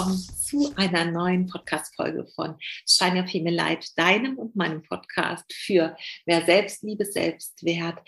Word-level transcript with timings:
Willkommen 0.00 0.18
zu 0.18 0.72
einer 0.76 1.04
neuen 1.04 1.46
Podcast-Folge 1.46 2.26
von 2.34 2.56
Shine 2.86 3.20
Your 3.20 3.26
Female 3.26 3.54
Light, 3.54 3.86
deinem 3.98 4.38
und 4.38 4.56
meinem 4.56 4.82
Podcast 4.82 5.44
für 5.52 5.94
mehr 6.24 6.42
Selbstliebe, 6.46 7.04
Selbstwert, 7.04 7.98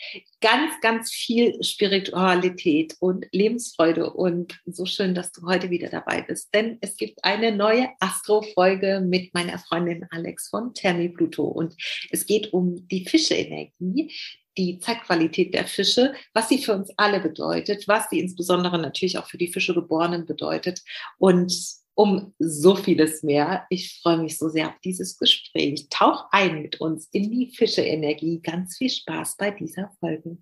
ganz, 0.41 0.73
ganz 0.81 1.13
viel 1.13 1.63
Spiritualität 1.63 2.97
und 2.99 3.27
Lebensfreude. 3.33 4.11
Und 4.11 4.59
so 4.65 4.87
schön, 4.87 5.15
dass 5.15 5.33
du 5.33 5.47
heute 5.47 5.69
wieder 5.69 5.91
dabei 5.91 6.23
bist, 6.23 6.55
denn 6.55 6.79
es 6.81 6.97
gibt 6.97 7.23
eine 7.25 7.55
neue 7.55 7.91
Astro-Folge 8.01 9.05
mit 9.07 9.35
meiner 9.35 9.59
Freundin 9.59 10.07
Alex 10.13 10.49
von 10.49 10.73
Thermi 10.73 11.11
Pluto 11.11 11.45
und 11.45 11.75
es 12.11 12.25
geht 12.25 12.55
um 12.55 12.89
die 12.89 13.07
Fische-Energie, 13.07 14.11
die 14.57 14.79
Zeitqualität 14.79 15.55
der 15.55 15.67
Fische, 15.67 16.15
was 16.33 16.49
sie 16.49 16.59
für 16.59 16.75
uns 16.75 16.91
alle 16.97 17.21
bedeutet, 17.21 17.87
was 17.87 18.09
sie 18.09 18.21
insbesondere 18.21 18.79
natürlich 18.79 19.19
auch 19.19 19.27
für 19.27 19.39
die 19.39 19.53
Fischegeborenen 19.53 20.25
bedeutet 20.25 20.83
und 21.19 21.82
um 21.95 22.35
so 22.39 22.75
vieles 22.75 23.23
mehr. 23.23 23.67
Ich 23.69 24.01
freue 24.01 24.19
mich 24.19 24.39
so 24.39 24.49
sehr 24.49 24.69
auf 24.69 24.81
dieses 24.85 25.19
Gespräch. 25.19 25.89
Tauch 25.91 26.27
ein 26.31 26.63
mit 26.63 26.81
uns 26.81 27.09
in 27.13 27.31
die 27.31 27.53
Fische-Energie. 27.55 28.41
Ganz 28.41 28.77
viel 28.77 28.91
Spaß 28.91 29.37
bei 29.37 29.51
dieser 29.51 29.91
Folge. 30.01 30.39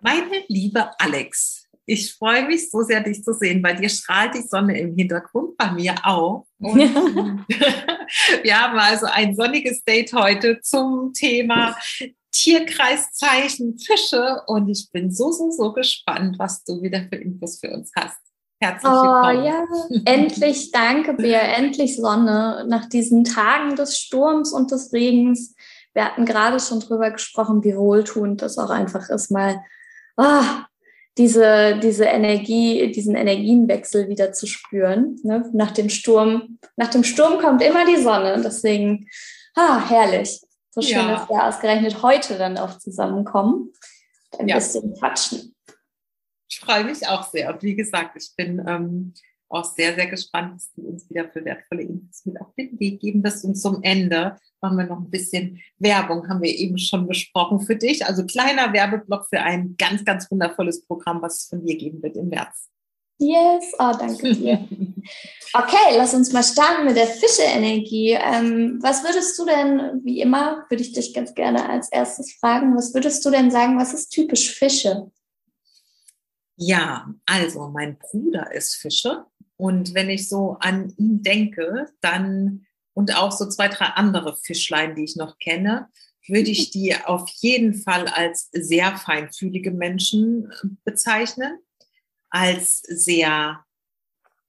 Meine 0.00 0.44
liebe 0.48 0.90
Alex, 0.98 1.68
ich 1.84 2.14
freue 2.14 2.46
mich 2.46 2.70
so 2.70 2.82
sehr, 2.82 3.02
dich 3.02 3.22
zu 3.22 3.34
sehen. 3.34 3.60
Bei 3.60 3.74
dir 3.74 3.88
strahlt 3.88 4.34
die 4.34 4.42
Sonne 4.42 4.78
im 4.78 4.96
Hintergrund, 4.96 5.56
bei 5.58 5.72
mir 5.72 5.94
auch. 6.04 6.46
Und 6.58 6.78
wir 8.42 8.60
haben 8.60 8.78
also 8.78 9.06
ein 9.06 9.34
sonniges 9.34 9.84
Date 9.84 10.12
heute 10.12 10.60
zum 10.62 11.12
Thema 11.12 11.76
Tierkreiszeichen 12.32 13.78
Fische. 13.78 14.40
Und 14.46 14.68
ich 14.68 14.90
bin 14.90 15.10
so, 15.10 15.32
so, 15.32 15.50
so 15.50 15.72
gespannt, 15.72 16.38
was 16.38 16.64
du 16.64 16.80
wieder 16.80 17.06
für 17.08 17.16
Infos 17.16 17.58
für 17.58 17.70
uns 17.70 17.90
hast. 17.94 18.29
Herzlich 18.62 18.92
willkommen. 18.92 19.38
Oh 19.38 19.42
ja, 19.42 19.64
endlich, 20.04 20.70
danke 20.70 21.14
Bea, 21.14 21.40
endlich 21.40 21.96
Sonne 21.96 22.66
nach 22.68 22.86
diesen 22.86 23.24
Tagen 23.24 23.74
des 23.74 23.98
Sturms 23.98 24.52
und 24.52 24.70
des 24.70 24.92
Regens. 24.92 25.54
Wir 25.94 26.04
hatten 26.04 26.26
gerade 26.26 26.60
schon 26.60 26.80
drüber 26.80 27.10
gesprochen, 27.10 27.64
wie 27.64 27.74
wohltuend 27.74 28.42
das 28.42 28.58
auch 28.58 28.68
einfach 28.68 29.08
ist, 29.08 29.30
mal 29.30 29.64
oh, 30.18 30.42
diese, 31.16 31.80
diese 31.82 32.04
Energie, 32.04 32.92
diesen 32.92 33.14
Energienwechsel 33.14 34.08
wieder 34.08 34.32
zu 34.32 34.46
spüren. 34.46 35.18
Ne? 35.22 35.48
Nach 35.54 35.70
dem 35.70 35.88
Sturm, 35.88 36.58
nach 36.76 36.88
dem 36.88 37.02
Sturm 37.02 37.38
kommt 37.38 37.62
immer 37.62 37.86
die 37.86 38.02
Sonne. 38.02 38.42
Deswegen, 38.44 39.08
ah, 39.54 39.88
herrlich. 39.88 40.42
So 40.70 40.82
schön, 40.82 40.98
ja. 40.98 41.16
dass 41.16 41.28
wir 41.30 41.44
ausgerechnet 41.44 42.02
heute 42.02 42.36
dann 42.36 42.58
auch 42.58 42.78
zusammenkommen. 42.78 43.72
Ein 44.38 44.48
ja. 44.48 44.56
bisschen 44.56 44.94
quatschen. 44.94 45.49
Ich 46.50 46.58
freue 46.58 46.84
mich 46.84 47.06
auch 47.06 47.30
sehr. 47.30 47.52
Und 47.52 47.62
wie 47.62 47.76
gesagt, 47.76 48.16
ich 48.16 48.34
bin 48.36 48.60
ähm, 48.66 49.14
auch 49.48 49.64
sehr, 49.64 49.94
sehr 49.94 50.06
gespannt, 50.06 50.54
dass 50.54 50.72
du 50.72 50.82
uns 50.82 51.08
wieder 51.08 51.28
für 51.28 51.44
wertvolle 51.44 51.82
Infos 51.82 52.24
mit 52.24 52.40
auf 52.40 52.52
den 52.56 52.78
Weg 52.80 53.00
geben 53.00 53.22
wirst. 53.22 53.44
Und 53.44 53.54
zum 53.54 53.82
Ende 53.82 54.36
machen 54.60 54.76
wir 54.76 54.86
noch 54.86 54.98
ein 54.98 55.10
bisschen 55.10 55.60
Werbung, 55.78 56.28
haben 56.28 56.42
wir 56.42 56.54
eben 56.54 56.78
schon 56.78 57.06
besprochen 57.06 57.60
für 57.60 57.76
dich. 57.76 58.04
Also 58.04 58.26
kleiner 58.26 58.72
Werbeblock 58.72 59.26
für 59.28 59.40
ein 59.40 59.76
ganz, 59.78 60.04
ganz 60.04 60.30
wundervolles 60.30 60.84
Programm, 60.86 61.22
was 61.22 61.42
es 61.42 61.46
von 61.46 61.64
dir 61.64 61.76
geben 61.76 62.02
wird 62.02 62.16
im 62.16 62.28
März. 62.28 62.68
Yes, 63.18 63.72
oh, 63.78 63.92
danke 63.98 64.34
dir. 64.34 64.66
Okay, 65.52 65.96
lass 65.96 66.14
uns 66.14 66.32
mal 66.32 66.44
starten 66.44 66.84
mit 66.84 66.96
der 66.96 67.08
Fische-Energie. 67.08 68.10
Ähm, 68.10 68.78
was 68.82 69.02
würdest 69.02 69.36
du 69.36 69.44
denn, 69.44 70.00
wie 70.04 70.20
immer, 70.20 70.64
würde 70.68 70.84
ich 70.84 70.92
dich 70.92 71.12
ganz 71.12 71.34
gerne 71.34 71.68
als 71.68 71.90
erstes 71.90 72.34
fragen, 72.34 72.76
was 72.76 72.94
würdest 72.94 73.24
du 73.24 73.30
denn 73.30 73.50
sagen, 73.50 73.76
was 73.76 73.92
ist 73.92 74.10
typisch 74.10 74.54
Fische? 74.54 75.10
Ja, 76.62 77.14
also 77.24 77.68
mein 77.68 77.98
Bruder 77.98 78.52
ist 78.52 78.74
Fische 78.74 79.24
und 79.56 79.94
wenn 79.94 80.10
ich 80.10 80.28
so 80.28 80.58
an 80.60 80.92
ihn 80.98 81.22
denke, 81.22 81.86
dann 82.02 82.66
und 82.92 83.16
auch 83.16 83.32
so 83.32 83.48
zwei, 83.48 83.68
drei 83.68 83.86
andere 83.86 84.36
Fischlein, 84.36 84.94
die 84.94 85.04
ich 85.04 85.16
noch 85.16 85.38
kenne, 85.38 85.88
würde 86.28 86.50
ich 86.50 86.70
die 86.70 86.94
auf 86.94 87.30
jeden 87.36 87.72
Fall 87.72 88.08
als 88.08 88.50
sehr 88.52 88.94
feinfühlige 88.98 89.70
Menschen 89.70 90.50
äh, 90.50 90.68
bezeichnen, 90.84 91.60
als 92.28 92.80
sehr 92.82 93.64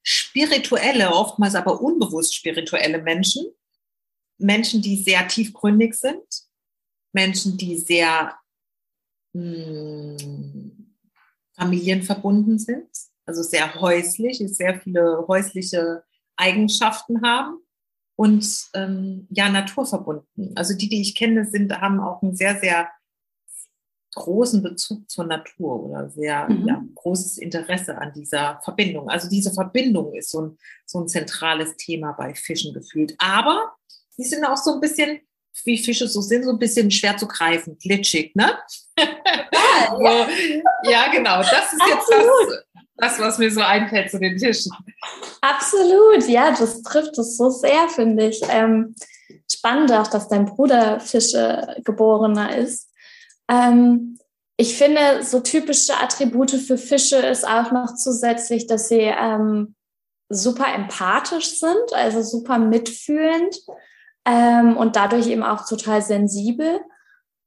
spirituelle, 0.03 1.13
oftmals 1.13 1.55
aber 1.55 1.79
unbewusst 1.79 2.35
spirituelle 2.35 3.01
Menschen, 3.01 3.45
Menschen, 4.38 4.81
die 4.81 4.97
sehr 4.97 5.25
tiefgründig 5.29 5.93
sind, 5.93 6.25
Menschen, 7.13 7.57
die 7.57 7.78
sehr 7.78 8.35
mh, 9.31 10.17
hm, 10.19 10.41
familienverbunden 11.61 12.57
sind, 12.57 12.89
also 13.25 13.44
sehr 13.44 13.75
häuslich, 13.79 14.39
sehr 14.39 14.79
viele 14.79 15.25
häusliche 15.27 16.03
Eigenschaften 16.35 17.22
haben 17.22 17.59
und 18.16 18.69
ähm, 18.73 19.27
ja, 19.29 19.47
naturverbunden. 19.47 20.53
Also 20.55 20.75
die, 20.75 20.89
die 20.89 21.01
ich 21.01 21.13
kenne, 21.13 21.45
sind, 21.45 21.72
haben 21.79 21.99
auch 21.99 22.23
einen 22.23 22.35
sehr, 22.35 22.59
sehr 22.59 22.89
großen 24.16 24.63
Bezug 24.63 25.07
zur 25.09 25.25
Natur 25.25 25.83
oder 25.83 26.09
sehr 26.09 26.49
mhm. 26.49 26.67
ja, 26.67 26.83
großes 26.95 27.38
Interesse 27.38 27.95
an 27.95 28.11
dieser 28.11 28.59
Verbindung. 28.63 29.07
Also 29.09 29.29
diese 29.29 29.53
Verbindung 29.53 30.13
ist 30.16 30.31
so 30.31 30.41
ein, 30.41 30.57
so 30.85 30.99
ein 30.99 31.07
zentrales 31.07 31.78
Thema 31.78 32.13
bei 32.13 32.33
Fischen 32.33 32.73
gefühlt. 32.73 33.16
Aber 33.19 33.73
sie 34.09 34.23
sind 34.23 34.43
auch 34.45 34.57
so 34.57 34.73
ein 34.73 34.81
bisschen, 34.81 35.19
wie 35.66 35.78
Fische 35.78 36.07
so 36.07 36.22
sind, 36.22 36.44
so 36.44 36.51
ein 36.51 36.59
bisschen 36.59 36.89
schwer 36.91 37.17
zu 37.17 37.28
greifen, 37.28 37.78
glitschig, 37.78 38.35
ne? 38.35 38.57
Ja, 40.00 40.00
ja. 40.00 40.28
ja 40.89 41.12
genau. 41.12 41.38
Das 41.39 41.73
ist 41.73 41.81
jetzt 41.88 42.09
das, 42.09 42.63
das, 42.95 43.19
was 43.19 43.38
mir 43.39 43.51
so 43.51 43.61
einfällt 43.61 44.11
zu 44.11 44.19
den 44.19 44.38
Tischen. 44.38 44.72
Absolut, 45.41 46.28
ja, 46.28 46.51
das 46.51 46.81
trifft 46.81 47.17
es 47.17 47.35
so 47.35 47.50
sehr, 47.50 47.90
finde 47.90 48.28
ich. 48.29 48.41
Ähm, 48.50 48.95
spannend 49.51 49.91
auch, 49.91 50.07
dass 50.07 50.29
dein 50.29 50.45
Bruder 50.45 51.00
Fische 51.00 51.75
geborener 51.84 52.56
ist. 52.56 52.90
Ähm, 53.50 54.19
ich 54.57 54.78
finde, 54.78 55.23
so 55.23 55.40
typische 55.40 55.97
Attribute 55.97 56.51
für 56.51 56.78
Fische 56.78 57.17
ist 57.17 57.47
auch 57.47 57.72
noch 57.72 57.95
zusätzlich, 57.95 58.67
dass 58.67 58.90
sie 58.90 59.01
ähm, 59.01 59.75
super 60.29 60.73
empathisch 60.73 61.59
sind, 61.59 61.94
also 61.94 62.22
super 62.22 62.59
mitfühlend 62.59 63.56
ähm, 64.25 64.77
und 64.77 64.95
dadurch 64.95 65.27
eben 65.27 65.43
auch 65.43 65.65
total 65.67 66.01
sensibel. 66.01 66.79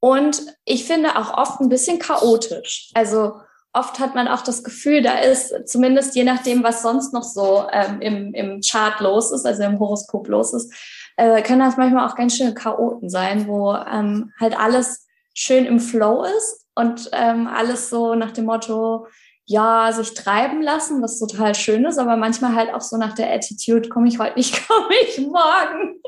Und 0.01 0.43
ich 0.65 0.85
finde 0.85 1.17
auch 1.17 1.37
oft 1.37 1.61
ein 1.61 1.69
bisschen 1.69 1.99
chaotisch. 1.99 2.91
Also 2.95 3.35
oft 3.73 3.99
hat 3.99 4.15
man 4.15 4.29
auch 4.29 4.43
das 4.43 4.63
Gefühl, 4.63 5.03
da 5.03 5.19
ist 5.19 5.69
zumindest 5.69 6.15
je 6.15 6.25
nachdem, 6.25 6.63
was 6.63 6.83
sonst 6.83 7.13
noch 7.13 7.25
so 7.25 7.67
ähm, 7.73 8.01
im, 8.01 8.35
im 8.35 8.61
Chart 8.61 9.01
los 9.01 9.33
ist, 9.33 9.45
also 9.45 9.63
im 9.65 9.79
Horoskop 9.79 10.29
los 10.29 10.55
ist, 10.55 10.73
äh, 11.17 11.43
können 11.43 11.61
das 11.61 11.77
manchmal 11.77 12.09
auch 12.09 12.15
ganz 12.17 12.37
schöne 12.37 12.55
Chaoten 12.55 13.09
sein, 13.09 13.47
wo 13.47 13.75
ähm, 13.75 14.33
halt 14.41 14.59
alles 14.59 15.07
schön 15.35 15.65
im 15.67 15.81
Flow 15.81 16.25
ist 16.25 16.67
und 16.75 17.11
ähm, 17.13 17.47
alles 17.49 17.91
so 17.91 18.15
nach 18.15 18.31
dem 18.31 18.47
Motto, 18.47 19.07
ja, 19.47 19.93
sich 19.93 20.15
treiben 20.15 20.63
lassen, 20.63 21.03
was 21.03 21.19
total 21.19 21.55
schön 21.55 21.85
ist, 21.85 21.99
aber 21.99 22.17
manchmal 22.17 22.55
halt 22.55 22.73
auch 22.73 22.81
so 22.81 22.97
nach 22.97 23.15
der 23.15 23.33
Attitude, 23.33 23.89
komme 23.89 24.09
ich 24.09 24.19
heute 24.19 24.37
nicht, 24.37 24.67
komme 24.69 24.95
ich 25.07 25.19
morgen. 25.19 26.01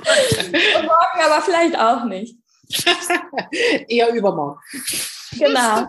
Und 0.00 0.86
morgen 0.86 1.20
aber 1.24 1.42
vielleicht 1.42 1.78
auch 1.78 2.04
nicht. 2.04 2.36
Eher 3.88 4.12
übermorgen. 4.12 4.60
Genau. 5.32 5.86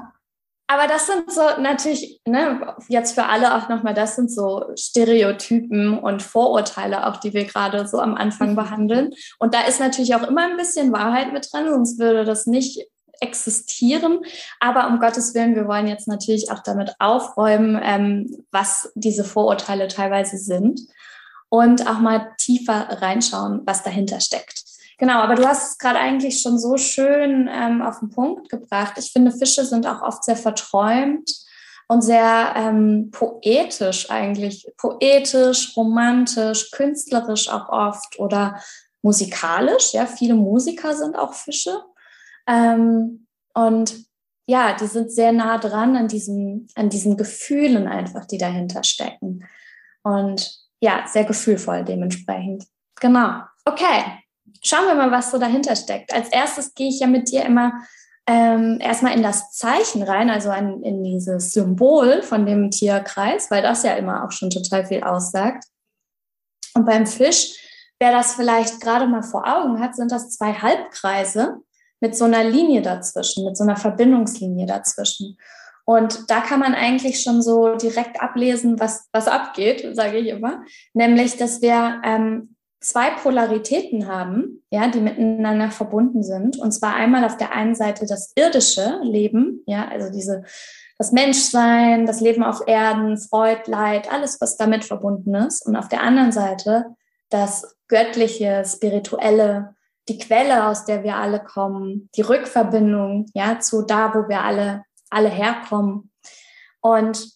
Aber 0.71 0.88
das 0.88 1.06
sind 1.06 1.30
so 1.30 1.41
natürlich, 1.59 2.21
ne, 2.25 2.75
jetzt 2.88 3.13
für 3.13 3.25
alle 3.25 3.57
auch 3.57 3.68
nochmal, 3.68 3.94
das 3.94 4.15
sind 4.15 4.31
so 4.31 4.63
Stereotypen 4.77 6.00
und 6.00 6.24
Vorurteile 6.24 7.07
auch, 7.07 7.18
die 7.18 7.33
wir 7.33 7.44
gerade 7.44 7.86
so 7.88 8.00
am 8.00 8.15
Anfang 8.15 8.51
mhm. 8.51 8.56
behandeln. 8.56 9.09
Und 9.38 9.53
da 9.53 9.63
ist 9.63 9.81
natürlich 9.81 10.15
auch 10.15 10.24
immer 10.24 10.45
ein 10.45 10.56
bisschen 10.56 10.94
Wahrheit 10.94 11.33
mit 11.33 11.51
drin, 11.51 11.68
sonst 11.69 12.00
würde 12.00 12.24
das 12.24 12.47
nicht 12.47 12.88
existieren. 13.19 14.21
Aber 14.62 14.88
um 14.88 15.00
Gottes 15.00 15.36
Willen, 15.36 15.56
wir 15.56 15.68
wollen 15.68 15.88
jetzt 15.88 16.07
natürlich 16.07 16.50
auch 16.51 16.63
damit 16.63 16.94
aufräumen, 17.00 17.77
ähm, 17.83 18.45
was 18.51 18.94
diese 18.95 19.25
Vorurteile 19.25 19.89
teilweise 19.89 20.38
sind 20.38 20.80
und 21.51 21.86
auch 21.86 22.00
mal 22.00 22.33
tiefer 22.38 23.01
reinschauen, 23.01 23.62
was 23.65 23.83
dahinter 23.83 24.21
steckt. 24.21 24.63
Genau, 24.98 25.19
aber 25.19 25.36
du 25.36 25.45
hast 25.45 25.71
es 25.71 25.77
gerade 25.77 26.00
eigentlich 26.00 26.42
schon 26.42 26.57
so 26.57 26.77
schön 26.77 27.50
ähm, 27.51 27.81
auf 27.81 28.00
den 28.00 28.09
Punkt 28.09 28.50
gebracht. 28.50 28.94
Ich 28.98 29.12
finde, 29.12 29.31
Fische 29.31 29.65
sind 29.65 29.86
auch 29.86 30.01
oft 30.01 30.24
sehr 30.24 30.38
verträumt 30.38 31.30
und 31.89 32.03
sehr 32.03 32.53
ähm, 32.56 33.09
poetisch 33.12 34.09
eigentlich. 34.09 34.65
Poetisch, 34.77 35.75
romantisch, 35.75 36.71
künstlerisch 36.71 37.50
auch 37.50 37.68
oft 37.68 38.18
oder 38.18 38.62
musikalisch. 39.01 39.94
Ja, 39.94 40.06
viele 40.06 40.36
Musiker 40.36 40.95
sind 40.95 41.18
auch 41.18 41.33
Fische. 41.33 41.83
Ähm, 42.48 43.27
und 43.53 44.06
ja, 44.45 44.74
die 44.74 44.88
sind 44.88 45.12
sehr 45.12 45.33
nah 45.33 45.57
dran 45.57 45.98
an 45.98 46.07
diesen, 46.07 46.68
an 46.75 46.89
diesen 46.89 47.18
Gefühlen 47.18 47.88
einfach, 47.88 48.25
die 48.25 48.38
dahinter 48.38 48.83
stecken. 48.83 49.44
Und 50.03 50.61
ja, 50.81 51.06
sehr 51.07 51.24
gefühlvoll 51.24 51.86
dementsprechend. 51.86 52.66
Genau. 53.00 53.42
Okay, 53.66 54.04
schauen 54.63 54.88
wir 54.88 54.95
mal, 54.95 55.12
was 55.12 55.31
so 55.31 55.38
dahinter 55.38 55.75
steckt. 55.75 56.13
Als 56.13 56.30
erstes 56.30 56.74
gehe 56.74 56.89
ich 56.89 57.00
ja 57.00 57.07
mit 57.07 57.31
dir 57.31 57.45
immer 57.45 57.74
ähm, 58.28 58.78
erstmal 58.80 59.16
in 59.16 59.24
das 59.24 59.51
Zeichen 59.51 60.04
rein, 60.04 60.30
also 60.30 60.50
ein, 60.50 60.81
in 60.83 61.04
dieses 61.04 61.54
Symbol 61.54 62.22
von 62.22 62.45
dem 62.45 62.72
Tierkreis, 62.72 63.50
weil 63.51 63.62
das 63.62 63.83
ja 63.83 63.94
immer 63.94 64.25
auch 64.25 64.31
schon 64.31 64.50
total 64.50 64.86
viel 64.86 65.04
aussagt. 65.04 65.66
Und 66.74 66.86
beim 66.86 67.06
Fisch, 67.06 67.56
wer 68.00 68.12
das 68.12 68.36
vielleicht 68.36 68.81
gerade 68.81 69.07
mal 69.07 69.24
vor 69.24 69.48
Augen 69.48 69.80
hat, 69.80 69.95
sind 69.95 70.12
das 70.12 70.31
zwei 70.31 70.54
Halbkreise 70.54 71.57
mit 72.00 72.16
so 72.16 72.25
einer 72.25 72.44
Linie 72.44 72.81
dazwischen, 72.81 73.45
mit 73.45 73.57
so 73.57 73.63
einer 73.63 73.75
Verbindungslinie 73.75 74.66
dazwischen. 74.66 75.38
Und 75.86 76.30
da 76.30 76.42
kann 76.42 76.60
man 76.60 76.74
eigentlich 76.74 77.22
schon 77.22 77.42
so 77.42 77.75
direkt 77.75 78.22
ablesen, 78.22 78.80
was, 78.80 79.07
was 79.12 79.28
abgeht, 79.28 79.95
sage 79.95 80.18
ich 80.18 80.28
immer. 80.28 80.63
Nämlich, 80.94 81.38
dass 81.38 81.62
wir 81.62 82.01
ähm, 82.04 82.56
zwei 82.81 83.12
Polaritäten 83.12 84.07
haben, 84.07 84.63
ja, 84.72 84.88
die 84.88 85.00
miteinander 85.00 85.72
verbunden 85.72 86.24
sind. 86.24 86.57
Und 86.57 86.72
zwar 86.72 86.95
einmal 86.95 87.24
auf 87.24 87.38
der 87.38 87.54
einen 87.54 87.75
Seite 87.75 88.06
das 88.06 88.33
irdische 88.36 89.00
Leben, 89.04 89.63
ja, 89.68 89.88
also 89.88 90.12
diese, 90.12 90.44
das 90.98 91.12
Menschsein, 91.12 92.06
das 92.06 92.22
Leben 92.22 92.44
auf 92.44 92.62
Erden, 92.68 93.18
Freud, 93.18 93.62
Leid, 93.68 94.12
alles, 94.12 94.42
was 94.42 94.57
damit 94.57 94.84
verbunden 94.84 95.34
ist. 95.36 95.66
Und 95.66 95.75
auf 95.75 95.89
der 95.89 96.01
anderen 96.01 96.31
Seite 96.31 96.95
das 97.30 97.75
göttliche, 97.88 98.63
spirituelle, 98.66 99.75
die 100.10 100.18
Quelle, 100.18 100.68
aus 100.68 100.86
der 100.86 101.04
wir 101.04 101.16
alle 101.16 101.39
kommen, 101.39 102.10
die 102.16 102.22
Rückverbindung, 102.22 103.27
ja, 103.34 103.60
zu 103.60 103.84
da, 103.84 104.13
wo 104.13 104.27
wir 104.27 104.42
alle, 104.42 104.84
alle 105.12 105.30
herkommen. 105.30 106.12
Und 106.81 107.28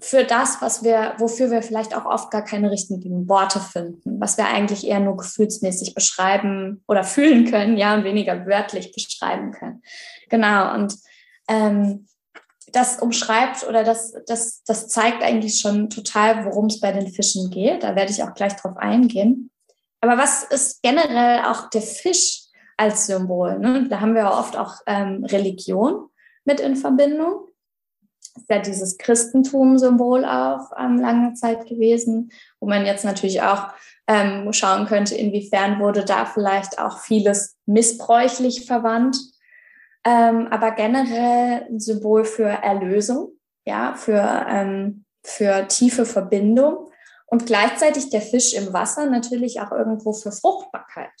für 0.00 0.24
das, 0.24 0.62
was 0.62 0.82
wir, 0.82 1.14
wofür 1.18 1.50
wir 1.50 1.62
vielleicht 1.62 1.94
auch 1.94 2.06
oft 2.06 2.30
gar 2.30 2.42
keine 2.42 2.70
richtigen 2.70 3.28
Worte 3.28 3.60
finden, 3.60 4.20
was 4.20 4.38
wir 4.38 4.46
eigentlich 4.46 4.86
eher 4.86 5.00
nur 5.00 5.16
gefühlsmäßig 5.16 5.94
beschreiben 5.94 6.82
oder 6.88 7.04
fühlen 7.04 7.44
können, 7.44 7.76
ja, 7.76 8.02
weniger 8.02 8.46
wörtlich 8.46 8.92
beschreiben 8.92 9.52
können. 9.52 9.82
Genau. 10.30 10.74
Und 10.74 10.96
ähm, 11.48 12.06
das 12.72 12.98
umschreibt 13.00 13.66
oder 13.68 13.84
das, 13.84 14.14
das, 14.26 14.62
das 14.64 14.88
zeigt 14.88 15.22
eigentlich 15.22 15.58
schon 15.58 15.90
total, 15.90 16.44
worum 16.46 16.66
es 16.66 16.80
bei 16.80 16.92
den 16.92 17.08
Fischen 17.08 17.50
geht. 17.50 17.82
Da 17.82 17.94
werde 17.96 18.12
ich 18.12 18.22
auch 18.22 18.34
gleich 18.34 18.56
drauf 18.56 18.76
eingehen. 18.76 19.50
Aber 20.00 20.16
was 20.16 20.44
ist 20.44 20.82
generell 20.82 21.44
auch 21.44 21.68
der 21.70 21.82
Fisch 21.82 22.44
als 22.76 23.06
Symbol? 23.06 23.58
Ne? 23.58 23.86
Da 23.88 24.00
haben 24.00 24.14
wir 24.14 24.22
ja 24.22 24.38
oft 24.38 24.56
auch 24.56 24.76
ähm, 24.86 25.24
Religion 25.24 26.09
mit 26.44 26.60
in 26.60 26.76
Verbindung 26.76 27.50
ist 28.36 28.48
ja 28.48 28.58
dieses 28.58 28.98
Christentum-Symbol 28.98 30.24
auch 30.24 30.70
ähm, 30.78 30.98
lange 30.98 31.34
Zeit 31.34 31.66
gewesen, 31.66 32.30
wo 32.60 32.68
man 32.68 32.86
jetzt 32.86 33.04
natürlich 33.04 33.42
auch 33.42 33.68
ähm, 34.06 34.52
schauen 34.52 34.86
könnte, 34.86 35.14
inwiefern 35.14 35.80
wurde 35.80 36.04
da 36.04 36.26
vielleicht 36.26 36.78
auch 36.78 36.98
vieles 36.98 37.56
missbräuchlich 37.66 38.66
verwandt. 38.66 39.16
Ähm, 40.04 40.48
aber 40.50 40.72
generell 40.72 41.66
ein 41.68 41.80
Symbol 41.80 42.24
für 42.24 42.48
Erlösung, 42.48 43.32
ja, 43.64 43.94
für, 43.94 44.46
ähm, 44.48 45.04
für 45.22 45.68
tiefe 45.68 46.06
Verbindung 46.06 46.90
und 47.26 47.46
gleichzeitig 47.46 48.10
der 48.10 48.22
Fisch 48.22 48.54
im 48.54 48.72
Wasser 48.72 49.06
natürlich 49.06 49.60
auch 49.60 49.70
irgendwo 49.70 50.12
für 50.12 50.32
Fruchtbarkeit. 50.32 51.12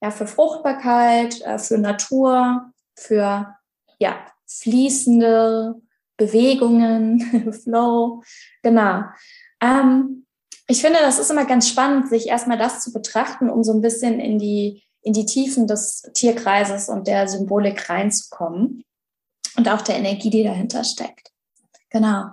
Ja, 0.00 0.10
für 0.10 0.26
Fruchtbarkeit, 0.26 1.42
äh, 1.42 1.58
für 1.58 1.76
Natur, 1.76 2.72
für 2.96 3.54
ja, 3.98 4.16
fließende, 4.58 5.76
Bewegungen, 6.16 7.52
Flow, 7.64 8.22
genau. 8.62 9.04
Ähm, 9.60 10.26
ich 10.66 10.80
finde, 10.82 11.00
das 11.00 11.18
ist 11.18 11.30
immer 11.30 11.46
ganz 11.46 11.68
spannend, 11.68 12.08
sich 12.08 12.28
erstmal 12.28 12.58
das 12.58 12.80
zu 12.80 12.92
betrachten, 12.92 13.50
um 13.50 13.64
so 13.64 13.72
ein 13.72 13.80
bisschen 13.80 14.20
in 14.20 14.38
die, 14.38 14.84
in 15.02 15.12
die 15.12 15.26
Tiefen 15.26 15.66
des 15.66 16.02
Tierkreises 16.14 16.88
und 16.88 17.08
der 17.08 17.26
Symbolik 17.26 17.88
reinzukommen 17.88 18.84
und 19.56 19.68
auch 19.68 19.82
der 19.82 19.96
Energie, 19.96 20.30
die 20.30 20.44
dahinter 20.44 20.84
steckt. 20.84 21.32
Genau. 21.90 22.26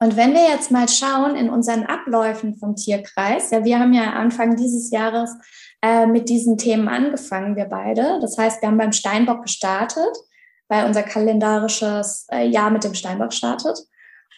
Und 0.00 0.16
wenn 0.16 0.32
wir 0.32 0.48
jetzt 0.48 0.70
mal 0.70 0.88
schauen 0.88 1.36
in 1.36 1.50
unseren 1.50 1.84
Abläufen 1.84 2.56
vom 2.56 2.76
Tierkreis, 2.76 3.50
ja, 3.50 3.64
wir 3.64 3.78
haben 3.78 3.92
ja 3.92 4.12
Anfang 4.12 4.56
dieses 4.56 4.90
Jahres 4.90 5.30
äh, 5.82 6.06
mit 6.06 6.28
diesen 6.28 6.58
Themen 6.58 6.88
angefangen, 6.88 7.56
wir 7.56 7.66
beide. 7.66 8.18
Das 8.20 8.36
heißt, 8.38 8.62
wir 8.62 8.68
haben 8.68 8.78
beim 8.78 8.92
Steinbock 8.92 9.42
gestartet 9.42 10.16
weil 10.68 10.86
unser 10.86 11.02
kalendarisches 11.02 12.26
äh, 12.30 12.46
Jahr 12.46 12.70
mit 12.70 12.84
dem 12.84 12.94
Steinbock 12.94 13.32
startet. 13.32 13.78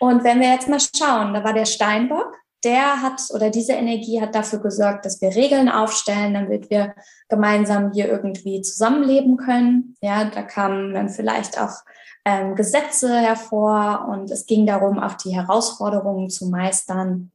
Und 0.01 0.25
wenn 0.25 0.41
wir 0.41 0.49
jetzt 0.49 0.69
mal 0.69 0.81
schauen, 0.81 1.35
da 1.35 1.43
war 1.43 1.53
der 1.53 1.67
Steinbock, 1.67 2.37
der 2.65 3.03
hat 3.03 3.23
oder 3.31 3.51
diese 3.51 3.73
Energie 3.73 4.21
hat 4.21 4.35
dafür 4.35 4.59
gesorgt, 4.59 5.05
dass 5.05 5.21
wir 5.21 5.35
Regeln 5.35 5.69
aufstellen, 5.69 6.35
damit 6.35 6.71
wir 6.71 6.95
gemeinsam 7.29 7.93
hier 7.93 8.09
irgendwie 8.09 8.63
zusammenleben 8.63 9.37
können. 9.37 9.95
Ja, 10.01 10.25
da 10.25 10.43
kamen 10.43 10.95
dann 10.95 11.09
vielleicht 11.09 11.61
auch 11.61 11.83
ähm, 12.25 12.57
Gesetze 12.57 13.17
hervor 13.17 14.09
und 14.11 14.31
es 14.31 14.47
ging 14.47 14.67
darum, 14.67 14.99
auch 14.99 15.15
die 15.15 15.35
Herausforderungen 15.35 16.31
zu 16.31 16.49
meistern. 16.49 17.31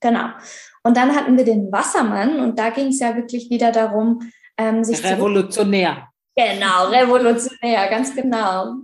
Genau. 0.00 0.28
Und 0.82 0.98
dann 0.98 1.16
hatten 1.16 1.38
wir 1.38 1.44
den 1.44 1.72
Wassermann 1.72 2.40
und 2.40 2.58
da 2.58 2.68
ging 2.70 2.88
es 2.88 3.00
ja 3.00 3.16
wirklich 3.16 3.48
wieder 3.48 3.72
darum, 3.72 4.20
ähm, 4.58 4.84
sich 4.84 5.02
revolutionär. 5.02 6.08
Genau, 6.36 6.88
revolutionär, 6.88 7.88
ganz 7.88 8.14
genau. 8.14 8.74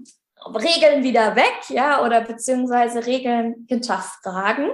Regeln 0.55 1.03
wieder 1.03 1.37
weg, 1.37 1.69
ja, 1.69 2.05
oder 2.05 2.23
beziehungsweise 2.23 3.07
Regeln 3.07 3.67
hinterfragen, 3.69 4.71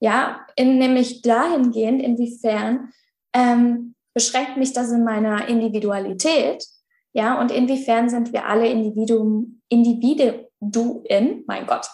ja, 0.00 0.44
in, 0.56 0.78
nämlich 0.78 1.22
dahingehend, 1.22 2.02
inwiefern 2.02 2.92
ähm, 3.32 3.94
beschränkt 4.12 4.56
mich 4.56 4.72
das 4.72 4.90
in 4.90 5.04
meiner 5.04 5.48
Individualität, 5.48 6.64
ja, 7.12 7.40
und 7.40 7.50
inwiefern 7.50 8.10
sind 8.10 8.32
wir 8.32 8.46
alle 8.46 8.68
Individuum, 8.68 9.62
Individuen, 9.70 11.44
mein 11.46 11.66
Gott, 11.66 11.88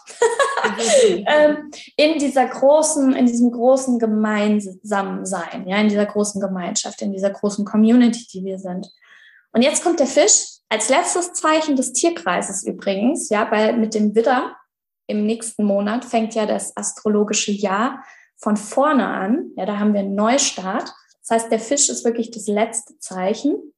ähm, 1.27 1.71
in 1.97 2.19
dieser 2.19 2.47
großen, 2.47 3.13
in 3.13 3.27
diesem 3.27 3.53
großen 3.53 4.01
Gemeinsamsein, 4.01 5.69
ja, 5.69 5.77
in 5.77 5.89
dieser 5.89 6.07
großen 6.07 6.41
Gemeinschaft, 6.41 7.03
in 7.03 7.13
dieser 7.13 7.31
großen 7.31 7.65
Community, 7.65 8.27
die 8.33 8.45
wir 8.45 8.59
sind. 8.59 8.89
Und 9.53 9.63
jetzt 9.63 9.83
kommt 9.83 10.01
der 10.01 10.07
Fisch 10.07 10.59
als 10.69 10.89
letztes 10.89 11.35
Zeichen 11.35 11.77
des 11.77 11.93
Tierkreises 11.93 12.65
übrigens, 12.67 13.29
ja, 13.29 13.51
weil 13.51 13.77
mit 13.77 13.95
dem 13.95 14.15
Widder 14.15 14.57
im 15.07 15.27
nächsten 15.27 15.65
Monat 15.65 16.05
fängt 16.05 16.35
ja 16.35 16.47
das 16.47 16.75
astrologische 16.77 17.53
Jahr 17.53 18.03
von 18.37 18.57
vorne 18.57 19.07
an. 19.07 19.51
Ja, 19.57 19.67
da 19.67 19.79
haben 19.79 19.93
wir 19.93 20.01
einen 20.01 20.15
Neustart. 20.15 20.93
Das 21.21 21.31
heißt, 21.31 21.53
der 21.53 21.61
Fisch 21.61 21.91
ist 21.91 22.05
wirklich 22.05 22.31
das 22.31 22.47
letzte 22.47 22.99
Zeichen. 22.99 23.75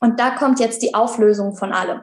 Und 0.00 0.20
da 0.20 0.30
kommt 0.30 0.60
jetzt 0.60 0.82
die 0.82 0.94
Auflösung 0.94 1.56
von 1.56 1.72
allem. 1.72 2.02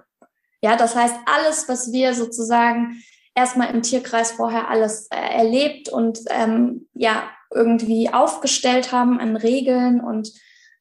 Ja, 0.62 0.76
das 0.76 0.96
heißt, 0.96 1.16
alles, 1.26 1.70
was 1.70 1.92
wir 1.92 2.16
sozusagen 2.16 3.04
erstmal 3.36 3.74
im 3.74 3.84
Tierkreis 3.84 4.32
vorher 4.32 4.70
alles 4.70 5.08
äh, 5.12 5.16
erlebt 5.16 5.90
und 5.90 6.20
ähm, 6.30 6.90
ja 6.94 7.30
irgendwie 7.54 8.12
aufgestellt 8.12 8.92
haben 8.92 9.20
an 9.20 9.36
Regeln 9.36 10.02
und, 10.02 10.32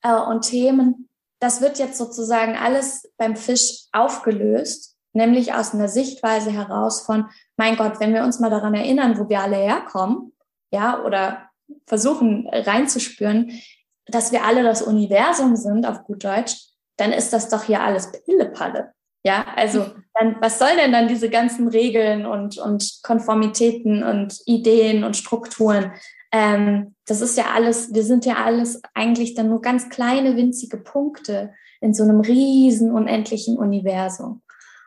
äh, 0.02 0.14
und 0.14 0.42
Themen, 0.42 1.09
das 1.40 1.60
wird 1.60 1.78
jetzt 1.78 1.98
sozusagen 1.98 2.56
alles 2.56 3.10
beim 3.16 3.34
Fisch 3.34 3.86
aufgelöst, 3.92 4.96
nämlich 5.12 5.54
aus 5.54 5.74
einer 5.74 5.88
Sichtweise 5.88 6.52
heraus 6.52 7.00
von, 7.00 7.26
mein 7.56 7.76
Gott, 7.76 7.98
wenn 7.98 8.14
wir 8.14 8.22
uns 8.22 8.38
mal 8.38 8.50
daran 8.50 8.74
erinnern, 8.74 9.18
wo 9.18 9.28
wir 9.28 9.40
alle 9.40 9.56
herkommen, 9.56 10.32
ja, 10.70 11.02
oder 11.02 11.50
versuchen 11.86 12.48
reinzuspüren, 12.48 13.60
dass 14.06 14.32
wir 14.32 14.44
alle 14.44 14.62
das 14.62 14.82
Universum 14.82 15.56
sind, 15.56 15.86
auf 15.86 16.04
gut 16.04 16.24
Deutsch, 16.24 16.56
dann 16.96 17.12
ist 17.12 17.32
das 17.32 17.48
doch 17.48 17.64
hier 17.64 17.80
alles 17.80 18.12
Pillepalle. 18.24 18.92
Ja, 19.24 19.46
also 19.56 19.86
dann, 20.14 20.36
was 20.40 20.58
soll 20.58 20.76
denn 20.76 20.92
dann 20.92 21.08
diese 21.08 21.30
ganzen 21.30 21.68
Regeln 21.68 22.26
und, 22.26 22.58
und 22.58 23.00
Konformitäten 23.02 24.02
und 24.02 24.38
Ideen 24.46 25.04
und 25.04 25.16
Strukturen? 25.16 25.92
Ähm, 26.32 26.94
das 27.06 27.20
ist 27.20 27.36
ja 27.36 27.46
alles, 27.54 27.92
wir 27.92 28.04
sind 28.04 28.24
ja 28.24 28.36
alles 28.36 28.80
eigentlich 28.94 29.34
dann 29.34 29.48
nur 29.48 29.60
ganz 29.60 29.88
kleine, 29.88 30.36
winzige 30.36 30.76
Punkte 30.76 31.52
in 31.80 31.94
so 31.94 32.04
einem 32.04 32.20
riesen, 32.20 32.92
unendlichen 32.92 33.58
Universum. 33.58 34.42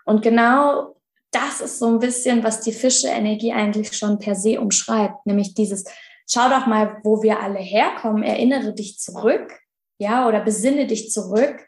Und 0.06 0.22
genau 0.22 0.96
das 1.32 1.62
ist 1.62 1.80
so 1.80 1.88
ein 1.88 2.00
bisschen, 2.00 2.44
was 2.44 2.62
die 2.62 2.72
Fische-Energie 2.72 3.52
eigentlich 3.54 3.98
schon 3.98 4.20
per 4.20 4.36
se 4.36 4.62
umschreibt, 4.62 5.26
nämlich 5.26 5.54
dieses, 5.56 5.84
schau 6.30 6.48
doch 6.50 6.68
mal, 6.68 6.98
wo 7.04 7.24
wir 7.24 7.40
alle 7.40 7.60
herkommen, 7.60 8.24
erinnere 8.24 8.74
dich 8.74 9.00
zurück, 9.00 9.60
ja, 9.98 10.28
oder 10.28 10.42
besinne 10.42 10.86
dich 10.86 11.12
zurück 11.12 11.66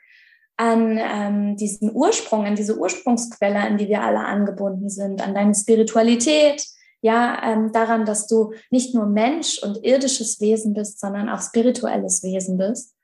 an 0.58 0.98
ähm, 1.01 1.58
diesen 1.58 1.94
Ursprung, 1.94 2.46
an 2.46 2.55
diese 2.55 2.77
Ursprungsquelle, 2.77 3.60
an 3.60 3.77
die 3.77 3.89
wir 3.89 4.01
alle 4.03 4.20
angebunden 4.20 4.89
sind, 4.89 5.22
an 5.22 5.34
deine 5.34 5.53
Spiritualität, 5.53 6.65
ja, 7.01 7.41
ähm, 7.43 7.71
daran, 7.71 8.05
dass 8.05 8.27
du 8.27 8.53
nicht 8.71 8.95
nur 8.95 9.05
Mensch 9.05 9.61
und 9.61 9.83
irdisches 9.83 10.41
Wesen 10.41 10.73
bist, 10.73 10.99
sondern 10.99 11.29
auch 11.29 11.41
spirituelles 11.41 12.23
Wesen 12.23 12.57
bist. 12.57 12.95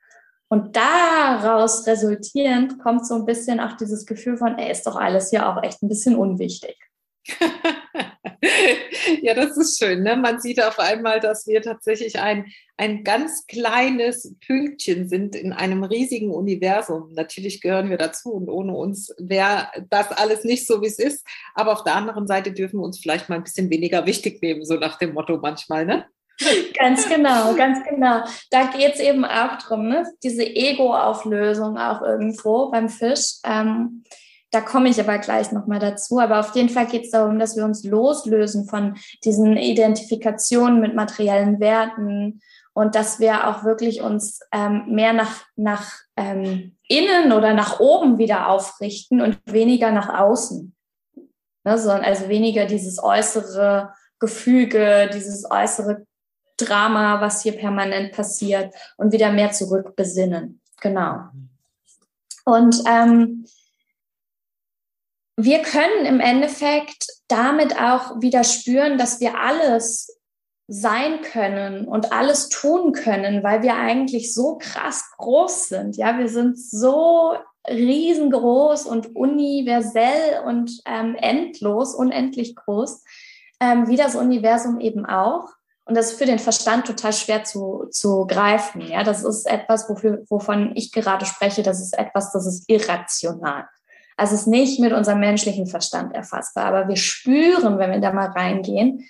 Und 0.48 0.76
daraus 0.76 1.86
resultierend 1.86 2.78
kommt 2.78 3.06
so 3.06 3.14
ein 3.14 3.24
bisschen 3.24 3.58
auch 3.58 3.76
dieses 3.76 4.04
Gefühl 4.04 4.36
von, 4.36 4.58
ey, 4.58 4.70
ist 4.70 4.86
doch 4.86 4.96
alles 4.96 5.30
hier 5.30 5.48
auch 5.48 5.62
echt 5.62 5.82
ein 5.82 5.88
bisschen 5.88 6.14
unwichtig. 6.14 6.76
Ja, 9.22 9.34
das 9.34 9.56
ist 9.56 9.78
schön. 9.78 10.02
Ne? 10.02 10.16
Man 10.16 10.40
sieht 10.40 10.62
auf 10.62 10.78
einmal, 10.78 11.20
dass 11.20 11.46
wir 11.46 11.62
tatsächlich 11.62 12.18
ein, 12.18 12.46
ein 12.76 13.04
ganz 13.04 13.46
kleines 13.46 14.34
Pünktchen 14.44 15.08
sind 15.08 15.36
in 15.36 15.52
einem 15.52 15.84
riesigen 15.84 16.30
Universum. 16.30 17.12
Natürlich 17.12 17.60
gehören 17.60 17.90
wir 17.90 17.98
dazu 17.98 18.32
und 18.32 18.48
ohne 18.48 18.74
uns 18.74 19.14
wäre 19.18 19.68
das 19.90 20.10
alles 20.10 20.44
nicht 20.44 20.66
so, 20.66 20.82
wie 20.82 20.88
es 20.88 20.98
ist. 20.98 21.24
Aber 21.54 21.72
auf 21.72 21.84
der 21.84 21.94
anderen 21.94 22.26
Seite 22.26 22.52
dürfen 22.52 22.80
wir 22.80 22.84
uns 22.84 22.98
vielleicht 22.98 23.28
mal 23.28 23.36
ein 23.36 23.44
bisschen 23.44 23.70
weniger 23.70 24.06
wichtig 24.06 24.42
nehmen, 24.42 24.64
so 24.64 24.74
nach 24.74 24.98
dem 24.98 25.14
Motto 25.14 25.38
manchmal. 25.38 25.86
Ne? 25.86 26.06
ganz 26.78 27.08
genau, 27.08 27.54
ganz 27.54 27.78
genau. 27.88 28.24
Da 28.50 28.64
geht 28.66 28.94
es 28.94 29.00
eben 29.00 29.24
auch 29.24 29.58
drum, 29.58 29.88
ne? 29.88 30.06
diese 30.22 30.44
Ego-Auflösung 30.44 31.78
auch 31.78 32.02
irgendwo 32.02 32.70
beim 32.70 32.88
Fisch. 32.88 33.36
Ähm, 33.44 34.02
da 34.52 34.60
komme 34.60 34.90
ich 34.90 35.00
aber 35.00 35.18
gleich 35.18 35.50
nochmal 35.50 35.78
dazu. 35.78 36.20
Aber 36.20 36.38
auf 36.38 36.54
jeden 36.54 36.68
Fall 36.68 36.86
geht 36.86 37.04
es 37.04 37.10
darum, 37.10 37.38
dass 37.38 37.56
wir 37.56 37.64
uns 37.64 37.84
loslösen 37.84 38.68
von 38.68 38.96
diesen 39.24 39.56
Identifikationen 39.56 40.80
mit 40.80 40.94
materiellen 40.94 41.58
Werten 41.58 42.40
und 42.74 42.94
dass 42.94 43.18
wir 43.18 43.48
auch 43.48 43.64
wirklich 43.64 44.02
uns 44.02 44.40
ähm, 44.52 44.84
mehr 44.88 45.14
nach, 45.14 45.44
nach 45.56 45.92
ähm, 46.16 46.76
innen 46.86 47.32
oder 47.32 47.54
nach 47.54 47.80
oben 47.80 48.18
wieder 48.18 48.48
aufrichten 48.48 49.22
und 49.22 49.38
weniger 49.46 49.90
nach 49.90 50.08
außen. 50.20 50.74
Ne, 51.64 51.78
so, 51.78 51.90
also 51.90 52.28
weniger 52.28 52.66
dieses 52.66 53.02
äußere 53.02 53.94
Gefüge, 54.18 55.08
dieses 55.12 55.50
äußere 55.50 56.06
Drama, 56.58 57.20
was 57.20 57.42
hier 57.42 57.52
permanent 57.52 58.12
passiert 58.12 58.74
und 58.96 59.12
wieder 59.12 59.32
mehr 59.32 59.52
zurückbesinnen. 59.52 60.60
Genau. 60.80 61.20
Und 62.44 62.82
ähm, 62.86 63.46
wir 65.36 65.62
können 65.62 66.06
im 66.06 66.20
Endeffekt 66.20 67.06
damit 67.28 67.80
auch 67.80 68.20
wieder 68.20 68.44
spüren, 68.44 68.98
dass 68.98 69.20
wir 69.20 69.38
alles 69.38 70.18
sein 70.68 71.20
können 71.22 71.86
und 71.86 72.12
alles 72.12 72.48
tun 72.48 72.92
können, 72.92 73.42
weil 73.42 73.62
wir 73.62 73.76
eigentlich 73.76 74.32
so 74.32 74.58
krass 74.58 75.04
groß 75.18 75.68
sind. 75.68 75.96
Ja, 75.96 76.18
wir 76.18 76.28
sind 76.28 76.58
so 76.58 77.34
riesengroß 77.68 78.86
und 78.86 79.14
universell 79.14 80.42
und 80.46 80.80
ähm, 80.86 81.14
endlos, 81.16 81.94
unendlich 81.94 82.56
groß, 82.56 83.02
ähm, 83.60 83.88
wie 83.88 83.96
das 83.96 84.16
Universum 84.16 84.80
eben 84.80 85.06
auch. 85.06 85.48
Und 85.84 85.96
das 85.96 86.12
ist 86.12 86.18
für 86.18 86.26
den 86.26 86.38
Verstand 86.38 86.86
total 86.86 87.12
schwer 87.12 87.44
zu, 87.44 87.86
zu 87.90 88.26
greifen. 88.26 88.80
Ja, 88.82 89.02
das 89.02 89.24
ist 89.24 89.46
etwas, 89.46 89.88
wofür, 89.88 90.24
wovon 90.28 90.72
ich 90.76 90.92
gerade 90.92 91.26
spreche. 91.26 91.62
Das 91.62 91.80
ist 91.80 91.98
etwas, 91.98 92.32
das 92.32 92.46
ist 92.46 92.64
irrational. 92.68 93.66
Also 94.16 94.34
es 94.34 94.42
ist 94.42 94.46
nicht 94.46 94.80
mit 94.80 94.92
unserem 94.92 95.20
menschlichen 95.20 95.66
Verstand 95.66 96.14
erfassbar, 96.14 96.66
aber 96.66 96.88
wir 96.88 96.96
spüren, 96.96 97.78
wenn 97.78 97.90
wir 97.90 98.00
da 98.00 98.12
mal 98.12 98.28
reingehen, 98.28 99.08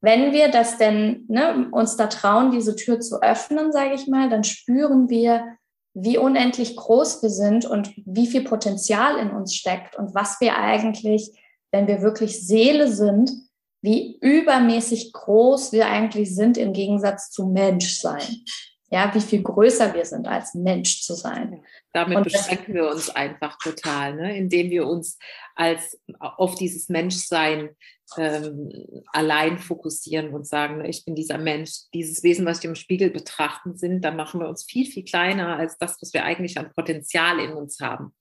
wenn 0.00 0.32
wir 0.32 0.48
das 0.48 0.78
denn 0.78 1.24
ne, 1.28 1.68
uns 1.72 1.96
da 1.96 2.06
trauen, 2.06 2.52
diese 2.52 2.76
Tür 2.76 3.00
zu 3.00 3.20
öffnen, 3.20 3.72
sage 3.72 3.94
ich 3.94 4.06
mal, 4.06 4.28
dann 4.30 4.44
spüren 4.44 5.08
wir, 5.08 5.44
wie 5.94 6.18
unendlich 6.18 6.76
groß 6.76 7.22
wir 7.22 7.30
sind 7.30 7.64
und 7.64 7.92
wie 8.06 8.28
viel 8.28 8.44
Potenzial 8.44 9.18
in 9.18 9.30
uns 9.30 9.54
steckt 9.54 9.96
und 9.96 10.14
was 10.14 10.40
wir 10.40 10.56
eigentlich, 10.56 11.32
wenn 11.72 11.88
wir 11.88 12.02
wirklich 12.02 12.46
Seele 12.46 12.88
sind, 12.88 13.32
wie 13.82 14.18
übermäßig 14.20 15.12
groß 15.12 15.72
wir 15.72 15.86
eigentlich 15.86 16.34
sind 16.34 16.56
im 16.56 16.72
Gegensatz 16.72 17.30
zu 17.30 17.46
Menschsein. 17.46 18.44
Ja, 18.90 19.14
wie 19.14 19.20
viel 19.20 19.42
größer 19.42 19.92
wir 19.92 20.04
sind 20.06 20.26
als 20.26 20.54
Mensch 20.54 21.02
zu 21.02 21.14
sein. 21.14 21.62
Damit 21.92 22.24
beschränken 22.24 22.74
wir 22.74 22.88
uns 22.88 23.10
einfach 23.10 23.58
total, 23.58 24.14
ne? 24.14 24.36
indem 24.36 24.70
wir 24.70 24.86
uns 24.86 25.18
als 25.54 26.00
auf 26.18 26.54
dieses 26.54 26.88
Menschsein 26.88 27.70
ähm, 28.16 28.70
allein 29.12 29.58
fokussieren 29.58 30.30
und 30.30 30.46
sagen, 30.46 30.84
ich 30.84 31.04
bin 31.04 31.14
dieser 31.14 31.36
Mensch, 31.36 31.72
dieses 31.92 32.22
Wesen, 32.22 32.46
was 32.46 32.62
wir 32.62 32.70
im 32.70 32.76
Spiegel 32.76 33.10
betrachten 33.10 33.76
sind, 33.76 34.02
dann 34.02 34.16
machen 34.16 34.40
wir 34.40 34.48
uns 34.48 34.64
viel, 34.64 34.86
viel 34.86 35.04
kleiner 35.04 35.56
als 35.56 35.76
das, 35.76 35.98
was 36.00 36.14
wir 36.14 36.24
eigentlich 36.24 36.56
an 36.56 36.72
Potenzial 36.74 37.40
in 37.40 37.52
uns 37.52 37.80
haben. 37.80 38.14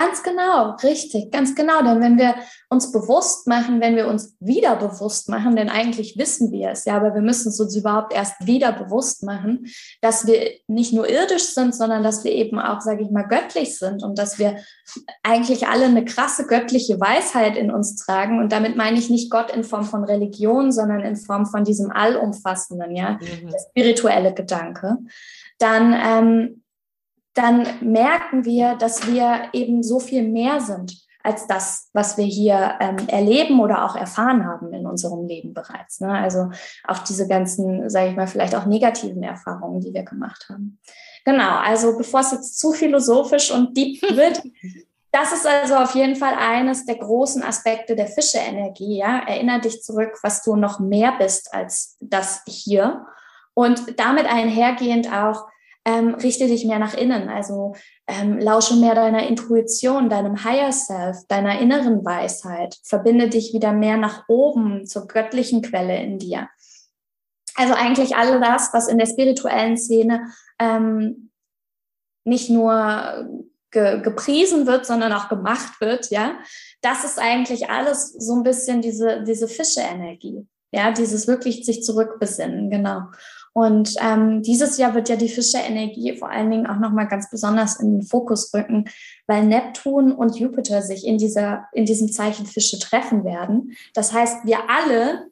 Ganz 0.00 0.22
genau, 0.22 0.76
richtig, 0.82 1.30
ganz 1.30 1.54
genau. 1.54 1.82
Denn 1.82 2.00
wenn 2.00 2.16
wir 2.16 2.34
uns 2.70 2.90
bewusst 2.90 3.46
machen, 3.46 3.82
wenn 3.82 3.96
wir 3.96 4.08
uns 4.08 4.34
wieder 4.40 4.76
bewusst 4.76 5.28
machen, 5.28 5.56
denn 5.56 5.68
eigentlich 5.68 6.16
wissen 6.16 6.50
wir 6.52 6.70
es 6.70 6.86
ja, 6.86 6.96
aber 6.96 7.14
wir 7.14 7.20
müssen 7.20 7.50
es 7.50 7.60
uns 7.60 7.76
überhaupt 7.76 8.14
erst 8.14 8.46
wieder 8.46 8.72
bewusst 8.72 9.24
machen, 9.24 9.66
dass 10.00 10.26
wir 10.26 10.52
nicht 10.68 10.94
nur 10.94 11.06
irdisch 11.06 11.52
sind, 11.52 11.74
sondern 11.74 12.02
dass 12.02 12.24
wir 12.24 12.32
eben 12.32 12.58
auch, 12.58 12.80
sage 12.80 13.02
ich 13.02 13.10
mal, 13.10 13.28
göttlich 13.28 13.78
sind 13.78 14.02
und 14.02 14.18
dass 14.18 14.38
wir 14.38 14.56
eigentlich 15.22 15.68
alle 15.68 15.84
eine 15.84 16.06
krasse 16.06 16.46
göttliche 16.46 16.98
Weisheit 16.98 17.58
in 17.58 17.70
uns 17.70 17.96
tragen. 17.96 18.38
Und 18.38 18.52
damit 18.52 18.76
meine 18.76 18.98
ich 18.98 19.10
nicht 19.10 19.30
Gott 19.30 19.50
in 19.50 19.64
Form 19.64 19.84
von 19.84 20.04
Religion, 20.04 20.72
sondern 20.72 21.00
in 21.00 21.16
Form 21.16 21.44
von 21.44 21.62
diesem 21.64 21.90
allumfassenden, 21.90 22.96
ja, 22.96 23.18
mhm. 23.20 23.50
der 23.50 23.58
spirituelle 23.68 24.32
Gedanke. 24.32 24.96
Dann 25.58 25.92
ähm, 25.92 26.59
dann 27.40 27.66
merken 27.80 28.44
wir, 28.44 28.76
dass 28.76 29.06
wir 29.06 29.48
eben 29.52 29.82
so 29.82 29.98
viel 29.98 30.28
mehr 30.28 30.60
sind 30.60 30.94
als 31.22 31.46
das, 31.46 31.90
was 31.92 32.16
wir 32.16 32.24
hier 32.24 32.76
ähm, 32.80 32.96
erleben 33.08 33.60
oder 33.60 33.84
auch 33.84 33.96
erfahren 33.96 34.46
haben 34.46 34.72
in 34.72 34.86
unserem 34.86 35.26
Leben 35.26 35.52
bereits. 35.52 36.00
Ne? 36.00 36.10
Also 36.10 36.50
auch 36.86 36.98
diese 36.98 37.28
ganzen, 37.28 37.90
sage 37.90 38.10
ich 38.10 38.16
mal, 38.16 38.26
vielleicht 38.26 38.54
auch 38.54 38.66
negativen 38.66 39.22
Erfahrungen, 39.22 39.80
die 39.80 39.92
wir 39.92 40.02
gemacht 40.02 40.46
haben. 40.48 40.78
Genau, 41.24 41.58
also 41.58 41.96
bevor 41.96 42.20
es 42.20 42.32
jetzt 42.32 42.58
zu 42.58 42.72
philosophisch 42.72 43.50
und 43.50 43.76
deep 43.76 44.00
wird, 44.16 44.42
das 45.12 45.32
ist 45.32 45.46
also 45.46 45.76
auf 45.76 45.94
jeden 45.94 46.16
Fall 46.16 46.34
eines 46.34 46.86
der 46.86 46.96
großen 46.96 47.42
Aspekte 47.42 47.96
der 47.96 48.06
Fische-Energie. 48.06 48.98
Ja? 48.98 49.18
Erinner 49.26 49.58
dich 49.60 49.82
zurück, 49.82 50.18
was 50.22 50.42
du 50.42 50.56
noch 50.56 50.78
mehr 50.78 51.14
bist 51.18 51.52
als 51.52 51.96
das 52.00 52.42
hier. 52.46 53.06
Und 53.52 53.98
damit 53.98 54.26
einhergehend 54.26 55.12
auch, 55.12 55.49
ähm, 55.84 56.14
richte 56.14 56.46
dich 56.46 56.64
mehr 56.64 56.78
nach 56.78 56.94
innen. 56.94 57.28
Also 57.28 57.74
ähm, 58.06 58.38
lausche 58.38 58.76
mehr 58.76 58.94
deiner 58.94 59.26
Intuition, 59.26 60.10
deinem 60.10 60.44
Higher 60.44 60.72
Self, 60.72 61.18
deiner 61.28 61.58
inneren 61.60 62.04
Weisheit. 62.04 62.76
Verbinde 62.84 63.28
dich 63.28 63.52
wieder 63.54 63.72
mehr 63.72 63.96
nach 63.96 64.24
oben 64.28 64.86
zur 64.86 65.06
göttlichen 65.06 65.62
Quelle 65.62 65.96
in 66.02 66.18
dir. 66.18 66.48
Also 67.54 67.74
eigentlich 67.74 68.16
all 68.16 68.40
das, 68.40 68.72
was 68.72 68.88
in 68.88 68.98
der 68.98 69.06
spirituellen 69.06 69.76
Szene 69.76 70.26
ähm, 70.58 71.30
nicht 72.24 72.50
nur 72.50 73.44
ge 73.70 74.00
gepriesen 74.00 74.66
wird, 74.66 74.86
sondern 74.86 75.12
auch 75.12 75.28
gemacht 75.28 75.80
wird, 75.80 76.10
ja, 76.10 76.38
das 76.82 77.04
ist 77.04 77.18
eigentlich 77.18 77.70
alles 77.70 78.12
so 78.12 78.34
ein 78.34 78.42
bisschen 78.42 78.82
diese, 78.82 79.22
diese 79.24 79.48
Fische-Energie. 79.48 80.46
Ja, 80.72 80.92
dieses 80.92 81.26
wirklich 81.26 81.64
sich 81.64 81.82
zurückbesinnen, 81.82 82.70
genau. 82.70 83.02
Und 83.52 83.96
ähm, 84.00 84.42
dieses 84.42 84.78
Jahr 84.78 84.94
wird 84.94 85.08
ja 85.08 85.16
die 85.16 85.28
Fische-Energie 85.28 86.16
vor 86.16 86.30
allen 86.30 86.50
Dingen 86.50 86.66
auch 86.66 86.78
nochmal 86.78 87.08
ganz 87.08 87.28
besonders 87.30 87.80
in 87.80 87.92
den 87.92 88.02
Fokus 88.02 88.54
rücken, 88.54 88.84
weil 89.26 89.44
Neptun 89.44 90.12
und 90.12 90.36
Jupiter 90.38 90.82
sich 90.82 91.04
in, 91.04 91.18
dieser, 91.18 91.66
in 91.72 91.84
diesem 91.84 92.12
Zeichen 92.12 92.46
Fische 92.46 92.78
treffen 92.78 93.24
werden. 93.24 93.76
Das 93.92 94.12
heißt, 94.12 94.44
wir 94.44 94.70
alle 94.70 95.30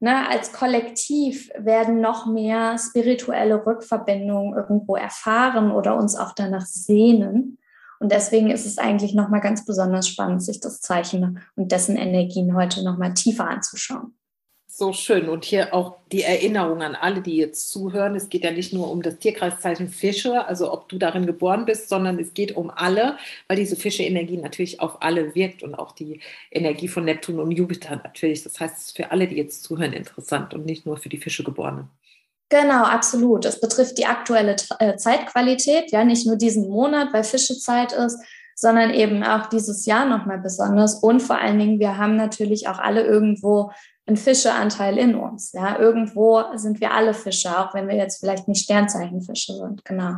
ne, 0.00 0.28
als 0.28 0.52
Kollektiv 0.52 1.50
werden 1.56 2.00
noch 2.00 2.26
mehr 2.26 2.76
spirituelle 2.78 3.64
Rückverbindungen 3.64 4.54
irgendwo 4.56 4.96
erfahren 4.96 5.70
oder 5.70 5.96
uns 5.96 6.16
auch 6.16 6.32
danach 6.32 6.66
sehnen. 6.66 7.58
Und 8.00 8.10
deswegen 8.10 8.50
ist 8.50 8.66
es 8.66 8.78
eigentlich 8.78 9.14
nochmal 9.14 9.40
ganz 9.40 9.64
besonders 9.64 10.08
spannend, 10.08 10.42
sich 10.42 10.58
das 10.58 10.80
Zeichen 10.80 11.38
und 11.54 11.70
dessen 11.70 11.96
Energien 11.96 12.56
heute 12.56 12.82
nochmal 12.82 13.14
tiefer 13.14 13.46
anzuschauen 13.46 14.16
so 14.74 14.94
schön. 14.94 15.28
Und 15.28 15.44
hier 15.44 15.74
auch 15.74 15.96
die 16.10 16.22
Erinnerung 16.22 16.82
an 16.82 16.94
alle, 16.94 17.20
die 17.20 17.36
jetzt 17.36 17.70
zuhören. 17.70 18.14
Es 18.14 18.30
geht 18.30 18.42
ja 18.42 18.50
nicht 18.50 18.72
nur 18.72 18.90
um 18.90 19.02
das 19.02 19.18
Tierkreiszeichen 19.18 19.88
Fische, 19.88 20.46
also 20.46 20.72
ob 20.72 20.88
du 20.88 20.96
darin 20.96 21.26
geboren 21.26 21.66
bist, 21.66 21.90
sondern 21.90 22.18
es 22.18 22.32
geht 22.32 22.56
um 22.56 22.70
alle, 22.70 23.18
weil 23.48 23.58
diese 23.58 23.76
Fische-Energie 23.76 24.38
natürlich 24.38 24.80
auf 24.80 25.02
alle 25.02 25.34
wirkt 25.34 25.62
und 25.62 25.74
auch 25.74 25.92
die 25.92 26.20
Energie 26.50 26.88
von 26.88 27.04
Neptun 27.04 27.38
und 27.38 27.50
Jupiter 27.50 28.00
natürlich. 28.02 28.44
Das 28.44 28.58
heißt, 28.58 28.78
es 28.78 28.86
ist 28.86 28.96
für 28.96 29.10
alle, 29.10 29.28
die 29.28 29.36
jetzt 29.36 29.62
zuhören, 29.62 29.92
interessant 29.92 30.54
und 30.54 30.64
nicht 30.64 30.86
nur 30.86 30.96
für 30.96 31.10
die 31.10 31.18
Fischegeborenen. 31.18 31.90
Genau, 32.48 32.84
absolut. 32.84 33.44
Es 33.44 33.60
betrifft 33.60 33.98
die 33.98 34.06
aktuelle 34.06 34.56
äh, 34.78 34.96
Zeitqualität, 34.96 35.90
ja, 35.90 36.04
nicht 36.04 36.26
nur 36.26 36.36
diesen 36.36 36.68
Monat, 36.70 37.12
weil 37.12 37.24
Fischezeit 37.24 37.92
ist, 37.92 38.18
sondern 38.54 38.92
eben 38.92 39.22
auch 39.22 39.46
dieses 39.46 39.86
Jahr 39.86 40.06
nochmal 40.06 40.38
besonders. 40.38 40.94
Und 41.02 41.20
vor 41.20 41.38
allen 41.38 41.58
Dingen, 41.58 41.78
wir 41.78 41.98
haben 41.98 42.16
natürlich 42.16 42.68
auch 42.68 42.78
alle 42.78 43.04
irgendwo 43.04 43.70
einen 44.06 44.16
Fischeanteil 44.16 44.98
in 44.98 45.14
uns. 45.14 45.52
Ja, 45.52 45.78
irgendwo 45.78 46.42
sind 46.56 46.80
wir 46.80 46.92
alle 46.92 47.14
Fische, 47.14 47.56
auch 47.58 47.74
wenn 47.74 47.88
wir 47.88 47.96
jetzt 47.96 48.20
vielleicht 48.20 48.48
nicht 48.48 48.64
Sternzeichenfische 48.64 49.54
sind. 49.54 49.84
Genau. 49.84 50.14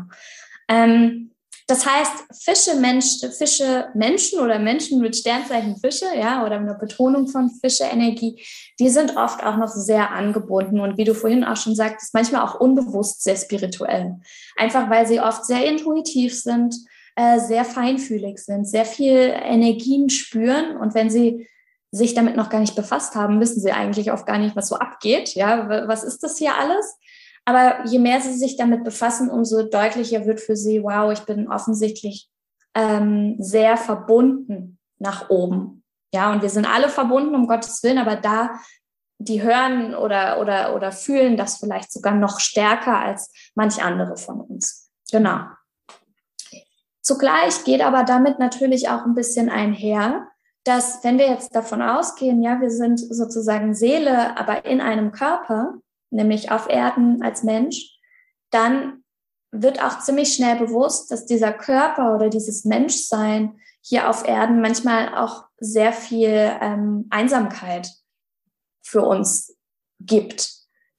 Ähm, 0.69 1.35
das 1.67 1.87
heißt, 1.87 2.43
Fische, 2.43 2.79
Mensch, 2.79 3.21
Fische, 3.39 3.89
Menschen 3.95 4.41
oder 4.41 4.59
Menschen 4.59 5.01
mit 5.01 5.17
Sternzeichen 5.17 5.77
Fische, 5.79 6.07
ja, 6.15 6.45
oder 6.45 6.57
eine 6.57 6.75
Betonung 6.75 7.27
von 7.27 7.51
Fische-Energie, 7.51 8.45
die 8.79 8.91
sind 8.91 9.17
oft 9.17 9.43
auch 9.43 9.57
noch 9.57 9.69
sehr 9.69 10.11
angebunden 10.11 10.81
und 10.81 10.99
wie 10.99 11.05
du 11.05 11.15
vorhin 11.15 11.43
auch 11.43 11.57
schon 11.57 11.75
sagtest, 11.75 12.13
manchmal 12.13 12.43
auch 12.43 12.61
unbewusst 12.61 13.23
sehr 13.23 13.37
spirituell. 13.37 14.17
Einfach 14.57 14.91
weil 14.91 15.07
sie 15.07 15.21
oft 15.21 15.47
sehr 15.47 15.67
intuitiv 15.67 16.39
sind, 16.39 16.77
äh, 17.17 17.39
sehr 17.39 17.65
feinfühlig 17.65 18.39
sind, 18.39 18.67
sehr 18.67 18.85
viel 18.85 19.17
Energien 19.17 20.11
spüren 20.11 20.77
und 20.77 20.95
wenn 20.95 21.09
sie 21.09 21.49
sich 21.95 22.15
damit 22.15 22.35
noch 22.37 22.51
gar 22.51 22.61
nicht 22.61 22.75
befasst 22.75 23.15
haben, 23.15 23.41
wissen 23.41 23.61
sie 23.61 23.71
eigentlich 23.71 24.11
oft 24.11 24.27
gar 24.27 24.39
nicht, 24.39 24.57
was 24.57 24.69
so 24.69 24.77
abgeht. 24.77 25.35
Ja, 25.35 25.69
was 25.87 26.03
ist 26.03 26.25
das 26.25 26.37
hier 26.37 26.57
alles? 26.59 26.99
Aber 27.45 27.85
je 27.87 27.99
mehr 27.99 28.21
sie 28.21 28.33
sich 28.33 28.57
damit 28.57 28.85
befassen, 28.85 29.31
umso 29.31 29.63
deutlicher 29.63 30.27
wird 30.27 30.41
für 30.41 30.57
sie, 30.57 30.83
wow, 30.83 31.13
ich 31.13 31.21
bin 31.21 31.49
offensichtlich 31.49 32.29
ähm, 32.75 33.37
sehr 33.39 33.77
verbunden 33.77 34.79
nach 34.99 35.31
oben. 35.31 35.85
Ja, 36.13 36.33
und 36.33 36.43
wir 36.43 36.51
sind 36.51 36.67
alle 36.67 36.89
verbunden, 36.89 37.35
um 37.35 37.47
Gottes 37.47 37.83
Willen, 37.83 37.99
aber 37.99 38.17
da, 38.17 38.51
die 39.19 39.43
hören 39.43 39.95
oder, 39.95 40.41
oder, 40.41 40.75
oder 40.75 40.91
fühlen 40.91 41.37
das 41.37 41.59
vielleicht 41.59 41.93
sogar 41.93 42.15
noch 42.15 42.41
stärker 42.41 42.99
als 42.99 43.31
manch 43.55 43.83
andere 43.83 44.17
von 44.17 44.41
uns. 44.41 44.91
Genau. 45.13 45.41
Zugleich 47.03 47.65
geht 47.65 47.83
aber 47.83 48.03
damit 48.03 48.39
natürlich 48.39 48.89
auch 48.89 49.05
ein 49.05 49.15
bisschen 49.15 49.51
einher, 49.51 50.27
dass 50.65 51.05
wenn 51.05 51.19
wir 51.19 51.29
jetzt 51.29 51.55
davon 51.55 51.83
ausgehen, 51.83 52.43
ja, 52.43 52.61
wir 52.61 52.71
sind 52.71 52.99
sozusagen 52.99 53.75
Seele, 53.75 54.37
aber 54.37 54.65
in 54.65 54.81
einem 54.81 55.13
Körper, 55.13 55.75
nämlich 56.11 56.51
auf 56.51 56.69
Erden 56.69 57.23
als 57.23 57.43
Mensch, 57.43 57.99
dann 58.51 59.05
wird 59.53 59.83
auch 59.83 60.01
ziemlich 60.01 60.35
schnell 60.35 60.57
bewusst, 60.57 61.11
dass 61.11 61.27
dieser 61.27 61.53
Körper 61.53 62.15
oder 62.15 62.29
dieses 62.29 62.65
Menschsein 62.65 63.61
hier 63.83 64.09
auf 64.09 64.27
Erden 64.27 64.61
manchmal 64.61 65.15
auch 65.15 65.45
sehr 65.59 65.93
viel 65.93 66.51
ähm, 66.61 67.07
Einsamkeit 67.11 67.91
für 68.83 69.03
uns 69.03 69.57
gibt. 70.01 70.51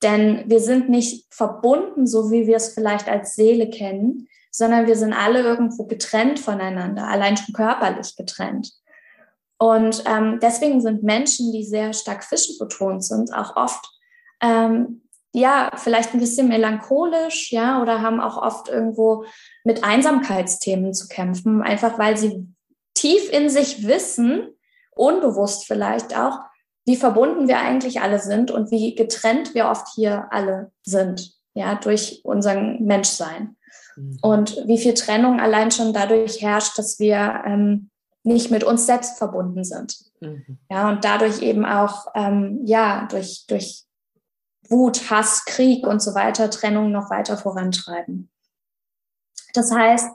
Denn 0.04 0.44
wir 0.48 0.60
sind 0.60 0.90
nicht 0.90 1.34
verbunden, 1.34 2.06
so 2.06 2.32
wie 2.32 2.46
wir 2.46 2.58
es 2.58 2.74
vielleicht 2.74 3.10
als 3.10 3.36
Seele 3.36 3.70
kennen, 3.70 4.28
sondern 4.52 4.88
wir 4.88 4.96
sind 4.96 5.14
alle 5.14 5.42
irgendwo 5.42 5.86
getrennt 5.86 6.40
voneinander, 6.40 7.08
allein 7.08 7.36
schon 7.36 7.54
körperlich 7.54 8.16
getrennt. 8.16 8.72
Und 9.58 10.04
ähm, 10.06 10.40
deswegen 10.42 10.82
sind 10.82 11.04
Menschen, 11.04 11.52
die 11.52 11.64
sehr 11.64 11.94
stark 11.94 12.24
fischebetont 12.24 13.04
sind, 13.04 13.34
auch 13.34 13.56
oft 13.56 13.86
ähm, 14.42 15.02
ja 15.34 15.72
vielleicht 15.76 16.14
ein 16.14 16.20
bisschen 16.20 16.48
melancholisch, 16.48 17.52
ja, 17.52 17.82
oder 17.82 18.02
haben 18.02 18.20
auch 18.20 18.38
oft 18.38 18.70
irgendwo 18.70 19.26
mit 19.64 19.84
Einsamkeitsthemen 19.84 20.94
zu 20.94 21.08
kämpfen, 21.08 21.62
einfach 21.62 21.98
weil 21.98 22.18
sie 22.18 22.48
tief 22.94 23.32
in 23.32 23.50
sich 23.50 23.88
wissen, 23.88 24.50
unbewusst 24.92 25.66
vielleicht 25.68 26.18
auch, 26.18 26.40
wie 26.86 26.96
verbunden 26.96 27.48
wir 27.48 27.60
eigentlich 27.60 28.02
alle 28.02 28.20
sind 28.20 28.52
und 28.52 28.72
wie 28.72 28.96
getrennt 28.96 29.54
wir 29.56 29.68
oft 29.68 29.88
hier 29.96 30.28
alle 30.32 30.72
sind, 30.84 31.34
ja, 31.54 31.76
durch 31.76 32.22
unseren 32.24 32.84
Menschsein. 32.84 33.56
Mhm. 33.96 34.20
Und 34.22 34.68
wie 34.68 34.78
viel 34.78 34.94
Trennung 34.94 35.40
allein 35.40 35.72
schon 35.72 35.94
dadurch 35.94 36.42
herrscht, 36.42 36.78
dass 36.78 37.00
wir 37.00 37.44
ähm, 37.46 37.90
nicht 38.26 38.52
mit 38.52 38.64
uns 38.64 38.86
selbst 38.86 39.18
verbunden 39.18 39.64
sind. 39.64 39.98
Mhm. 40.20 40.58
Ja, 40.70 40.90
und 40.90 41.06
dadurch 41.06 41.42
eben 41.42 41.66
auch, 41.66 42.08
ähm, 42.16 42.62
ja, 42.66 43.08
durch, 43.10 43.46
durch 43.48 43.84
Wut, 44.68 45.10
Hass, 45.12 45.46
Krieg 45.46 45.86
und 45.86 46.02
so 46.02 46.16
weiter 46.16 46.50
Trennung 46.50 46.92
noch 46.92 47.10
weiter 47.10 47.38
vorantreiben. 47.38 48.32
Das 49.54 49.72
heißt, 49.72 50.10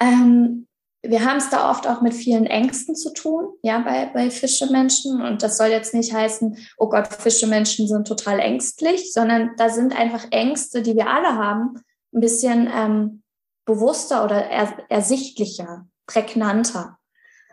ähm, 0.00 0.68
wir 1.02 1.24
haben 1.24 1.38
es 1.38 1.48
da 1.48 1.70
oft 1.70 1.86
auch 1.86 2.02
mit 2.02 2.12
vielen 2.12 2.44
Ängsten 2.44 2.94
zu 2.94 3.12
tun, 3.12 3.48
ja, 3.62 3.78
bei, 3.78 4.10
bei 4.12 4.30
Fischemenschen. 4.30 5.22
Und 5.22 5.42
das 5.42 5.56
soll 5.56 5.68
jetzt 5.68 5.94
nicht 5.94 6.12
heißen, 6.12 6.58
oh 6.76 6.88
Gott, 6.88 7.06
Fischemenschen 7.06 7.88
sind 7.88 8.06
total 8.06 8.40
ängstlich, 8.40 9.12
sondern 9.12 9.52
da 9.56 9.70
sind 9.70 9.96
einfach 9.96 10.26
Ängste, 10.30 10.82
die 10.82 10.96
wir 10.96 11.08
alle 11.08 11.36
haben, 11.36 11.80
ein 12.12 12.20
bisschen 12.20 12.68
ähm, 12.70 13.22
bewusster 13.64 14.24
oder 14.24 14.44
er, 14.44 14.90
ersichtlicher, 14.90 15.86
prägnanter. 16.06 16.98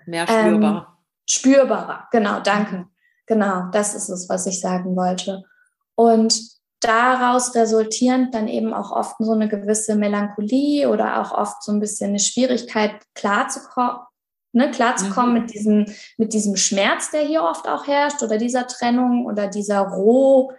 Mehr 0.06 0.28
spürbar. 0.28 0.76
Ähm, 0.76 1.06
spürbarer, 1.28 2.08
genau, 2.12 2.40
danke. 2.40 2.88
Genau, 3.26 3.70
das 3.72 3.96
ist 3.96 4.10
es, 4.10 4.30
was 4.30 4.46
ich 4.46 4.62
sagen 4.62 4.96
wollte. 4.96 5.44
Und 5.96 6.56
daraus 6.80 7.56
resultierend 7.56 8.36
dann 8.36 8.48
eben 8.48 8.74
auch 8.74 8.92
oft 8.92 9.16
so 9.20 9.32
eine 9.32 9.48
gewisse 9.48 9.96
Melancholie 9.96 10.88
oder 10.90 11.22
auch 11.22 11.32
oft 11.32 11.64
so 11.64 11.72
ein 11.72 11.80
bisschen 11.80 12.10
eine 12.10 12.20
Schwierigkeit 12.20 12.92
klarzukommen, 13.16 14.02
ne, 14.52 14.70
klarzukommen 14.70 15.34
mhm. 15.34 15.42
mit 15.42 15.54
diesem, 15.54 15.86
mit 16.18 16.34
diesem 16.34 16.56
Schmerz, 16.56 17.10
der 17.12 17.22
hier 17.22 17.44
oft 17.44 17.68
auch 17.68 17.88
herrscht 17.88 18.22
oder 18.22 18.38
dieser 18.38 18.68
Trennung 18.68 19.26
oder 19.26 19.48
dieser 19.48 19.80
roh, 19.80 20.52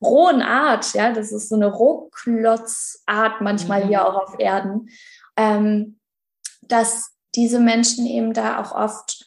rohen 0.00 0.42
Art, 0.42 0.92
ja, 0.94 1.12
das 1.12 1.32
ist 1.32 1.48
so 1.48 1.56
eine 1.56 1.66
Rohklotzart 1.66 3.40
manchmal 3.40 3.84
mhm. 3.84 3.88
hier 3.88 4.06
auch 4.06 4.14
auf 4.14 4.38
Erden, 4.38 4.88
ähm, 5.36 5.98
dass 6.62 7.12
diese 7.34 7.60
Menschen 7.60 8.06
eben 8.06 8.32
da 8.32 8.62
auch 8.62 8.72
oft 8.72 9.24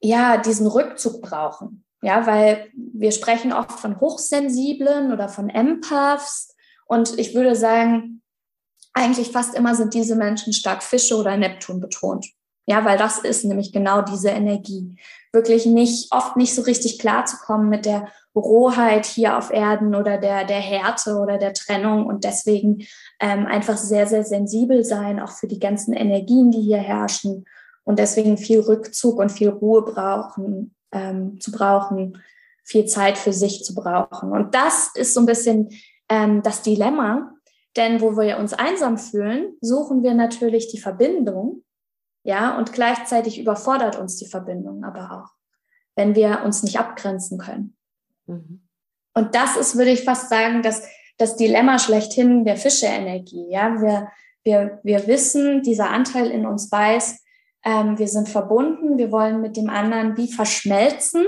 ja 0.00 0.38
diesen 0.38 0.66
Rückzug 0.66 1.22
brauchen. 1.22 1.84
Ja, 2.02 2.26
weil 2.26 2.70
wir 2.74 3.12
sprechen 3.12 3.52
oft 3.52 3.78
von 3.78 4.00
Hochsensiblen 4.00 5.12
oder 5.12 5.28
von 5.28 5.50
Empaths. 5.50 6.56
Und 6.86 7.18
ich 7.18 7.34
würde 7.34 7.54
sagen, 7.54 8.22
eigentlich 8.94 9.30
fast 9.30 9.54
immer 9.54 9.74
sind 9.74 9.92
diese 9.92 10.16
Menschen 10.16 10.52
stark 10.52 10.82
Fische 10.82 11.16
oder 11.16 11.36
Neptun 11.36 11.80
betont. 11.80 12.26
Ja, 12.70 12.84
weil 12.84 12.96
das 12.96 13.18
ist 13.18 13.44
nämlich 13.44 13.72
genau 13.72 14.00
diese 14.00 14.28
Energie. 14.28 14.94
Wirklich 15.32 15.66
nicht, 15.66 16.12
oft 16.12 16.36
nicht 16.36 16.54
so 16.54 16.62
richtig 16.62 17.00
klar 17.00 17.24
zu 17.24 17.36
kommen 17.38 17.68
mit 17.68 17.84
der 17.84 18.06
Rohheit 18.32 19.06
hier 19.06 19.36
auf 19.36 19.50
Erden 19.50 19.96
oder 19.96 20.18
der, 20.18 20.44
der 20.44 20.60
Härte 20.60 21.16
oder 21.16 21.36
der 21.36 21.52
Trennung 21.52 22.06
und 22.06 22.22
deswegen 22.22 22.86
ähm, 23.18 23.46
einfach 23.46 23.76
sehr, 23.76 24.06
sehr 24.06 24.22
sensibel 24.22 24.84
sein, 24.84 25.18
auch 25.18 25.32
für 25.32 25.48
die 25.48 25.58
ganzen 25.58 25.94
Energien, 25.94 26.52
die 26.52 26.60
hier 26.60 26.78
herrschen 26.78 27.44
und 27.82 27.98
deswegen 27.98 28.38
viel 28.38 28.60
Rückzug 28.60 29.18
und 29.18 29.32
viel 29.32 29.48
Ruhe 29.48 29.82
brauchen, 29.82 30.76
ähm, 30.92 31.40
zu 31.40 31.50
brauchen, 31.50 32.22
viel 32.62 32.86
Zeit 32.86 33.18
für 33.18 33.32
sich 33.32 33.64
zu 33.64 33.74
brauchen. 33.74 34.30
Und 34.30 34.54
das 34.54 34.92
ist 34.94 35.12
so 35.12 35.18
ein 35.18 35.26
bisschen 35.26 35.70
ähm, 36.08 36.40
das 36.44 36.62
Dilemma, 36.62 37.32
denn 37.76 38.00
wo 38.00 38.16
wir 38.16 38.38
uns 38.38 38.52
einsam 38.52 38.96
fühlen, 38.96 39.56
suchen 39.60 40.04
wir 40.04 40.14
natürlich 40.14 40.68
die 40.68 40.78
Verbindung, 40.78 41.64
ja, 42.22 42.56
und 42.58 42.72
gleichzeitig 42.72 43.40
überfordert 43.40 43.98
uns 43.98 44.16
die 44.16 44.26
Verbindung 44.26 44.84
aber 44.84 45.10
auch, 45.12 45.30
wenn 45.96 46.14
wir 46.14 46.42
uns 46.44 46.62
nicht 46.62 46.78
abgrenzen 46.78 47.38
können. 47.38 47.76
Mhm. 48.26 48.66
Und 49.14 49.34
das 49.34 49.56
ist, 49.56 49.76
würde 49.76 49.90
ich 49.90 50.04
fast 50.04 50.28
sagen, 50.28 50.62
dass 50.62 50.86
das 51.18 51.36
Dilemma 51.36 51.78
schlechthin 51.78 52.44
der 52.44 52.56
Fische-Energie. 52.56 53.50
Ja, 53.50 53.80
wir, 53.80 54.08
wir, 54.44 54.80
wir 54.82 55.06
wissen, 55.06 55.62
dieser 55.62 55.90
Anteil 55.90 56.30
in 56.30 56.46
uns 56.46 56.70
weiß, 56.70 57.22
ähm, 57.64 57.98
wir 57.98 58.08
sind 58.08 58.28
verbunden, 58.28 58.96
wir 58.96 59.12
wollen 59.12 59.40
mit 59.40 59.56
dem 59.56 59.68
anderen 59.68 60.16
wie 60.16 60.32
verschmelzen. 60.32 61.26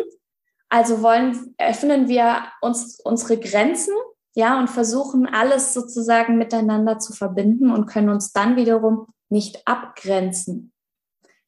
Also 0.68 1.02
wollen, 1.02 1.54
öffnen 1.58 2.08
wir 2.08 2.44
uns 2.62 2.98
unsere 3.00 3.38
Grenzen, 3.38 3.92
ja, 4.34 4.58
und 4.58 4.70
versuchen 4.70 5.26
alles 5.26 5.74
sozusagen 5.74 6.38
miteinander 6.38 6.98
zu 6.98 7.12
verbinden 7.12 7.70
und 7.70 7.86
können 7.86 8.08
uns 8.08 8.32
dann 8.32 8.56
wiederum 8.56 9.08
nicht 9.28 9.66
abgrenzen. 9.66 10.71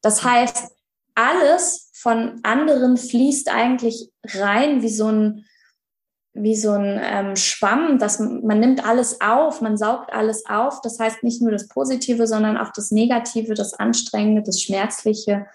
Das 0.04 0.22
heißt, 0.22 0.70
alles 1.14 1.90
von 1.94 2.40
anderen 2.42 2.98
fließt 2.98 3.48
eigentlich 3.48 4.12
rein 4.22 4.82
wie 4.82 4.90
so 4.90 5.08
ein, 5.08 5.46
wie 6.34 6.56
so 6.56 6.72
ein 6.72 7.00
ähm, 7.02 7.36
Schwamm, 7.36 7.98
dass 7.98 8.18
man 8.18 8.60
nimmt 8.60 8.86
alles 8.86 9.22
auf, 9.22 9.62
man 9.62 9.78
saugt 9.78 10.12
alles 10.12 10.44
auf. 10.44 10.82
Das 10.82 11.00
heißt 11.00 11.22
nicht 11.22 11.40
nur 11.40 11.52
das 11.52 11.68
Positive, 11.68 12.26
sondern 12.26 12.58
auch 12.58 12.70
das 12.70 12.90
Negative, 12.90 13.54
das 13.54 13.72
Anstrengende, 13.72 14.42
das 14.42 14.60
Schmerzliche. 14.60 15.46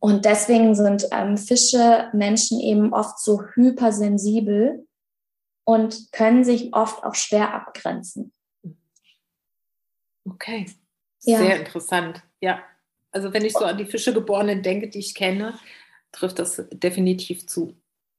Und 0.00 0.24
deswegen 0.24 0.74
sind 0.74 1.06
ähm, 1.12 1.36
Fische 1.36 2.10
Menschen 2.12 2.58
eben 2.58 2.92
oft 2.92 3.20
so 3.20 3.44
hypersensibel 3.54 4.88
und 5.62 6.10
können 6.10 6.42
sich 6.42 6.74
oft 6.74 7.04
auch 7.04 7.14
schwer 7.14 7.54
abgrenzen. 7.54 8.32
Okay, 10.24 10.66
sehr 11.20 11.44
ja. 11.44 11.54
interessant. 11.54 12.24
Ja, 12.40 12.58
also 13.12 13.32
wenn 13.32 13.44
ich 13.44 13.52
so 13.52 13.64
an 13.64 13.78
die 13.78 13.84
Fischegeborenen 13.84 14.62
denke, 14.62 14.88
die 14.88 14.98
ich 14.98 15.14
kenne, 15.14 15.58
trifft 16.10 16.38
das 16.38 16.64
definitiv 16.72 17.46
zu. 17.46 17.76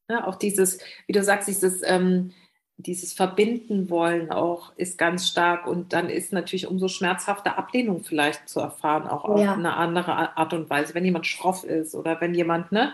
Ja, 0.09 0.27
auch 0.27 0.35
dieses, 0.35 0.79
wie 1.07 1.13
du 1.13 1.23
sagst, 1.23 1.47
dieses, 1.47 1.81
ähm, 1.83 2.31
dieses 2.77 3.13
Verbinden 3.13 3.89
wollen 3.89 4.31
auch 4.31 4.75
ist 4.77 4.97
ganz 4.97 5.27
stark 5.27 5.67
und 5.67 5.93
dann 5.93 6.09
ist 6.09 6.33
natürlich 6.33 6.67
umso 6.67 6.87
schmerzhafter 6.87 7.57
Ablehnung 7.57 8.03
vielleicht 8.03 8.49
zu 8.49 8.59
erfahren, 8.59 9.07
auch 9.07 9.25
auf 9.25 9.39
ja. 9.39 9.53
eine 9.53 9.75
andere 9.75 10.37
Art 10.37 10.53
und 10.53 10.69
Weise, 10.69 10.93
wenn 10.95 11.05
jemand 11.05 11.27
schroff 11.27 11.63
ist 11.63 11.95
oder 11.95 12.19
wenn 12.19 12.33
jemand 12.33 12.71
ne, 12.71 12.93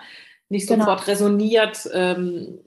nicht 0.50 0.68
genau. 0.68 0.84
sofort 0.84 1.08
resoniert, 1.08 1.90
ähm, 1.94 2.60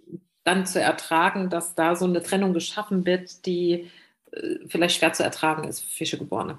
dann 0.45 0.67
zu 0.67 0.81
ertragen, 0.81 1.51
dass 1.51 1.75
da 1.75 1.95
so 1.95 2.07
eine 2.07 2.23
Trennung 2.23 2.53
geschaffen 2.55 3.07
wird, 3.07 3.47
die 3.47 3.91
äh, 4.33 4.57
vielleicht 4.67 4.97
schwer 4.97 5.13
zu 5.13 5.23
ertragen 5.23 5.65
ist 5.65 5.81
für 5.81 5.91
Fischegeborene. 5.91 6.59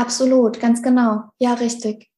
Absolut, 0.00 0.60
ganz 0.60 0.82
genau. 0.82 1.24
Ja, 1.38 1.52
richtig. 1.52 2.08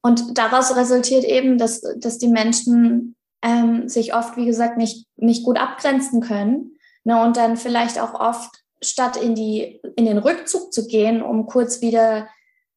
Und 0.00 0.38
daraus 0.38 0.74
resultiert 0.74 1.24
eben, 1.24 1.58
dass, 1.58 1.82
dass 1.98 2.16
die 2.16 2.28
Menschen 2.28 3.16
ähm, 3.42 3.86
sich 3.86 4.14
oft, 4.14 4.38
wie 4.38 4.46
gesagt, 4.46 4.78
nicht, 4.78 5.06
nicht 5.16 5.44
gut 5.44 5.58
abgrenzen 5.58 6.22
können. 6.22 6.72
Ne, 7.04 7.22
und 7.22 7.36
dann 7.36 7.58
vielleicht 7.58 8.00
auch 8.00 8.18
oft, 8.18 8.64
statt 8.80 9.18
in, 9.18 9.34
die, 9.34 9.78
in 9.96 10.06
den 10.06 10.16
Rückzug 10.16 10.72
zu 10.72 10.86
gehen, 10.86 11.20
um 11.20 11.46
kurz 11.46 11.82
wieder 11.82 12.28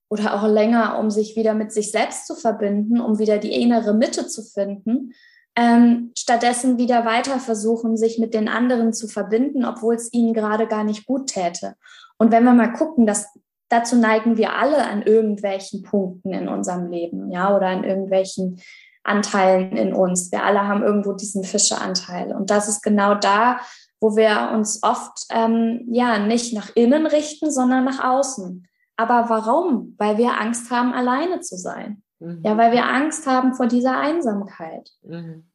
oder 0.09 0.33
auch 0.33 0.45
länger, 0.45 0.99
um 0.99 1.09
sich 1.09 1.37
wieder 1.37 1.53
mit 1.53 1.71
sich 1.71 1.91
selbst 1.91 2.27
zu 2.27 2.35
verbinden, 2.35 2.99
um 2.99 3.19
wieder 3.19 3.37
die 3.37 3.53
innere 3.53 3.93
Mitte 3.93 4.27
zu 4.27 4.43
finden. 4.43 5.13
Ähm, 5.55 6.11
stattdessen 6.17 6.77
wieder 6.77 7.05
weiter 7.05 7.39
versuchen, 7.39 7.95
sich 7.95 8.19
mit 8.19 8.33
den 8.33 8.49
anderen 8.49 8.91
zu 8.91 9.07
verbinden, 9.07 9.63
obwohl 9.63 9.95
es 9.95 10.11
ihnen 10.11 10.33
gerade 10.33 10.67
gar 10.67 10.83
nicht 10.83 11.05
gut 11.05 11.27
täte. 11.27 11.75
Und 12.17 12.31
wenn 12.31 12.43
wir 12.43 12.53
mal 12.53 12.73
gucken, 12.73 13.05
dass 13.05 13.27
dazu 13.71 13.95
neigen 13.95 14.37
wir 14.37 14.55
alle 14.55 14.85
an 14.87 15.01
irgendwelchen 15.01 15.83
Punkten 15.83 16.33
in 16.33 16.47
unserem 16.47 16.89
Leben, 16.89 17.31
ja, 17.31 17.55
oder 17.55 17.67
an 17.67 17.83
irgendwelchen 17.83 18.61
Anteilen 19.03 19.77
in 19.77 19.93
uns. 19.93 20.31
Wir 20.31 20.43
alle 20.43 20.67
haben 20.67 20.83
irgendwo 20.83 21.13
diesen 21.13 21.43
Fischeanteil. 21.43 22.35
Und 22.35 22.49
das 22.49 22.67
ist 22.67 22.81
genau 22.81 23.15
da, 23.15 23.59
wo 23.99 24.15
wir 24.15 24.51
uns 24.53 24.81
oft 24.83 25.25
ähm, 25.29 25.87
ja 25.91 26.19
nicht 26.19 26.53
nach 26.53 26.69
innen 26.75 27.05
richten, 27.05 27.51
sondern 27.51 27.85
nach 27.85 28.03
außen. 28.03 28.67
Aber 28.97 29.29
warum? 29.29 29.95
Weil 29.97 30.17
wir 30.17 30.39
Angst 30.39 30.69
haben, 30.69 30.93
alleine 30.93 31.39
zu 31.39 31.55
sein. 31.55 32.03
Mhm. 32.19 32.41
Ja, 32.43 32.57
weil 32.57 32.71
wir 32.71 32.85
Angst 32.85 33.25
haben 33.25 33.53
vor 33.53 33.67
dieser 33.67 33.97
Einsamkeit. 33.97 34.89
Mhm. 35.01 35.47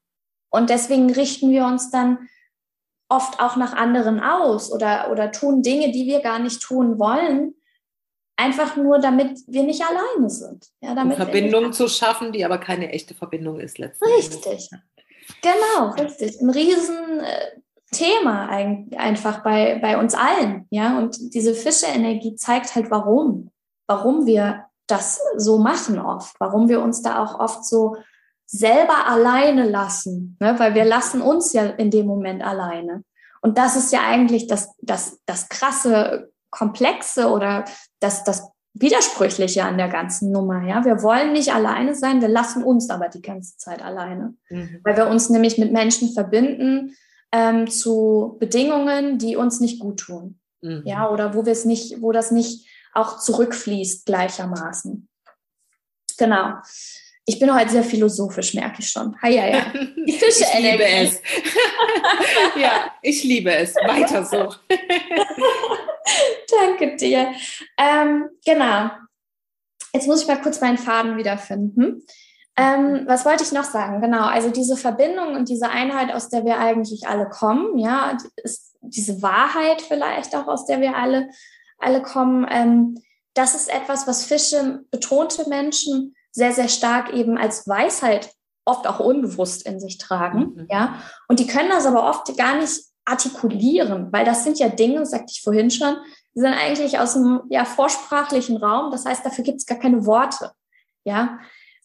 Und 0.51 0.71
deswegen 0.71 1.13
richten 1.13 1.51
wir 1.51 1.67
uns 1.67 1.91
dann 1.91 2.29
oft 3.09 3.41
auch 3.41 3.57
nach 3.57 3.75
anderen 3.75 4.21
aus 4.21 4.73
oder, 4.73 5.11
oder 5.13 5.31
tun 5.31 5.63
Dinge, 5.63 5.93
die 5.93 6.07
wir 6.07 6.21
gar 6.21 6.39
nicht 6.39 6.63
tun 6.63 6.99
wollen, 6.99 7.55
einfach 8.37 8.77
nur, 8.77 8.99
damit 8.99 9.41
wir 9.47 9.63
nicht 9.63 9.83
alleine 9.83 10.29
sind. 10.31 10.67
Ja, 10.81 10.95
damit 10.95 11.17
Verbindung 11.17 11.73
zu 11.73 11.89
schaffen, 11.89 12.33
die 12.33 12.45
aber 12.45 12.59
keine 12.59 12.91
echte 12.91 13.15
Verbindung 13.15 13.59
ist 13.59 13.79
letztendlich. 13.79 14.29
Richtig. 14.29 14.71
Genau, 15.43 15.91
richtig. 15.91 16.41
Ein 16.41 16.51
Riesenthema 16.51 18.49
einfach 18.97 19.43
bei, 19.43 19.79
bei 19.81 19.99
uns 19.99 20.15
allen. 20.15 20.67
Ja, 20.71 20.99
und 20.99 21.17
diese 21.35 21.55
Fische-Energie 21.55 22.37
zeigt 22.37 22.75
halt, 22.75 22.91
warum. 22.91 23.51
Warum 23.87 24.27
wir 24.27 24.67
das 24.87 25.21
so 25.37 25.59
machen 25.59 25.99
oft. 25.99 26.37
Warum 26.39 26.69
wir 26.69 26.81
uns 26.83 27.03
da 27.03 27.23
auch 27.25 27.41
oft 27.41 27.65
so 27.65 27.97
selber 28.45 29.07
alleine 29.09 29.69
lassen. 29.69 30.37
Ne? 30.41 30.59
Weil 30.59 30.75
wir 30.75 30.85
lassen 30.85 31.21
uns 31.21 31.53
ja 31.53 31.65
in 31.65 31.91
dem 31.91 32.07
Moment 32.07 32.45
alleine. 32.45 33.03
Und 33.41 33.59
das 33.59 33.77
ist 33.77 33.93
ja 33.93 34.01
eigentlich 34.07 34.47
das, 34.47 34.75
das, 34.81 35.21
das 35.27 35.49
krasse 35.49 36.33
Komplexe 36.51 37.29
oder 37.29 37.65
das, 38.01 38.25
das 38.25 38.51
Widersprüchliche 38.75 39.65
an 39.65 39.79
der 39.79 39.89
ganzen 39.89 40.33
Nummer. 40.33 40.67
Ja, 40.67 40.85
wir 40.85 41.03
wollen 41.03 41.33
nicht 41.33 41.53
alleine 41.53 41.95
sein, 41.95 42.21
wir 42.21 42.29
lassen 42.29 42.63
uns 42.63 42.91
aber 42.91 43.09
die 43.09 43.23
ganze 43.23 43.57
Zeit 43.57 43.83
alleine, 43.83 44.35
mhm. 44.51 44.81
weil 44.85 44.97
wir 44.97 45.09
uns 45.09 45.31
nämlich 45.31 45.57
mit 45.57 45.73
Menschen 45.73 46.13
verbinden 46.13 46.95
ähm, 47.33 47.69
zu 47.69 48.37
Bedingungen, 48.39 49.19
die 49.19 49.37
uns 49.37 49.61
nicht 49.61 49.81
gut 49.81 50.01
tun. 50.01 50.39
Mhm. 50.61 50.83
Ja, 50.85 51.11
oder 51.11 51.35
wo 51.35 51.47
wir 51.47 51.53
es 51.53 51.65
nicht, 51.65 52.03
wo 52.03 52.13
das 52.13 52.31
nicht 52.31 52.69
auch 52.93 53.19
zurückfließt 53.19 54.07
gleichermaßen. 54.07 55.09
Genau. 56.19 56.55
Ich 57.25 57.41
bin 57.41 57.53
heute 57.53 57.71
sehr 57.71 57.83
philosophisch, 57.83 58.55
merke 58.55 58.81
ich 58.81 58.89
schon. 58.89 59.21
Hi, 59.21 59.35
ja, 59.35 59.47
ja. 59.49 59.67
Die 60.07 60.13
Fische 60.19 60.45
Ich 60.45 60.61
liebe 60.61 60.85
es. 60.85 61.21
ja, 62.57 62.93
ich 63.03 63.25
liebe 63.25 63.53
es. 63.53 63.75
Weiter 63.75 64.25
so. 64.25 64.55
Danke 66.61 66.97
dir. 66.97 67.33
Ähm, 67.77 68.29
genau. 68.45 68.91
Jetzt 69.93 70.07
muss 70.07 70.23
ich 70.23 70.29
mal 70.29 70.41
kurz 70.41 70.61
meinen 70.61 70.79
Faden 70.79 71.17
wiederfinden. 71.17 72.03
Ähm, 72.59 73.05
was 73.07 73.25
wollte 73.27 73.45
ich 73.45 73.53
noch 73.53 73.65
sagen? 73.65 74.01
Genau, 74.01 74.27
also 74.27 74.51
diese 74.51 74.77
Verbindung 74.77 75.35
und 75.35 75.49
diese 75.49 75.69
Einheit, 75.69 76.13
aus 76.13 76.31
der 76.31 76.45
wir 76.45 76.59
eigentlich 76.59 77.07
alle 77.07 77.29
kommen, 77.29 77.79
ja, 77.79 78.17
ist 78.37 78.77
diese 78.81 79.21
Wahrheit 79.21 79.83
vielleicht 79.83 80.35
auch, 80.35 80.47
aus 80.47 80.65
der 80.65 80.81
wir 80.81 80.97
alle, 80.97 81.29
alle 81.79 82.01
kommen, 82.01 82.47
ähm, 82.51 83.03
das 83.35 83.55
ist 83.55 83.69
etwas, 83.69 84.07
was 84.07 84.25
Fische 84.25 84.85
betonte 84.91 85.49
Menschen 85.49 86.17
sehr, 86.31 86.53
sehr 86.53 86.69
stark 86.69 87.13
eben 87.13 87.37
als 87.37 87.69
Weisheit 87.69 88.31
oft 88.65 88.87
auch 88.87 89.01
unbewusst 89.01 89.67
in 89.67 89.79
sich 89.79 89.99
tragen, 89.99 90.55
mhm. 90.55 90.67
ja. 90.71 91.01
Und 91.29 91.41
die 91.41 91.47
können 91.47 91.69
das 91.69 91.87
aber 91.87 92.09
oft 92.09 92.37
gar 92.39 92.57
nicht 92.57 92.81
artikulieren, 93.07 94.13
weil 94.13 94.25
das 94.25 94.45
sind 94.45 94.59
ja 94.59 94.69
Dinge, 94.69 95.07
sagte 95.07 95.33
ich 95.35 95.43
vorhin 95.43 95.71
schon, 95.71 95.97
die 96.35 96.41
sind 96.41 96.53
eigentlich 96.53 96.99
aus 96.99 97.15
dem 97.15 97.41
ja, 97.49 97.65
vorsprachlichen 97.65 98.59
Raum. 98.59 98.91
Das 98.91 99.07
heißt, 99.07 99.25
dafür 99.25 99.43
gibt 99.43 99.59
es 99.59 99.67
gar 99.67 99.79
keine 99.79 100.05
Worte. 100.05 100.53
Ja. 101.05 101.39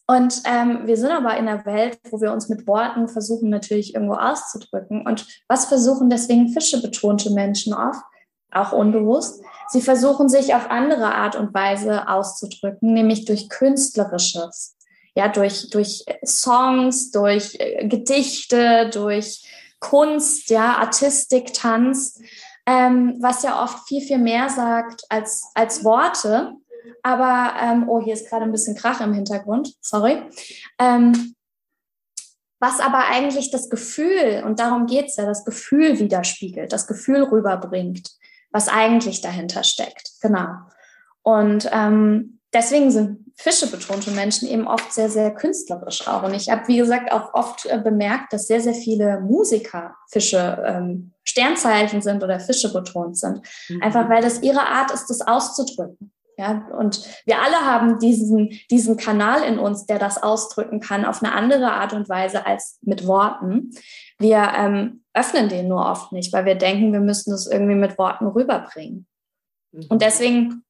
Und 0.06 0.42
ähm, 0.44 0.80
wir 0.84 0.96
sind 0.96 1.10
aber 1.10 1.36
in 1.38 1.48
einer 1.48 1.64
Welt, 1.64 1.98
wo 2.10 2.20
wir 2.20 2.32
uns 2.32 2.48
mit 2.48 2.66
Worten 2.66 3.08
versuchen, 3.08 3.48
natürlich 3.48 3.94
irgendwo 3.94 4.14
auszudrücken. 4.14 5.06
Und 5.06 5.26
was 5.48 5.66
versuchen 5.66 6.10
deswegen 6.10 6.48
Fische 6.48 6.82
betonte 6.82 7.30
Menschen 7.30 7.72
oft? 7.72 8.02
Auch 8.50 8.72
unbewusst. 8.72 9.42
Sie 9.68 9.80
versuchen 9.80 10.28
sich 10.28 10.54
auf 10.54 10.70
andere 10.70 11.14
Art 11.14 11.36
und 11.36 11.54
Weise 11.54 12.08
auszudrücken, 12.08 12.92
nämlich 12.92 13.24
durch 13.24 13.48
Künstlerisches. 13.48 14.76
Ja, 15.14 15.28
durch, 15.28 15.70
durch 15.70 16.04
Songs, 16.24 17.10
durch 17.10 17.56
äh, 17.58 17.86
Gedichte, 17.86 18.90
durch 18.92 19.46
Kunst, 19.82 20.48
ja, 20.48 20.76
Artistik, 20.78 21.52
Tanz, 21.52 22.20
ähm, 22.66 23.18
was 23.20 23.42
ja 23.42 23.62
oft 23.62 23.86
viel, 23.88 24.00
viel 24.00 24.18
mehr 24.18 24.48
sagt 24.48 25.02
als, 25.08 25.50
als 25.54 25.84
Worte. 25.84 26.52
Aber, 27.02 27.54
ähm, 27.60 27.88
oh, 27.88 28.00
hier 28.00 28.14
ist 28.14 28.28
gerade 28.30 28.44
ein 28.44 28.52
bisschen 28.52 28.76
Krach 28.76 29.00
im 29.00 29.12
Hintergrund, 29.12 29.74
sorry. 29.80 30.22
Ähm, 30.78 31.34
was 32.60 32.78
aber 32.78 33.08
eigentlich 33.08 33.50
das 33.50 33.68
Gefühl, 33.68 34.44
und 34.46 34.60
darum 34.60 34.86
geht 34.86 35.06
es 35.06 35.16
ja, 35.16 35.26
das 35.26 35.44
Gefühl 35.44 35.98
widerspiegelt, 35.98 36.72
das 36.72 36.86
Gefühl 36.86 37.24
rüberbringt, 37.24 38.08
was 38.52 38.68
eigentlich 38.68 39.20
dahinter 39.20 39.64
steckt. 39.64 40.12
Genau. 40.20 40.46
Und 41.22 41.68
ähm, 41.72 42.38
deswegen 42.52 42.90
sind 42.90 43.18
Fische 43.34 43.66
betonte 43.66 44.10
Menschen 44.10 44.48
eben 44.48 44.66
oft 44.66 44.92
sehr, 44.92 45.08
sehr 45.08 45.34
künstlerisch 45.34 46.06
auch. 46.06 46.22
Und 46.22 46.34
ich 46.34 46.50
habe, 46.50 46.68
wie 46.68 46.76
gesagt, 46.76 47.10
auch 47.12 47.34
oft 47.34 47.66
äh, 47.66 47.78
bemerkt, 47.78 48.32
dass 48.32 48.46
sehr, 48.46 48.60
sehr 48.60 48.74
viele 48.74 49.20
Musiker 49.20 49.96
Fische 50.10 50.62
ähm, 50.66 51.12
Sternzeichen 51.24 52.02
sind 52.02 52.22
oder 52.22 52.40
Fische 52.40 52.72
betont 52.72 53.16
sind. 53.16 53.40
Mhm. 53.68 53.82
Einfach 53.82 54.08
weil 54.08 54.22
das 54.22 54.42
ihre 54.42 54.66
Art 54.66 54.90
ist, 54.92 55.06
das 55.06 55.22
auszudrücken. 55.22 56.12
Ja, 56.38 56.66
und 56.78 57.06
wir 57.26 57.42
alle 57.42 57.56
haben 57.56 57.98
diesen, 57.98 58.58
diesen 58.70 58.96
Kanal 58.96 59.42
in 59.44 59.58
uns, 59.58 59.86
der 59.86 59.98
das 59.98 60.22
ausdrücken 60.22 60.80
kann 60.80 61.04
auf 61.04 61.22
eine 61.22 61.34
andere 61.34 61.72
Art 61.72 61.92
und 61.92 62.08
Weise 62.08 62.46
als 62.46 62.78
mit 62.80 63.06
Worten. 63.06 63.70
Wir 64.18 64.52
ähm, 64.56 65.04
öffnen 65.12 65.48
den 65.48 65.68
nur 65.68 65.86
oft 65.86 66.10
nicht, 66.12 66.32
weil 66.32 66.46
wir 66.46 66.54
denken, 66.54 66.92
wir 66.92 67.00
müssten 67.00 67.32
es 67.32 67.46
irgendwie 67.46 67.74
mit 67.74 67.98
Worten 67.98 68.26
rüberbringen. 68.26 69.06
Mhm. 69.72 69.86
Und 69.88 70.02
deswegen 70.02 70.64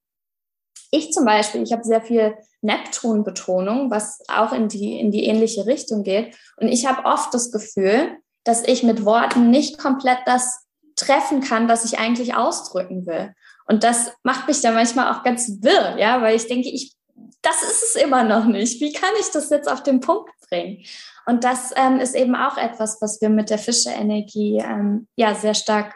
ich 0.93 1.11
zum 1.11 1.25
Beispiel, 1.25 1.63
ich 1.63 1.73
habe 1.73 1.83
sehr 1.83 2.03
viel 2.03 2.37
Neptun-Betonung, 2.61 3.91
was 3.91 4.23
auch 4.29 4.53
in 4.53 4.69
die, 4.69 5.01
in 5.01 5.11
die 5.11 5.25
ähnliche 5.25 5.67
Richtung 5.67 6.05
geht. 6.05 6.37
Und 6.59 6.69
ich 6.69 6.87
habe 6.87 7.07
oft 7.07 7.35
das 7.35 7.51
Gefühl, 7.51 8.17
dass 8.45 8.63
ich 8.67 8.83
mit 8.83 9.05
Worten 9.05 9.51
nicht 9.51 9.79
komplett 9.79 10.19
das 10.27 10.67
treffen 10.95 11.41
kann, 11.41 11.69
was 11.69 11.85
ich 11.85 11.99
eigentlich 11.99 12.35
ausdrücken 12.35 13.07
will. 13.07 13.35
Und 13.67 13.85
das 13.85 14.13
macht 14.23 14.49
mich 14.49 14.61
dann 14.61 14.75
manchmal 14.75 15.13
auch 15.13 15.23
ganz 15.23 15.63
wirr, 15.63 15.97
ja, 15.99 16.21
weil 16.21 16.37
ich 16.37 16.47
denke, 16.47 16.69
ich, 16.69 16.95
das 17.41 17.63
ist 17.63 17.83
es 17.83 18.03
immer 18.03 18.23
noch 18.23 18.45
nicht. 18.45 18.81
Wie 18.81 18.93
kann 18.93 19.13
ich 19.19 19.31
das 19.31 19.49
jetzt 19.49 19.71
auf 19.71 19.83
den 19.83 20.01
Punkt 20.01 20.31
bringen? 20.49 20.85
Und 21.25 21.45
das 21.45 21.73
ähm, 21.77 22.01
ist 22.01 22.15
eben 22.15 22.35
auch 22.35 22.59
etwas, 22.59 23.01
was 23.01 23.21
wir 23.23 23.31
mit 23.31 23.49
der 23.49 23.59
Fische-Energie 23.59 24.59
ähm, 24.59 25.09
ja 25.17 25.35
sehr 25.35 25.55
stark, 25.55 25.95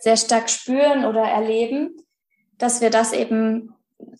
sehr 0.00 0.16
stark 0.16 0.50
spüren 0.50 1.04
oder 1.04 1.22
erleben, 1.22 1.96
dass 2.58 2.80
wir 2.80 2.90
das 2.90 3.12
eben 3.12 3.74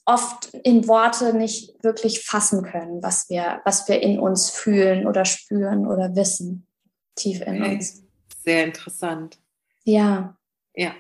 oft 0.05 0.53
in 0.65 0.89
Worte 0.89 1.35
nicht 1.35 1.83
wirklich 1.83 2.25
fassen 2.25 2.63
können, 2.63 3.03
was 3.03 3.29
wir, 3.29 3.61
was 3.65 3.89
wir 3.89 4.03
in 4.03 4.19
uns 4.19 4.51
fühlen 4.51 5.07
oder 5.07 5.25
spüren 5.25 5.87
oder 5.87 6.15
wissen, 6.17 6.67
tief 7.15 7.41
in 7.43 7.63
uns. 7.63 8.03
Sehr 8.45 8.65
interessant. 8.65 9.39
Ja. 9.85 10.37
Ja. 10.75 10.93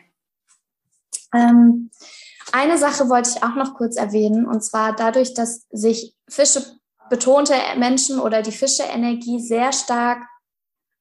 Ähm, 1.35 1.90
eine 2.53 2.79
Sache 2.79 3.09
wollte 3.09 3.31
ich 3.31 3.42
auch 3.42 3.55
noch 3.55 3.75
kurz 3.75 3.97
erwähnen, 3.97 4.47
und 4.47 4.62
zwar 4.62 4.95
dadurch, 4.95 5.35
dass 5.35 5.66
sich 5.71 6.14
Fische 6.29 6.62
betonte 7.11 7.55
Menschen 7.77 8.18
oder 8.21 8.42
die 8.42 8.53
Fische-Energie 8.53 9.40
sehr 9.40 9.73
stark 9.73 10.23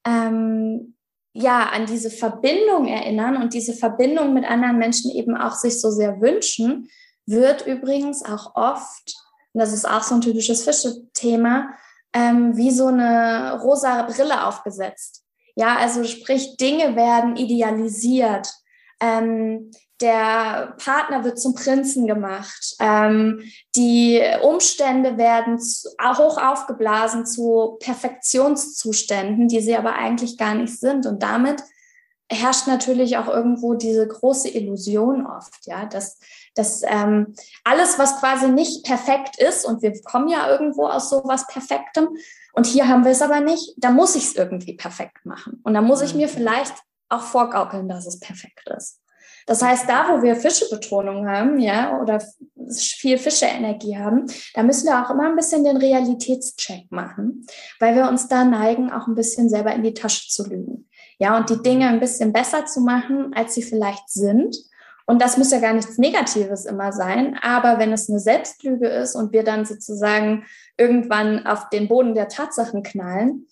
ähm, 0.06 0.96
ja, 1.34 1.70
an 1.70 1.86
diese 1.86 2.10
Verbindung 2.10 2.88
erinnern 2.88 3.38
und 3.38 3.54
diese 3.54 3.74
Verbindung 3.74 4.34
mit 4.34 4.44
anderen 4.44 4.78
Menschen 4.78 5.12
eben 5.12 5.38
auch 5.38 5.56
sich 5.56 5.80
so 5.80 5.89
sehr 5.89 6.20
wünschen, 6.20 6.89
wird 7.25 7.65
übrigens 7.65 8.23
auch 8.23 8.55
oft, 8.55 9.15
und 9.53 9.60
das 9.60 9.73
ist 9.73 9.86
auch 9.86 10.03
so 10.03 10.15
ein 10.15 10.21
typisches 10.21 10.63
Fische-Thema, 10.63 11.69
ähm, 12.13 12.57
wie 12.57 12.71
so 12.71 12.88
eine 12.88 13.60
rosa 13.62 14.03
Brille 14.03 14.45
aufgesetzt. 14.45 15.23
Ja, 15.55 15.77
also 15.77 16.03
sprich, 16.03 16.57
Dinge 16.57 16.95
werden 16.95 17.36
idealisiert. 17.36 18.49
Ähm, 18.99 19.71
der 20.01 20.75
Partner 20.84 21.23
wird 21.23 21.39
zum 21.39 21.53
Prinzen 21.53 22.07
gemacht. 22.07 22.75
Ähm, 22.79 23.41
die 23.75 24.21
Umstände 24.41 25.17
werden 25.17 25.60
zu, 25.60 25.89
hoch 25.99 26.38
aufgeblasen 26.38 27.25
zu 27.25 27.77
Perfektionszuständen, 27.79 29.47
die 29.47 29.62
sie 29.62 29.75
aber 29.75 29.93
eigentlich 29.93 30.38
gar 30.38 30.55
nicht 30.55 30.79
sind. 30.79 31.05
Und 31.05 31.21
damit 31.21 31.62
herrscht 32.29 32.67
natürlich 32.67 33.17
auch 33.17 33.27
irgendwo 33.27 33.75
diese 33.75 34.07
große 34.07 34.49
Illusion 34.49 35.27
oft, 35.27 35.65
ja, 35.65 35.86
dass, 35.86 36.17
dass 36.55 36.81
ähm, 36.83 37.33
alles, 37.63 37.97
was 37.97 38.19
quasi 38.19 38.49
nicht 38.49 38.85
perfekt 38.85 39.39
ist, 39.39 39.65
und 39.65 39.81
wir 39.81 39.93
kommen 40.03 40.27
ja 40.27 40.49
irgendwo 40.49 40.87
aus 40.87 41.09
sowas 41.09 41.47
Perfektem, 41.47 42.09
und 42.53 42.65
hier 42.65 42.87
haben 42.87 43.05
wir 43.05 43.11
es 43.11 43.21
aber 43.21 43.39
nicht, 43.39 43.73
da 43.77 43.91
muss 43.91 44.15
ich 44.15 44.25
es 44.25 44.35
irgendwie 44.35 44.73
perfekt 44.75 45.25
machen. 45.25 45.61
Und 45.63 45.73
da 45.73 45.81
muss 45.81 46.01
ich 46.01 46.15
mir 46.15 46.27
mhm. 46.27 46.31
vielleicht 46.31 46.73
auch 47.09 47.21
vorgaukeln, 47.21 47.87
dass 47.87 48.05
es 48.05 48.19
perfekt 48.19 48.69
ist. 48.77 48.99
Das 49.47 49.61
heißt, 49.61 49.89
da, 49.89 50.09
wo 50.09 50.21
wir 50.21 50.35
Fischebetonung 50.35 51.27
haben, 51.27 51.59
ja, 51.59 51.99
oder 51.99 52.23
viel 52.69 53.17
Fische-Energie 53.17 53.97
haben, 53.97 54.27
da 54.53 54.63
müssen 54.63 54.87
wir 54.87 55.03
auch 55.03 55.09
immer 55.09 55.27
ein 55.27 55.35
bisschen 55.35 55.63
den 55.63 55.77
Realitätscheck 55.77 56.91
machen, 56.91 57.45
weil 57.79 57.95
wir 57.95 58.07
uns 58.07 58.27
da 58.27 58.45
neigen, 58.45 58.91
auch 58.91 59.07
ein 59.07 59.15
bisschen 59.15 59.49
selber 59.49 59.73
in 59.73 59.83
die 59.83 59.93
Tasche 59.93 60.29
zu 60.29 60.47
lügen. 60.47 60.87
Ja, 61.17 61.37
und 61.37 61.49
die 61.49 61.61
Dinge 61.61 61.87
ein 61.87 61.99
bisschen 61.99 62.33
besser 62.33 62.65
zu 62.65 62.81
machen, 62.81 63.33
als 63.33 63.53
sie 63.53 63.63
vielleicht 63.63 64.09
sind. 64.09 64.55
Und 65.12 65.21
das 65.21 65.36
muss 65.36 65.52
ja 65.52 65.60
gar 65.60 65.74
nichts 65.74 65.97
Negatives 65.97 66.63
immer 66.63 66.93
sein. 66.93 67.38
Aber 67.41 67.80
wenn 67.80 67.91
es 67.91 68.10
eine 68.10 68.21
Selbstlüge 68.21 68.88
ist 68.88 69.13
und 69.13 69.34
wir 69.34 69.43
dann 69.43 69.65
sozusagen 69.65 70.45
irgendwann 70.78 71.45
auf 71.45 71.67
den 71.67 71.89
Boden 71.89 72.15
der 72.15 72.30
Tatsachen 72.30 72.82
knallen, 72.82 73.45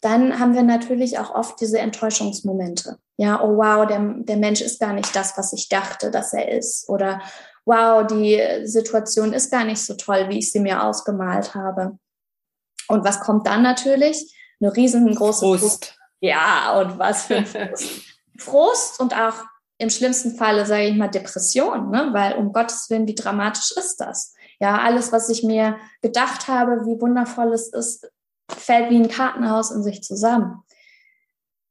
dann 0.00 0.40
haben 0.40 0.54
wir 0.54 0.62
natürlich 0.62 1.18
auch 1.18 1.34
oft 1.34 1.60
diese 1.60 1.78
Enttäuschungsmomente. 1.78 2.96
Ja, 3.18 3.42
oh 3.42 3.58
wow, 3.58 3.86
der, 3.86 3.98
der 4.20 4.38
Mensch 4.38 4.62
ist 4.62 4.80
gar 4.80 4.94
nicht 4.94 5.14
das, 5.14 5.36
was 5.36 5.52
ich 5.52 5.68
dachte, 5.68 6.10
dass 6.10 6.32
er 6.32 6.50
ist. 6.50 6.88
Oder 6.88 7.20
wow, 7.66 8.06
die 8.06 8.40
Situation 8.66 9.34
ist 9.34 9.50
gar 9.50 9.64
nicht 9.66 9.84
so 9.84 9.96
toll, 9.96 10.30
wie 10.30 10.38
ich 10.38 10.52
sie 10.52 10.60
mir 10.60 10.84
ausgemalt 10.84 11.54
habe. 11.54 11.98
Und 12.88 13.04
was 13.04 13.20
kommt 13.20 13.46
dann 13.46 13.60
natürlich? 13.60 14.34
Eine 14.58 14.74
riesengroße 14.74 15.44
Frust. 15.44 15.64
Frust. 15.64 15.98
Ja, 16.20 16.80
und 16.80 16.98
was 16.98 17.24
für 17.24 17.36
ein 17.36 17.46
Frust. 17.68 17.90
Frust 18.38 19.00
und 19.00 19.14
auch 19.14 19.44
im 19.78 19.90
schlimmsten 19.90 20.36
Falle, 20.36 20.66
sage 20.66 20.84
ich 20.84 20.96
mal, 20.96 21.08
Depression, 21.08 21.90
ne? 21.90 22.10
weil 22.12 22.34
um 22.34 22.52
Gottes 22.52 22.88
Willen, 22.90 23.08
wie 23.08 23.14
dramatisch 23.14 23.72
ist 23.76 23.96
das? 23.96 24.34
Ja, 24.60 24.78
alles, 24.78 25.12
was 25.12 25.28
ich 25.28 25.42
mir 25.42 25.76
gedacht 26.00 26.48
habe, 26.48 26.86
wie 26.86 27.00
wundervoll 27.00 27.52
es 27.52 27.68
ist, 27.68 28.10
fällt 28.48 28.90
wie 28.90 28.96
ein 28.96 29.08
Kartenhaus 29.08 29.70
in 29.70 29.82
sich 29.82 30.02
zusammen. 30.02 30.62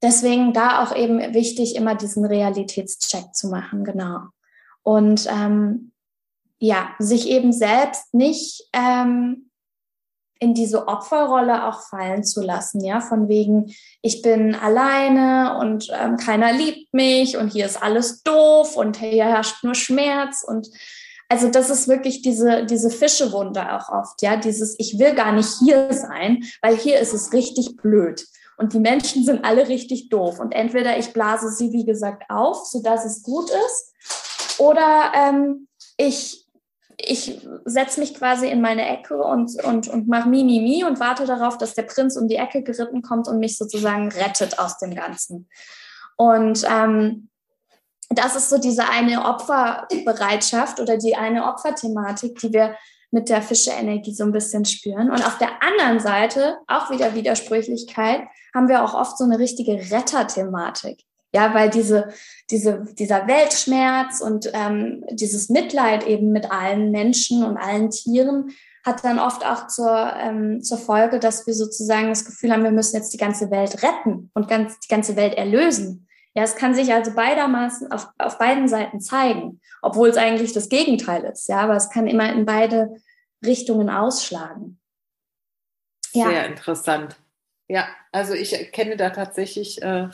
Deswegen 0.02 0.52
da 0.52 0.84
auch 0.84 0.94
eben 0.96 1.20
wichtig, 1.34 1.76
immer 1.76 1.96
diesen 1.96 2.26
Realitätscheck 2.26 3.34
zu 3.34 3.48
machen, 3.48 3.86
genau. 3.86 4.20
Und 4.82 5.28
ähm, 5.32 5.94
ja, 6.60 6.94
sich 7.00 7.30
eben 7.30 7.54
selbst 7.54 8.14
nicht 8.14 8.68
ähm, 8.74 9.50
in 10.44 10.54
diese 10.54 10.88
Opferrolle 10.88 11.68
auch 11.68 11.82
fallen 11.82 12.24
zu 12.24 12.42
lassen, 12.42 12.84
ja, 12.84 13.00
von 13.00 13.30
wegen, 13.30 13.74
ich 14.02 14.22
bin 14.22 14.56
alleine 14.56 15.58
und 15.60 15.90
ähm, 15.98 16.18
keiner 16.18 16.52
liebt 16.52 16.94
mich 16.94 17.38
und 17.38 17.50
hier 17.50 17.66
ist 17.66 17.82
alles 17.82 18.24
doof 18.24 18.76
und 18.76 18.98
hier 18.98 19.26
herrscht 19.26 19.64
nur 19.64 19.76
Schmerz 19.76 20.44
und 20.46 20.68
also 21.30 21.48
das 21.48 21.70
ist 21.70 21.88
wirklich 21.88 22.22
diese, 22.22 22.66
diese 22.66 22.90
Fischewunde 22.90 23.74
auch 23.74 23.90
oft, 23.90 24.22
ja, 24.22 24.36
dieses, 24.36 24.76
ich 24.78 25.00
will 25.00 25.16
gar 25.16 25.32
nicht 25.32 25.50
hier 25.60 25.92
sein, 25.92 26.44
weil 26.62 26.76
hier 26.76 27.00
ist 27.00 27.14
es 27.14 27.34
richtig 27.34 27.78
blöd. 27.78 28.28
Und 28.56 28.74
die 28.74 28.80
Menschen 28.80 29.26
sind 29.26 29.44
alle 29.44 29.68
richtig 29.68 30.10
doof. 30.10 30.40
Und 30.40 30.52
entweder 30.52 31.00
ich 31.00 31.12
blase 31.12 31.50
sie, 31.50 31.72
wie 31.72 31.86
gesagt, 31.86 32.30
auf, 32.30 32.68
sodass 32.68 33.04
es 33.04 33.24
gut 33.24 33.50
ist, 33.50 34.60
oder 34.60 35.12
ähm, 35.16 35.68
ich, 35.98 36.43
ich 37.06 37.42
setze 37.66 38.00
mich 38.00 38.14
quasi 38.14 38.48
in 38.48 38.62
meine 38.62 38.88
Ecke 38.88 39.18
und, 39.18 39.62
und, 39.64 39.88
und 39.88 40.08
mache 40.08 40.30
Mimimi 40.30 40.84
und 40.84 41.00
warte 41.00 41.26
darauf, 41.26 41.58
dass 41.58 41.74
der 41.74 41.84
Prinz 41.84 42.16
um 42.16 42.28
die 42.28 42.36
Ecke 42.36 42.64
geritten 42.64 43.02
kommt 43.02 43.28
und 43.28 43.40
mich 43.40 43.58
sozusagen 43.58 44.10
rettet 44.10 44.60
aus 44.60 44.78
dem 44.78 44.96
Ganzen. 44.96 45.50
Und 46.16 46.64
ähm, 46.70 47.30
das 48.10 48.36
ist 48.36 48.50
so 48.50 48.58
diese 48.58 48.90
eine 48.90 49.26
Opferbereitschaft 49.26 50.80
oder 50.80 50.98
die 50.98 51.16
eine 51.16 51.46
Opferthematik, 51.46 52.40
die 52.40 52.54
wir 52.54 52.76
mit 53.12 53.30
der 53.30 53.42
Fische-Energie 53.42 54.14
so 54.14 54.24
ein 54.24 54.32
bisschen 54.32 54.66
spüren. 54.66 55.12
Und 55.12 55.26
auf 55.26 55.38
der 55.38 55.62
anderen 55.62 56.00
Seite, 56.00 56.58
auch 56.68 56.90
wieder 56.90 57.14
Widersprüchlichkeit, 57.14 58.24
haben 58.56 58.68
wir 58.68 58.84
auch 58.84 58.94
oft 58.94 59.18
so 59.18 59.24
eine 59.24 59.40
richtige 59.40 59.74
Retterthematik. 59.92 61.04
Ja, 61.34 61.54
weil 61.54 61.70
diese, 61.70 62.14
diese, 62.52 62.86
dieser 62.98 63.28
Weltschmerz 63.28 64.22
und 64.22 64.52
ähm, 64.54 65.04
dieses 65.10 65.50
Mitleid 65.50 66.06
eben 66.06 66.32
mit 66.32 66.52
allen 66.52 66.92
Menschen 66.92 67.44
und 67.44 67.58
allen 67.58 67.90
Tieren 67.90 68.52
hat 68.86 69.04
dann 69.04 69.18
oft 69.18 69.46
auch 69.46 69.68
zur, 69.68 70.14
ähm, 70.20 70.62
zur 70.62 70.78
Folge, 70.78 71.20
dass 71.20 71.48
wir 71.48 71.54
sozusagen 71.54 72.10
das 72.10 72.26
Gefühl 72.26 72.52
haben, 72.52 72.64
wir 72.64 72.72
müssen 72.72 72.98
jetzt 72.98 73.14
die 73.14 73.18
ganze 73.18 73.50
Welt 73.50 73.82
retten 73.82 74.30
und 74.34 74.48
ganz, 74.48 74.80
die 74.80 74.90
ganze 74.90 75.16
Welt 75.16 75.34
erlösen. 75.34 76.08
Ja, 76.36 76.44
es 76.44 76.56
kann 76.56 76.76
sich 76.76 76.94
also 76.94 77.14
beidermaßen 77.14 77.92
auf, 77.92 78.10
auf 78.18 78.38
beiden 78.38 78.68
Seiten 78.68 79.00
zeigen, 79.00 79.62
obwohl 79.82 80.10
es 80.10 80.18
eigentlich 80.18 80.52
das 80.52 80.68
Gegenteil 80.68 81.24
ist. 81.24 81.48
Ja, 81.48 81.62
aber 81.62 81.76
es 81.76 81.90
kann 81.90 82.08
immer 82.08 82.32
in 82.32 82.46
beide 82.46 82.96
Richtungen 83.46 83.90
ausschlagen. 83.90 84.80
Ja. 86.12 86.28
Sehr 86.28 86.46
interessant. 86.48 87.16
Ja, 87.68 87.88
also 88.12 88.34
ich 88.34 88.54
erkenne 88.54 88.98
da 88.98 89.12
tatsächlich 89.12 89.82
äh, 89.82 90.10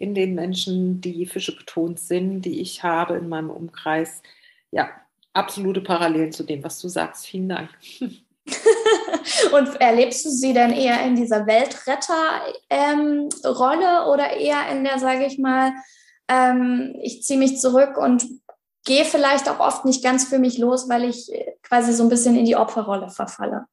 in 0.00 0.14
den 0.14 0.34
Menschen, 0.34 1.00
die 1.02 1.26
Fische 1.26 1.54
betont 1.54 2.00
sind, 2.00 2.40
die 2.42 2.60
ich 2.60 2.82
habe 2.82 3.16
in 3.18 3.28
meinem 3.28 3.50
Umkreis, 3.50 4.22
ja, 4.70 4.88
absolute 5.34 5.82
Parallelen 5.82 6.32
zu 6.32 6.42
dem, 6.42 6.64
was 6.64 6.80
du 6.80 6.88
sagst. 6.88 7.26
Vielen 7.26 7.50
Dank. 7.50 7.68
Und 9.52 9.80
erlebst 9.80 10.24
du 10.24 10.30
sie 10.30 10.54
denn 10.54 10.72
eher 10.72 11.04
in 11.04 11.16
dieser 11.16 11.46
Weltretter-Rolle 11.46 12.48
ähm, 12.70 14.08
oder 14.08 14.30
eher 14.32 14.68
in 14.72 14.84
der, 14.84 14.98
sage 14.98 15.26
ich 15.26 15.38
mal, 15.38 15.72
ähm, 16.28 16.96
ich 17.02 17.22
ziehe 17.22 17.38
mich 17.38 17.58
zurück 17.58 17.98
und 17.98 18.24
gehe 18.84 19.04
vielleicht 19.04 19.48
auch 19.50 19.60
oft 19.60 19.84
nicht 19.84 20.02
ganz 20.02 20.24
für 20.24 20.38
mich 20.38 20.56
los, 20.58 20.88
weil 20.88 21.04
ich 21.04 21.30
quasi 21.62 21.92
so 21.92 22.02
ein 22.04 22.08
bisschen 22.08 22.36
in 22.36 22.46
die 22.46 22.56
Opferrolle 22.56 23.10
verfalle? 23.10 23.66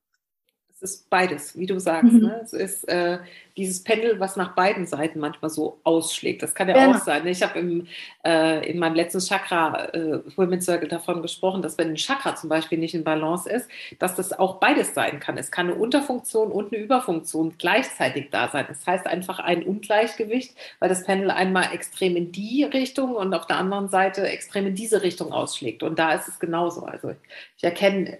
Es 0.79 0.91
ist 0.91 1.09
beides, 1.09 1.57
wie 1.57 1.65
du 1.65 1.79
sagst. 1.79 2.13
Mhm. 2.13 2.19
Ne? 2.19 2.39
Es 2.43 2.53
ist 2.53 2.87
äh, 2.87 3.17
dieses 3.55 3.83
Pendel, 3.83 4.19
was 4.19 4.35
nach 4.35 4.53
beiden 4.53 4.85
Seiten 4.85 5.19
manchmal 5.19 5.49
so 5.49 5.79
ausschlägt. 5.83 6.43
Das 6.43 6.53
kann 6.53 6.69
ja, 6.69 6.77
ja. 6.77 6.91
auch 6.91 6.97
sein. 6.97 7.23
Ne? 7.23 7.31
Ich 7.31 7.41
habe 7.41 7.83
äh, 8.23 8.69
in 8.69 8.77
meinem 8.77 8.93
letzten 8.93 9.19
Chakra 9.19 9.85
äh, 9.93 10.19
Women's 10.35 10.65
Circle 10.65 10.87
davon 10.87 11.23
gesprochen, 11.23 11.63
dass 11.63 11.79
wenn 11.79 11.89
ein 11.89 11.95
Chakra 11.95 12.35
zum 12.35 12.49
Beispiel 12.49 12.77
nicht 12.77 12.93
in 12.93 13.03
Balance 13.03 13.49
ist, 13.49 13.67
dass 13.97 14.15
das 14.15 14.37
auch 14.37 14.59
beides 14.59 14.93
sein 14.93 15.19
kann. 15.19 15.37
Es 15.37 15.49
kann 15.49 15.67
eine 15.67 15.79
Unterfunktion 15.79 16.51
und 16.51 16.71
eine 16.71 16.83
Überfunktion 16.83 17.55
gleichzeitig 17.57 18.29
da 18.29 18.47
sein. 18.49 18.65
Das 18.67 18.85
heißt 18.85 19.07
einfach 19.07 19.39
ein 19.39 19.63
Ungleichgewicht, 19.63 20.55
weil 20.77 20.89
das 20.89 21.05
Pendel 21.05 21.31
einmal 21.31 21.73
extrem 21.73 22.15
in 22.15 22.31
die 22.31 22.63
Richtung 22.65 23.15
und 23.15 23.33
auf 23.33 23.47
der 23.47 23.57
anderen 23.57 23.89
Seite 23.89 24.27
extrem 24.27 24.67
in 24.67 24.75
diese 24.75 25.01
Richtung 25.01 25.31
ausschlägt. 25.31 25.81
Und 25.81 25.97
da 25.97 26.13
ist 26.13 26.27
es 26.27 26.39
genauso. 26.39 26.83
Also 26.83 27.15
ich 27.57 27.63
erkenne 27.63 28.19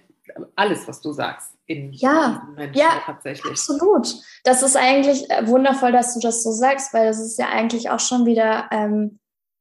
alles, 0.56 0.86
was 0.88 1.00
du 1.00 1.12
sagst 1.12 1.52
in 1.66 1.92
ja, 1.92 2.48
Menschen 2.54 2.78
ja, 2.78 3.02
tatsächlich. 3.04 3.52
Absolut. 3.52 4.14
Das 4.42 4.62
ist 4.62 4.76
eigentlich 4.76 5.30
äh, 5.30 5.46
wundervoll, 5.46 5.92
dass 5.92 6.14
du 6.14 6.20
das 6.20 6.42
so 6.42 6.50
sagst, 6.50 6.94
weil 6.94 7.06
das 7.06 7.20
ist 7.20 7.38
ja 7.38 7.48
eigentlich 7.50 7.90
auch 7.90 8.00
schon 8.00 8.24
wieder 8.24 8.68
ähm, 8.70 9.18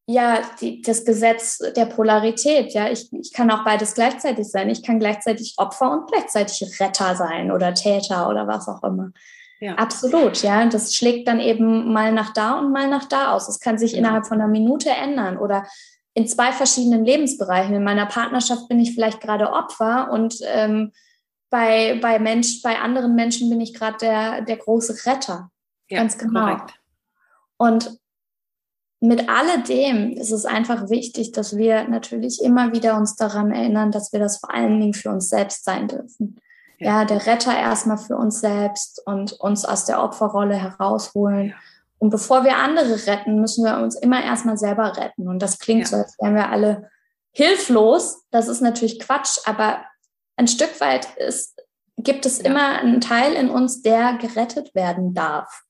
ja 0.08 0.40
die, 0.62 0.82
das 0.82 1.04
Gesetz 1.04 1.60
der 1.76 1.86
Polarität. 1.86 2.74
Ja, 2.74 2.90
ich, 2.90 3.12
ich 3.12 3.34
kann 3.34 3.52
auch 3.52 3.66
beides 3.66 3.94
gleichzeitig 3.94 4.50
sein. 4.50 4.70
Ich 4.70 4.84
kann 4.84 5.00
gleichzeitig 5.00 5.56
Opfer 5.58 5.92
und 5.92 6.10
gleichzeitig 6.10 6.80
Retter 6.80 7.16
sein 7.16 7.52
oder 7.52 7.74
Täter 7.74 8.30
oder 8.30 8.48
was 8.48 8.70
auch 8.70 8.84
immer. 8.84 9.12
Ja. 9.60 9.76
Absolut, 9.76 10.44
ja. 10.44 10.66
Das 10.68 10.96
schlägt 10.96 11.28
dann 11.28 11.40
eben 11.40 11.92
mal 11.92 12.14
nach 12.14 12.32
da 12.32 12.60
und 12.60 12.72
mal 12.72 12.88
nach 12.88 13.06
da 13.06 13.34
aus. 13.34 13.50
Es 13.50 13.60
kann 13.60 13.78
sich 13.78 13.94
ja. 13.94 13.98
innerhalb 13.98 14.28
von 14.28 14.40
einer 14.40 14.48
Minute 14.48 14.90
ändern 14.90 15.38
oder 15.38 15.66
in 16.18 16.28
zwei 16.28 16.52
verschiedenen 16.52 17.06
Lebensbereichen. 17.06 17.76
In 17.76 17.84
meiner 17.84 18.08
Partnerschaft 18.08 18.68
bin 18.68 18.80
ich 18.80 18.96
vielleicht 18.96 19.22
gerade 19.22 19.54
Opfer 19.54 20.10
und 20.12 20.40
ähm, 20.46 20.92
bei, 21.52 22.00
bei, 22.02 22.18
Mensch, 22.18 22.64
bei 22.64 22.80
anderen 22.80 23.14
Menschen 23.14 23.52
bin 23.52 23.62
ich 23.62 23.76
gerade 23.76 23.98
der, 24.02 24.42
der 24.42 24.58
große 24.58 25.06
Retter. 25.06 25.52
Ja, 25.90 26.00
Ganz 26.00 26.18
genau. 26.18 26.40
Korrekt. 26.40 26.74
Und 27.58 28.00
mit 29.00 29.30
alledem 29.30 30.14
ist 30.14 30.32
es 30.32 30.46
einfach 30.46 30.90
wichtig, 30.90 31.34
dass 31.34 31.56
wir 31.56 31.88
natürlich 31.88 32.42
immer 32.42 32.74
wieder 32.74 32.98
uns 32.98 33.16
daran 33.16 33.52
erinnern, 33.52 33.92
dass 33.92 34.12
wir 34.12 34.20
das 34.20 34.40
vor 34.40 34.52
allen 34.52 34.80
Dingen 34.80 34.96
für 34.96 35.12
uns 35.12 35.30
selbst 35.30 35.66
sein 35.66 35.88
dürfen. 35.88 36.42
Ja, 36.80 37.02
ja 37.02 37.06
der 37.06 37.28
Retter 37.28 37.56
erstmal 37.56 38.00
für 38.00 38.18
uns 38.18 38.40
selbst 38.40 39.04
und 39.06 39.34
uns 39.34 39.66
aus 39.66 39.86
der 39.86 40.04
Opferrolle 40.04 40.56
herausholen. 40.56 41.50
Ja. 41.50 41.56
Und 42.00 42.10
bevor 42.12 42.44
wir 42.44 42.58
andere 42.58 43.08
retten, 43.08 43.42
müssen 43.42 43.66
wir 43.66 43.78
uns 43.78 43.96
immer 43.96 44.24
erstmal 44.24 44.58
selber 44.58 44.96
retten. 44.98 45.28
Und 45.28 45.40
das 45.40 45.60
klingt 45.60 45.84
ja. 45.84 45.88
so, 45.88 45.96
als 45.98 46.16
wären 46.20 46.36
wir 46.36 46.50
alle 46.50 46.90
hilflos. 47.32 48.24
Das 48.32 48.48
ist 48.48 48.62
natürlich 48.62 49.00
Quatsch, 49.00 49.40
aber 49.46 49.84
ein 50.36 50.48
Stück 50.48 50.80
weit 50.80 51.16
ist, 51.18 51.60
gibt 51.98 52.26
es 52.26 52.40
ja. 52.40 52.46
immer 52.46 52.80
einen 52.80 53.02
Teil 53.02 53.34
in 53.34 53.50
uns, 53.50 53.82
der 53.82 54.18
gerettet 54.18 54.74
werden 54.76 55.14
darf. 55.14 55.64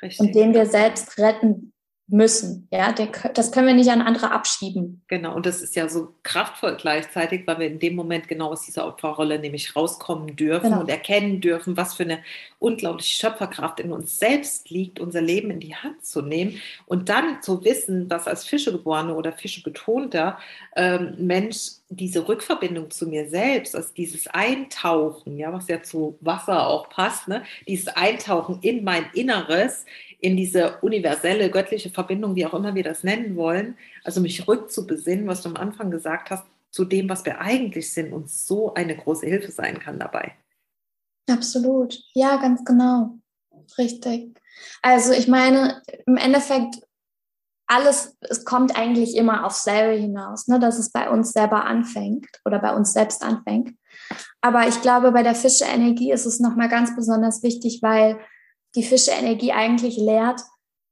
Richtig. 0.00 0.20
Und 0.20 0.34
den 0.34 0.54
wir 0.54 0.66
selbst 0.66 1.18
retten 1.18 1.73
müssen. 2.06 2.68
Ja, 2.70 2.92
der, 2.92 3.08
das 3.32 3.50
können 3.50 3.66
wir 3.66 3.74
nicht 3.74 3.90
an 3.90 4.02
andere 4.02 4.30
abschieben. 4.30 5.02
Genau, 5.08 5.34
und 5.34 5.46
das 5.46 5.62
ist 5.62 5.74
ja 5.74 5.88
so 5.88 6.14
kraftvoll 6.22 6.76
gleichzeitig, 6.76 7.46
weil 7.46 7.58
wir 7.58 7.66
in 7.66 7.78
dem 7.78 7.94
Moment 7.94 8.28
genau 8.28 8.50
aus 8.50 8.62
dieser 8.62 8.86
Opferrolle 8.86 9.38
nämlich 9.38 9.74
rauskommen 9.74 10.36
dürfen 10.36 10.70
genau. 10.70 10.80
und 10.80 10.90
erkennen 10.90 11.40
dürfen, 11.40 11.78
was 11.78 11.94
für 11.94 12.02
eine 12.02 12.18
unglaubliche 12.58 13.16
Schöpferkraft 13.16 13.80
in 13.80 13.90
uns 13.90 14.18
selbst 14.18 14.68
liegt, 14.68 15.00
unser 15.00 15.22
Leben 15.22 15.50
in 15.50 15.60
die 15.60 15.74
Hand 15.74 16.04
zu 16.04 16.20
nehmen 16.20 16.60
und 16.84 17.08
dann 17.08 17.40
zu 17.40 17.64
wissen, 17.64 18.08
dass 18.08 18.26
als 18.26 18.44
Fischegeborene 18.44 19.14
oder 19.14 19.32
Fischebetonter 19.32 20.38
ähm, 20.76 21.14
Mensch 21.18 21.70
diese 21.88 22.28
Rückverbindung 22.28 22.90
zu 22.90 23.06
mir 23.06 23.28
selbst, 23.28 23.74
also 23.74 23.92
dieses 23.96 24.26
Eintauchen, 24.26 25.38
ja, 25.38 25.52
was 25.52 25.68
ja 25.68 25.82
zu 25.82 26.18
Wasser 26.20 26.66
auch 26.66 26.88
passt, 26.88 27.28
ne? 27.28 27.44
dieses 27.66 27.88
Eintauchen 27.88 28.58
in 28.62 28.84
mein 28.84 29.06
Inneres, 29.14 29.86
in 30.24 30.38
diese 30.38 30.78
universelle 30.80 31.50
göttliche 31.50 31.90
Verbindung, 31.90 32.34
wie 32.34 32.46
auch 32.46 32.54
immer 32.54 32.74
wir 32.74 32.82
das 32.82 33.04
nennen 33.04 33.36
wollen, 33.36 33.76
also 34.04 34.22
mich 34.22 34.48
rückzubesinnen, 34.48 35.26
was 35.26 35.42
du 35.42 35.50
am 35.50 35.56
Anfang 35.56 35.90
gesagt 35.90 36.30
hast, 36.30 36.46
zu 36.70 36.86
dem, 36.86 37.10
was 37.10 37.26
wir 37.26 37.40
eigentlich 37.40 37.92
sind, 37.92 38.12
uns 38.14 38.46
so 38.46 38.72
eine 38.72 38.96
große 38.96 39.26
Hilfe 39.26 39.52
sein 39.52 39.78
kann 39.78 39.98
dabei. 39.98 40.34
Absolut, 41.30 42.00
ja, 42.14 42.36
ganz 42.36 42.64
genau, 42.64 43.18
richtig. 43.76 44.34
Also 44.80 45.12
ich 45.12 45.28
meine, 45.28 45.82
im 46.06 46.16
Endeffekt 46.16 46.76
alles, 47.66 48.16
es 48.20 48.46
kommt 48.46 48.78
eigentlich 48.78 49.16
immer 49.16 49.44
aufs 49.44 49.64
selbe 49.64 50.00
hinaus, 50.00 50.48
ne, 50.48 50.58
dass 50.58 50.78
es 50.78 50.90
bei 50.90 51.10
uns 51.10 51.32
selber 51.32 51.66
anfängt 51.66 52.28
oder 52.46 52.58
bei 52.60 52.74
uns 52.74 52.94
selbst 52.94 53.22
anfängt. 53.22 53.76
Aber 54.40 54.68
ich 54.68 54.80
glaube, 54.80 55.12
bei 55.12 55.22
der 55.22 55.34
Fische-Energie 55.34 56.12
ist 56.12 56.24
es 56.24 56.40
nochmal 56.40 56.68
ganz 56.70 56.96
besonders 56.96 57.42
wichtig, 57.42 57.80
weil 57.82 58.18
die 58.74 58.82
Fische-Energie 58.82 59.52
eigentlich 59.52 59.96
lehrt, 59.96 60.40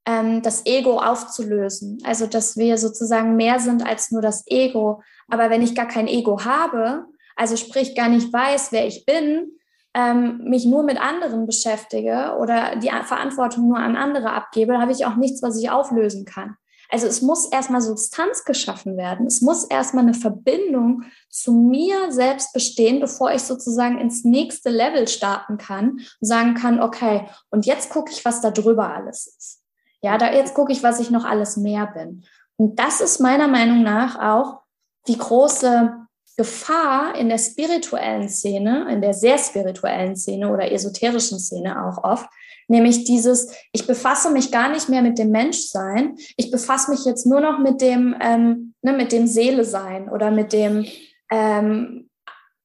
ähm, 0.06 0.42
das 0.42 0.66
Ego 0.66 0.98
aufzulösen. 0.98 1.98
Also, 2.04 2.26
dass 2.26 2.56
wir 2.56 2.78
sozusagen 2.78 3.36
mehr 3.36 3.60
sind 3.60 3.86
als 3.86 4.10
nur 4.10 4.22
das 4.22 4.44
Ego. 4.46 5.02
Aber 5.28 5.50
wenn 5.50 5.62
ich 5.62 5.74
gar 5.74 5.86
kein 5.86 6.08
Ego 6.08 6.44
habe, 6.44 7.06
also 7.36 7.56
sprich 7.56 7.94
gar 7.94 8.08
nicht 8.08 8.32
weiß, 8.32 8.72
wer 8.72 8.86
ich 8.86 9.04
bin, 9.04 9.52
ähm, 9.94 10.44
mich 10.44 10.64
nur 10.64 10.82
mit 10.82 11.00
anderen 11.00 11.46
beschäftige 11.46 12.36
oder 12.40 12.76
die 12.76 12.90
Verantwortung 13.04 13.68
nur 13.68 13.78
an 13.78 13.96
andere 13.96 14.32
abgebe, 14.32 14.78
habe 14.78 14.92
ich 14.92 15.04
auch 15.04 15.16
nichts, 15.16 15.42
was 15.42 15.60
ich 15.60 15.70
auflösen 15.70 16.24
kann. 16.24 16.56
Also 16.92 17.06
es 17.06 17.22
muss 17.22 17.46
erstmal 17.46 17.80
Substanz 17.80 18.44
geschaffen 18.44 18.98
werden. 18.98 19.26
Es 19.26 19.40
muss 19.40 19.64
erstmal 19.64 20.04
eine 20.04 20.12
Verbindung 20.12 21.04
zu 21.30 21.54
mir 21.54 22.12
selbst 22.12 22.52
bestehen, 22.52 23.00
bevor 23.00 23.32
ich 23.32 23.42
sozusagen 23.42 23.98
ins 23.98 24.24
nächste 24.24 24.68
Level 24.68 25.08
starten 25.08 25.56
kann 25.56 25.92
und 25.92 26.26
sagen 26.26 26.52
kann, 26.52 26.82
okay, 26.82 27.26
und 27.48 27.64
jetzt 27.64 27.88
gucke 27.88 28.12
ich, 28.12 28.26
was 28.26 28.42
da 28.42 28.50
drüber 28.50 28.94
alles 28.94 29.26
ist. 29.26 29.62
Ja, 30.02 30.18
da 30.18 30.34
jetzt 30.34 30.52
gucke 30.52 30.70
ich, 30.70 30.82
was 30.82 31.00
ich 31.00 31.10
noch 31.10 31.24
alles 31.24 31.56
mehr 31.56 31.86
bin. 31.86 32.24
Und 32.56 32.78
das 32.78 33.00
ist 33.00 33.20
meiner 33.20 33.48
Meinung 33.48 33.82
nach 33.82 34.20
auch 34.20 34.60
die 35.08 35.16
große 35.16 35.96
Gefahr 36.36 37.14
in 37.14 37.30
der 37.30 37.38
spirituellen 37.38 38.28
Szene, 38.28 38.86
in 38.92 39.00
der 39.00 39.14
sehr 39.14 39.38
spirituellen 39.38 40.14
Szene 40.14 40.52
oder 40.52 40.70
esoterischen 40.70 41.38
Szene 41.38 41.86
auch 41.86 42.04
oft, 42.04 42.28
Nämlich 42.68 43.04
dieses, 43.04 43.52
ich 43.72 43.86
befasse 43.86 44.30
mich 44.30 44.50
gar 44.50 44.70
nicht 44.70 44.88
mehr 44.88 45.02
mit 45.02 45.18
dem 45.18 45.30
Menschsein, 45.30 46.16
ich 46.36 46.50
befasse 46.50 46.90
mich 46.90 47.04
jetzt 47.04 47.26
nur 47.26 47.40
noch 47.40 47.58
mit 47.58 47.80
dem, 47.80 48.14
ähm, 48.20 48.74
ne, 48.82 48.92
mit 48.92 49.12
dem 49.12 49.26
Seele 49.26 49.64
sein 49.64 50.08
oder 50.08 50.30
mit 50.30 50.52
dem, 50.52 50.86
ähm, 51.30 52.08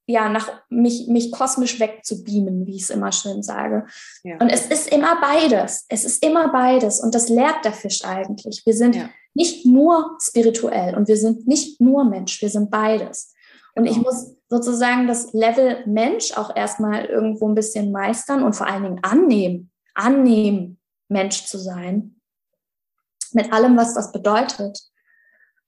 ja, 0.09 0.29
nach 0.29 0.49
mich, 0.69 1.07
mich 1.07 1.31
kosmisch 1.31 1.79
wegzubeamen, 1.81 2.65
wie 2.65 2.77
ich 2.77 2.83
es 2.83 2.89
immer 2.89 3.11
schön 3.11 3.43
sage. 3.43 3.85
Ja. 4.23 4.37
Und 4.39 4.49
es 4.49 4.65
ist 4.67 4.89
immer 4.91 5.19
beides. 5.19 5.85
Es 5.89 6.05
ist 6.05 6.25
immer 6.25 6.49
beides. 6.49 7.01
Und 7.01 7.13
das 7.13 7.27
lehrt 7.27 7.65
der 7.65 7.73
Fisch 7.73 8.05
eigentlich. 8.05 8.63
Wir 8.65 8.73
sind 8.73 8.95
ja. 8.95 9.09
nicht 9.33 9.65
nur 9.65 10.17
spirituell 10.21 10.95
und 10.95 11.09
wir 11.09 11.17
sind 11.17 11.45
nicht 11.45 11.81
nur 11.81 12.05
Mensch, 12.05 12.41
wir 12.41 12.49
sind 12.49 12.71
beides. 12.71 13.33
Und 13.75 13.85
ich 13.85 13.95
genau. 13.95 14.09
muss 14.09 14.33
sozusagen 14.49 15.07
das 15.07 15.33
Level 15.33 15.83
Mensch 15.85 16.31
auch 16.37 16.55
erstmal 16.55 17.05
irgendwo 17.05 17.47
ein 17.49 17.55
bisschen 17.55 17.91
meistern 17.91 18.43
und 18.43 18.53
vor 18.53 18.67
allen 18.67 18.83
Dingen 18.83 18.99
annehmen 19.03 19.71
annehmen, 19.97 20.79
Mensch 21.09 21.45
zu 21.45 21.57
sein, 21.57 22.19
mit 23.33 23.51
allem, 23.51 23.77
was 23.77 23.93
das 23.93 24.11
bedeutet, 24.11 24.79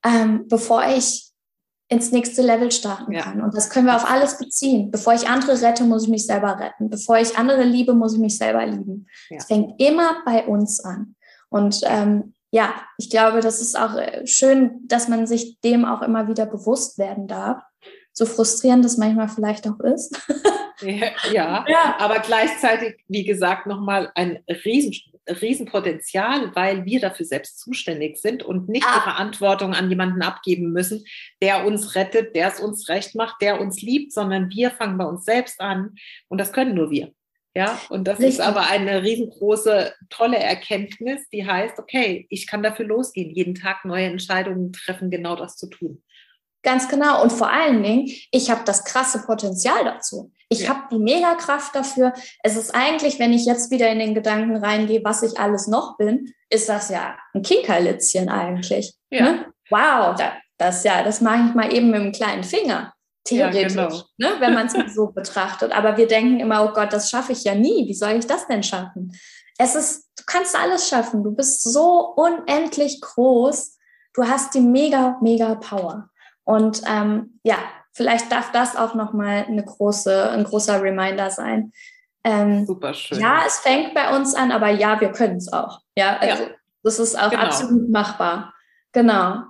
ähm, 0.04 0.48
bevor 0.48 0.84
ich 0.86 1.30
ins 1.90 2.12
nächste 2.12 2.44
Level 2.44 2.72
starten 2.72 3.12
ja. 3.12 3.24
kann. 3.24 3.42
Und 3.42 3.56
das 3.56 3.70
können 3.70 3.88
wir 3.88 3.96
auf 3.96 4.10
alles 4.10 4.38
beziehen. 4.38 4.92
Bevor 4.92 5.14
ich 5.14 5.28
andere 5.28 5.60
rette, 5.62 5.84
muss 5.84 6.04
ich 6.04 6.10
mich 6.10 6.26
selber 6.26 6.60
retten. 6.60 6.90
Bevor 6.90 7.18
ich 7.18 7.38
andere 7.38 7.64
liebe, 7.64 7.94
muss 7.94 8.14
ich 8.14 8.20
mich 8.20 8.38
selber 8.38 8.66
lieben. 8.66 9.08
Es 9.30 9.50
ja. 9.50 9.56
fängt 9.56 9.82
immer 9.82 10.18
bei 10.24 10.46
uns 10.46 10.80
an. 10.82 11.16
Und 11.50 11.82
ähm, 11.86 12.36
ja, 12.52 12.76
ich 12.98 13.10
glaube, 13.10 13.42
das 13.42 13.60
ist 13.60 13.78
auch 13.78 13.96
äh, 13.96 14.26
schön, 14.28 14.88
dass 14.88 15.08
man 15.08 15.26
sich 15.26 15.60
dem 15.62 15.84
auch 15.84 16.04
immer 16.04 16.28
wieder 16.28 16.46
bewusst 16.46 17.00
werden 17.00 17.28
darf. 17.28 17.64
So 18.14 18.26
frustrierend 18.26 18.86
das 18.86 18.98
manchmal 18.98 19.30
vielleicht 19.30 19.68
auch 19.68 19.80
ist. 19.80 20.16
Ja, 21.32 21.66
ja, 21.68 21.96
aber 22.00 22.20
gleichzeitig, 22.20 22.98
wie 23.08 23.26
gesagt, 23.26 23.68
nochmal 23.68 24.12
ein 24.16 24.40
riesen, 24.66 24.94
Riesenpotenzial, 25.30 26.56
weil 26.56 26.86
wir 26.86 27.00
dafür 27.00 27.26
selbst 27.26 27.60
zuständig 27.60 28.18
sind 28.18 28.44
und 28.44 28.70
nicht 28.70 28.86
ah. 28.86 28.96
die 28.96 29.04
Verantwortung 29.04 29.74
an 29.74 29.90
jemanden 29.90 30.22
abgeben 30.22 30.72
müssen, 30.72 31.06
der 31.42 31.66
uns 31.66 31.96
rettet, 31.96 32.36
der 32.36 32.48
es 32.48 32.60
uns 32.60 32.90
recht 32.90 33.16
macht, 33.16 33.42
der 33.42 33.62
uns 33.62 33.82
liebt, 33.82 34.12
sondern 34.14 34.50
wir 34.50 34.72
fangen 34.72 34.98
bei 34.98 35.06
uns 35.06 35.26
selbst 35.26 35.62
an 35.62 35.96
und 36.28 36.40
das 36.40 36.52
können 36.52 36.76
nur 36.76 36.92
wir. 36.92 37.12
Ja, 37.56 37.80
und 37.90 38.08
das 38.08 38.20
Richtig. 38.20 38.36
ist 38.36 38.42
aber 38.42 38.68
eine 38.70 39.04
riesengroße, 39.04 39.94
tolle 40.10 40.38
Erkenntnis, 40.38 41.28
die 41.30 41.48
heißt, 41.48 41.80
okay, 41.80 42.28
ich 42.30 42.48
kann 42.48 42.62
dafür 42.62 42.86
losgehen, 42.86 43.32
jeden 43.32 43.56
Tag 43.56 43.86
neue 43.86 44.06
Entscheidungen 44.06 44.72
treffen, 44.72 45.10
genau 45.10 45.36
das 45.36 45.58
zu 45.58 45.68
tun. 45.68 46.04
Ganz 46.62 46.90
genau. 46.90 47.24
Und 47.24 47.32
vor 47.32 47.50
allen 47.50 47.82
Dingen, 47.82 48.12
ich 48.32 48.50
habe 48.50 48.62
das 48.66 48.84
krasse 48.84 49.24
Potenzial 49.26 49.84
dazu. 49.84 50.32
Ich 50.50 50.64
ja. 50.64 50.70
habe 50.70 50.88
die 50.92 50.98
Megakraft 50.98 51.76
dafür. 51.76 52.14
Es 52.44 52.56
ist 52.56 52.74
eigentlich, 52.74 53.20
wenn 53.20 53.34
ich 53.34 53.46
jetzt 53.46 53.70
wieder 53.70 53.90
in 53.92 54.00
den 54.00 54.16
Gedanken 54.16 54.56
reingehe, 54.58 55.04
was 55.04 55.22
ich 55.22 55.40
alles 55.40 55.68
noch 55.68 55.96
bin, 55.98 56.34
ist 56.50 56.68
das 56.68 56.90
ja 56.90 57.16
ein 57.34 57.44
Kinkerlitzchen 57.44 58.30
eigentlich. 58.30 58.96
Ja. 59.12 59.24
Ne? 59.24 59.46
Wow, 59.70 60.20
das, 60.58 60.84
ja, 60.84 61.04
das 61.04 61.22
mache 61.22 61.48
ich 61.48 61.56
mal 61.56 61.74
eben 61.74 61.92
mit 61.92 62.02
dem 62.02 62.12
kleinen 62.12 62.44
Finger. 62.44 62.94
Theoretisch, 63.24 63.76
ja, 63.76 63.88
genau. 63.88 64.04
ne, 64.18 64.36
wenn 64.40 64.54
man 64.56 64.68
es 64.68 64.96
so 64.96 65.12
betrachtet. 65.12 65.72
Aber 65.72 65.98
wir 65.98 66.08
denken 66.08 66.40
immer, 66.40 66.66
oh 66.66 66.74
Gott, 66.74 66.92
das 66.92 67.12
schaffe 67.12 67.34
ich 67.34 67.44
ja 67.44 67.54
nie. 67.54 67.88
Wie 67.88 67.94
soll 67.94 68.14
ich 68.14 68.26
das 68.26 68.48
denn 68.48 68.64
schaffen? 68.64 69.16
Es 69.58 69.76
ist, 69.76 70.10
du 70.18 70.24
kannst 70.26 70.58
alles 70.58 70.88
schaffen. 70.88 71.24
Du 71.24 71.32
bist 71.32 71.62
so 71.62 72.14
unendlich 72.16 73.02
groß. 73.02 73.78
Du 74.14 74.24
hast 74.24 74.56
die 74.56 74.62
mega, 74.62 75.20
mega 75.22 75.56
Power. 75.56 76.10
Und 76.44 76.82
ähm, 76.88 77.40
ja, 77.44 77.58
vielleicht 78.00 78.32
darf 78.32 78.54
das 78.54 78.78
auch 78.78 78.96
nochmal 78.96 79.44
eine 79.46 79.62
große, 79.62 80.32
ein 80.32 80.46
großer 80.46 80.82
Reminder 80.82 81.30
sein. 81.30 81.74
Ähm, 82.24 82.66
Super 82.66 82.94
schön. 82.94 83.20
Ja, 83.20 83.42
es 83.46 83.60
fängt 83.60 83.94
bei 83.94 84.16
uns 84.16 84.36
an, 84.36 84.54
aber 84.54 84.70
ja, 84.70 85.02
wir 85.02 85.12
können 85.12 85.36
es 85.36 85.52
auch. 85.52 85.82
Ja, 85.98 86.16
also 86.16 86.44
ja. 86.44 86.50
das 86.82 86.98
ist 86.98 87.20
auch 87.20 87.30
genau. 87.30 87.44
absolut 87.44 87.90
machbar. 87.90 88.54
Genau. 88.94 89.42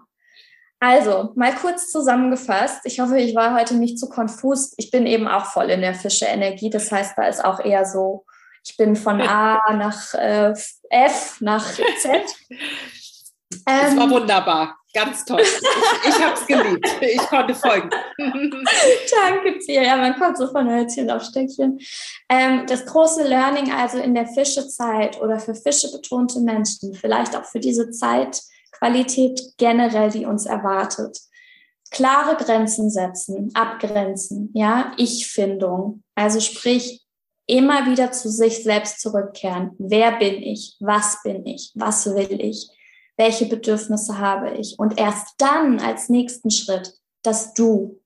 Also, 0.79 1.31
mal 1.35 1.53
kurz 1.53 1.91
zusammengefasst. 1.91 2.81
Ich 2.85 2.99
hoffe, 2.99 3.19
ich 3.19 3.35
war 3.35 3.53
heute 3.53 3.75
nicht 3.75 3.99
zu 3.99 4.09
konfus. 4.09 4.73
Ich 4.77 4.89
bin 4.89 5.05
eben 5.05 5.27
auch 5.27 5.45
voll 5.45 5.69
in 5.69 5.81
der 5.81 5.93
Fische-Energie. 5.93 6.71
Das 6.71 6.91
heißt, 6.91 7.15
da 7.15 7.27
ist 7.27 7.45
auch 7.45 7.59
eher 7.59 7.85
so, 7.85 8.25
ich 8.65 8.77
bin 8.77 8.95
von 8.95 9.21
A 9.21 9.73
nach 9.73 10.15
äh, 10.15 10.53
F 10.89 11.39
nach 11.39 11.63
Z. 11.71 12.23
Das 13.65 13.95
war 13.97 14.05
ähm, 14.05 14.12
wunderbar. 14.12 14.79
Ganz 14.93 15.23
toll. 15.23 15.41
Ich, 15.41 16.10
ich 16.10 16.23
habe 16.23 16.34
es 16.34 16.47
geliebt. 16.47 16.88
Ich 17.02 17.17
konnte 17.28 17.54
folgen. 17.54 17.89
Danke 18.17 19.60
dir. 19.60 19.84
Ja, 19.84 19.97
man 19.97 20.15
kommt 20.15 20.38
so 20.38 20.47
von 20.47 20.67
Hölzchen 20.67 21.12
auf 21.12 21.23
Stöckchen. 21.23 21.80
Ähm, 22.28 22.65
das 22.67 22.86
große 22.86 23.28
Learning 23.28 23.71
also 23.71 23.99
in 23.99 24.15
der 24.15 24.25
Fischezeit 24.25 25.21
oder 25.21 25.39
für 25.39 25.54
Fische 25.54 25.91
betonte 25.91 26.39
Menschen, 26.39 26.95
vielleicht 26.95 27.36
auch 27.36 27.45
für 27.45 27.60
diese 27.60 27.91
Zeitqualität 27.91 29.39
generell, 29.58 30.10
die 30.10 30.25
uns 30.25 30.47
erwartet. 30.47 31.19
Klare 31.91 32.36
Grenzen 32.36 32.89
setzen, 32.89 33.52
abgrenzen, 33.54 34.52
ja, 34.54 34.93
Ich-Findung. 34.97 36.04
Also 36.15 36.39
sprich, 36.39 37.06
immer 37.45 37.88
wieder 37.88 38.12
zu 38.12 38.30
sich 38.30 38.63
selbst 38.63 39.02
zurückkehren. 39.02 39.71
Wer 39.80 40.13
bin 40.13 40.41
ich? 40.41 40.78
Was 40.80 41.21
bin 41.23 41.45
ich? 41.45 41.71
Was 41.75 42.06
will 42.06 42.39
ich? 42.39 42.69
Welche 43.19 43.45
Bedürfnisse 43.47 44.17
habe 44.17 44.51
ich. 44.51 44.79
Und 44.79 44.97
erst 44.97 45.36
dann 45.39 45.79
als 45.79 46.08
nächsten 46.08 46.50
Schritt, 46.50 46.94
dass 47.21 47.54
du, 47.54 48.00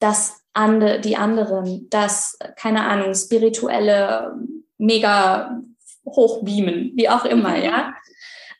dass 0.00 0.40
ande, 0.54 1.00
die 1.00 1.16
anderen, 1.16 1.88
das, 1.88 2.36
keine 2.56 2.82
Ahnung, 2.82 3.14
spirituelle, 3.14 4.34
mega 4.76 5.62
hochbeamen, 6.04 6.92
wie 6.96 7.08
auch 7.08 7.24
immer, 7.24 7.56
ja. 7.56 7.94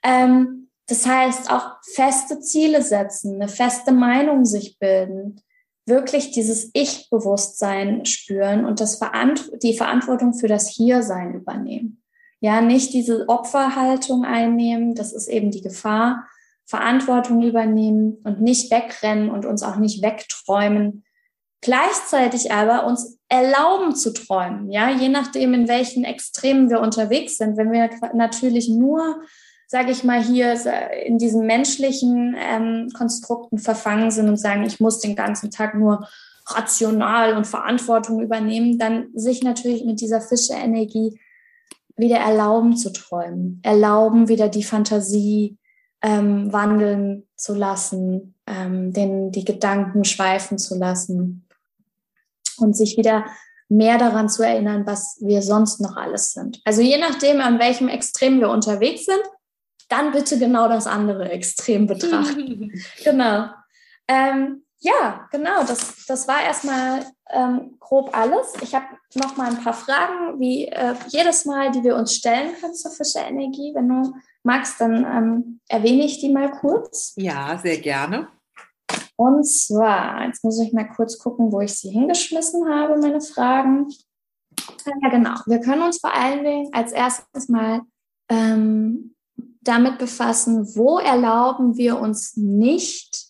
Ähm, 0.05 0.71
das 0.87 1.05
heißt, 1.05 1.51
auch 1.51 1.73
feste 1.83 2.39
Ziele 2.39 2.83
setzen, 2.83 3.35
eine 3.35 3.49
feste 3.49 3.91
Meinung 3.91 4.45
sich 4.45 4.79
bilden, 4.79 5.41
wirklich 5.87 6.31
dieses 6.31 6.71
Ich-Bewusstsein 6.73 8.05
spüren 8.05 8.65
und 8.65 8.81
das 8.81 8.97
Verant 8.97 9.51
die 9.61 9.77
Verantwortung 9.77 10.35
für 10.35 10.47
das 10.47 10.69
Hiersein 10.69 11.35
übernehmen. 11.35 12.01
Ja, 12.47 12.61
nicht 12.61 12.93
diese 12.93 13.29
Opferhaltung 13.29 14.25
einnehmen, 14.25 14.95
das 14.95 15.13
ist 15.13 15.27
eben 15.27 15.51
die 15.51 15.63
Gefahr. 15.63 16.29
Verantwortung 16.65 17.43
übernehmen 17.43 18.19
und 18.23 18.41
nicht 18.41 18.71
wegrennen 18.71 19.31
und 19.31 19.45
uns 19.45 19.65
auch 19.65 19.79
nicht 19.79 20.01
wegträumen. 20.01 21.03
Gleichzeitig 21.61 22.53
aber 22.53 22.87
uns 22.87 23.19
erlauben 23.29 23.97
zu 23.97 24.13
träumen, 24.13 24.71
ja, 24.71 24.91
je 24.91 25.09
nachdem, 25.09 25.55
in 25.55 25.67
welchen 25.67 26.05
Extremen 26.05 26.71
wir 26.71 26.79
unterwegs 26.79 27.37
sind. 27.37 27.57
Wenn 27.57 27.73
wir 27.73 27.91
natürlich 28.15 28.69
nur 28.69 29.23
sage 29.67 29.91
ich 29.91 30.05
mal, 30.05 30.23
hier 30.23 30.55
in 31.05 31.19
diesen 31.19 31.47
menschlichen 31.47 32.37
ähm, 32.39 32.91
Konstrukten 32.97 33.59
verfangen 33.59 34.13
sind 34.13 34.29
und 34.29 34.37
sagen, 34.37 34.63
ich 34.63 34.79
muss 34.79 35.01
den 35.01 35.17
ganzen 35.17 35.51
Tag 35.51 35.75
nur 35.75 36.07
rational 36.47 37.37
und 37.37 37.49
Verantwortung 37.49 38.21
übernehmen, 38.21 38.79
dann 38.79 39.09
sich 39.15 39.43
natürlich 39.43 39.85
mit 39.85 40.01
dieser 40.01 40.21
Fische-Energie 40.21 41.19
wieder 41.97 42.19
erlauben 42.19 42.77
zu 42.77 42.93
träumen, 42.93 43.61
erlauben 43.63 44.29
wieder 44.29 44.49
die 44.49 44.65
Fantasie 44.65 45.59
ähm, 46.03 46.53
wandeln 46.53 47.27
zu 47.37 47.55
lassen, 47.55 48.35
ähm, 48.47 48.93
den, 48.93 49.33
die 49.33 49.45
Gedanken 49.45 50.05
schweifen 50.05 50.59
zu 50.59 50.77
lassen 50.77 51.47
und 52.59 52.77
sich 52.77 52.97
wieder 52.97 53.25
mehr 53.69 53.99
daran 53.99 54.29
zu 54.29 54.43
erinnern, 54.43 54.87
was 54.87 55.19
wir 55.21 55.43
sonst 55.43 55.81
noch 55.81 55.97
alles 55.97 56.33
sind. 56.33 56.61
Also 56.65 56.83
je 56.83 56.99
nachdem, 56.99 57.41
an 57.41 57.59
welchem 57.59 57.89
Extrem 57.89 58.41
wir 58.41 58.51
unterwegs 58.51 59.07
sind, 59.07 59.23
dann 59.89 60.13
bitte 60.13 60.39
genau 60.39 60.69
das 60.69 60.87
andere 60.87 61.31
Extrem 61.31 61.87
betrachten. 61.87 62.73
genau. 63.05 63.47
Ähm, 64.09 64.63
ja, 64.79 65.29
genau, 65.33 65.65
das, 65.65 66.05
das 66.07 66.29
war 66.29 66.43
erstmal 66.43 67.05
ähm, 67.31 67.77
grob 67.81 68.17
alles. 68.17 68.55
Ich 68.61 68.75
habe 68.75 68.87
noch 69.15 69.37
mal 69.37 69.49
ein 69.49 69.63
paar 69.63 69.73
Fragen, 69.73 70.39
wie 70.39 70.67
äh, 70.67 70.95
jedes 71.09 71.45
Mal, 71.47 71.71
die 71.71 71.83
wir 71.83 71.97
uns 71.97 72.15
stellen 72.15 72.55
können 72.61 72.75
zur 72.75 72.91
Fischerenergie. 72.91 73.73
Wenn 73.75 73.89
du 73.89 74.15
magst, 74.43 74.81
dann 74.81 75.05
ähm, 75.05 75.61
erwähne 75.69 76.05
ich 76.05 76.21
die 76.21 76.33
mal 76.33 76.51
kurz. 76.51 77.15
Ja, 77.17 77.59
sehr 77.59 77.79
gerne. 77.79 78.29
Und 79.17 79.45
zwar, 79.45 80.27
jetzt 80.27 80.45
muss 80.45 80.61
ich 80.61 80.75
mal 80.75 80.89
kurz 80.89 81.19
gucken, 81.19 81.51
wo 81.51 81.61
ich 81.61 81.75
sie 81.75 81.91
hingeschmissen 81.91 82.69
habe, 82.69 82.99
meine 82.99 83.23
Fragen. 83.23 83.89
Ja, 85.03 85.09
genau. 85.09 85.35
Wir 85.47 85.61
können 85.61 85.83
uns 85.83 85.99
vor 85.99 86.15
allen 86.15 86.45
Dingen 86.45 86.69
als 86.73 86.93
erstes 86.93 87.49
mal 87.49 87.81
ähm, 88.29 89.15
damit 89.63 89.99
befassen, 89.99 90.77
wo 90.77 90.99
erlauben 90.99 91.77
wir 91.77 91.99
uns 91.99 92.37
nicht 92.37 93.26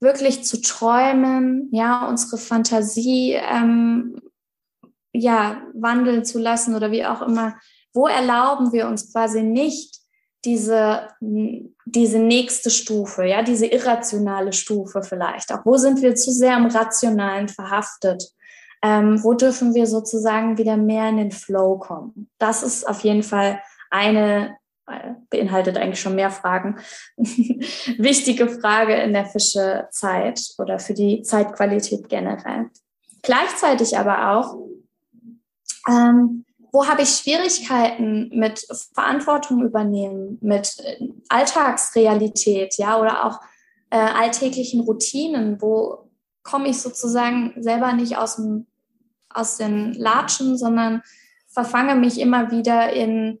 wirklich 0.00 0.44
zu 0.44 0.60
träumen, 0.60 1.68
ja, 1.72 2.08
unsere 2.08 2.38
Fantasie 2.38 3.32
ähm, 3.32 4.20
ja, 5.12 5.62
wandeln 5.74 6.24
zu 6.24 6.38
lassen 6.38 6.74
oder 6.74 6.90
wie 6.90 7.06
auch 7.06 7.22
immer. 7.22 7.56
Wo 7.94 8.06
erlauben 8.06 8.72
wir 8.72 8.86
uns 8.86 9.12
quasi 9.12 9.42
nicht 9.42 9.96
diese, 10.44 11.08
diese 11.20 12.18
nächste 12.18 12.70
Stufe, 12.70 13.24
ja, 13.24 13.42
diese 13.42 13.66
irrationale 13.66 14.52
Stufe 14.52 15.02
vielleicht 15.02 15.52
auch? 15.52 15.64
Wo 15.64 15.76
sind 15.76 16.02
wir 16.02 16.14
zu 16.14 16.30
sehr 16.30 16.56
im 16.56 16.66
Rationalen 16.66 17.48
verhaftet? 17.48 18.22
Ähm, 18.82 19.24
wo 19.24 19.32
dürfen 19.32 19.74
wir 19.74 19.86
sozusagen 19.86 20.58
wieder 20.58 20.76
mehr 20.76 21.08
in 21.08 21.16
den 21.16 21.32
Flow 21.32 21.78
kommen? 21.78 22.30
Das 22.38 22.62
ist 22.62 22.86
auf 22.86 23.00
jeden 23.00 23.22
Fall 23.22 23.60
eine 23.90 24.56
beinhaltet 25.30 25.76
eigentlich 25.76 26.00
schon 26.00 26.14
mehr 26.14 26.30
Fragen. 26.30 26.76
Wichtige 27.16 28.48
Frage 28.48 28.94
in 28.94 29.12
der 29.12 29.26
Fischezeit 29.26 30.40
oder 30.58 30.78
für 30.78 30.94
die 30.94 31.22
Zeitqualität 31.22 32.08
generell. 32.08 32.70
Gleichzeitig 33.22 33.98
aber 33.98 34.30
auch, 34.30 34.56
ähm, 35.88 36.44
wo 36.72 36.86
habe 36.86 37.02
ich 37.02 37.08
Schwierigkeiten 37.08 38.30
mit 38.32 38.66
Verantwortung 38.94 39.62
übernehmen, 39.62 40.38
mit 40.40 40.78
äh, 40.80 41.08
Alltagsrealität, 41.28 42.76
ja, 42.78 43.00
oder 43.00 43.24
auch 43.24 43.40
äh, 43.90 43.96
alltäglichen 43.96 44.80
Routinen, 44.80 45.60
wo 45.60 46.10
komme 46.42 46.68
ich 46.68 46.80
sozusagen 46.80 47.54
selber 47.60 47.92
nicht 47.92 48.16
aus 48.16 48.36
dem, 48.36 48.66
aus 49.28 49.56
den 49.56 49.94
Latschen, 49.94 50.56
sondern 50.56 51.02
verfange 51.48 51.96
mich 51.96 52.20
immer 52.20 52.50
wieder 52.50 52.92
in 52.92 53.40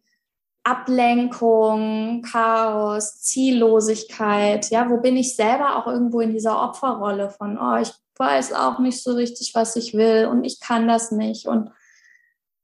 Ablenkung, 0.66 2.22
Chaos, 2.22 3.20
Ziellosigkeit, 3.20 4.68
ja, 4.70 4.90
wo 4.90 4.96
bin 4.96 5.16
ich 5.16 5.36
selber 5.36 5.76
auch 5.76 5.86
irgendwo 5.86 6.20
in 6.20 6.32
dieser 6.32 6.60
Opferrolle 6.60 7.30
von, 7.30 7.56
oh, 7.56 7.76
ich 7.76 7.92
weiß 8.16 8.52
auch 8.52 8.80
nicht 8.80 9.00
so 9.00 9.12
richtig, 9.12 9.54
was 9.54 9.76
ich 9.76 9.94
will 9.94 10.26
und 10.26 10.42
ich 10.42 10.58
kann 10.58 10.88
das 10.88 11.12
nicht 11.12 11.46
und 11.46 11.70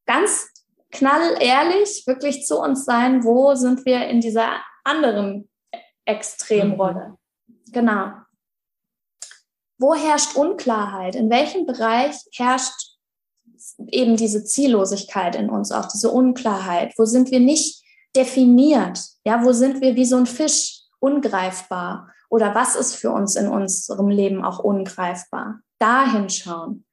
ganz 0.04 0.48
knallehrlich 0.90 2.04
wirklich 2.08 2.44
zu 2.44 2.58
uns 2.58 2.84
sein, 2.84 3.22
wo 3.22 3.54
sind 3.54 3.86
wir 3.86 4.08
in 4.08 4.20
dieser 4.20 4.56
anderen 4.82 5.48
Extremrolle. 6.04 7.16
Mhm. 7.46 7.72
Genau. 7.72 8.12
Wo 9.78 9.94
herrscht 9.94 10.34
Unklarheit? 10.34 11.14
In 11.14 11.30
welchem 11.30 11.66
Bereich 11.66 12.16
herrscht 12.34 12.96
eben 13.86 14.16
diese 14.16 14.42
Ziellosigkeit 14.42 15.36
in 15.36 15.50
uns, 15.50 15.70
auch 15.70 15.86
diese 15.86 16.10
Unklarheit? 16.10 16.94
Wo 16.98 17.04
sind 17.04 17.30
wir 17.30 17.38
nicht 17.38 17.81
definiert. 18.14 19.00
Ja, 19.24 19.44
wo 19.44 19.52
sind 19.52 19.80
wir 19.80 19.96
wie 19.96 20.04
so 20.04 20.16
ein 20.16 20.26
Fisch 20.26 20.82
ungreifbar? 21.00 22.08
Oder 22.28 22.54
was 22.54 22.76
ist 22.76 22.94
für 22.94 23.10
uns 23.10 23.36
in 23.36 23.48
unserem 23.48 24.08
Leben 24.08 24.44
auch 24.44 24.58
ungreifbar? 24.58 25.60
Dahin 25.78 26.30
schauen. 26.30 26.84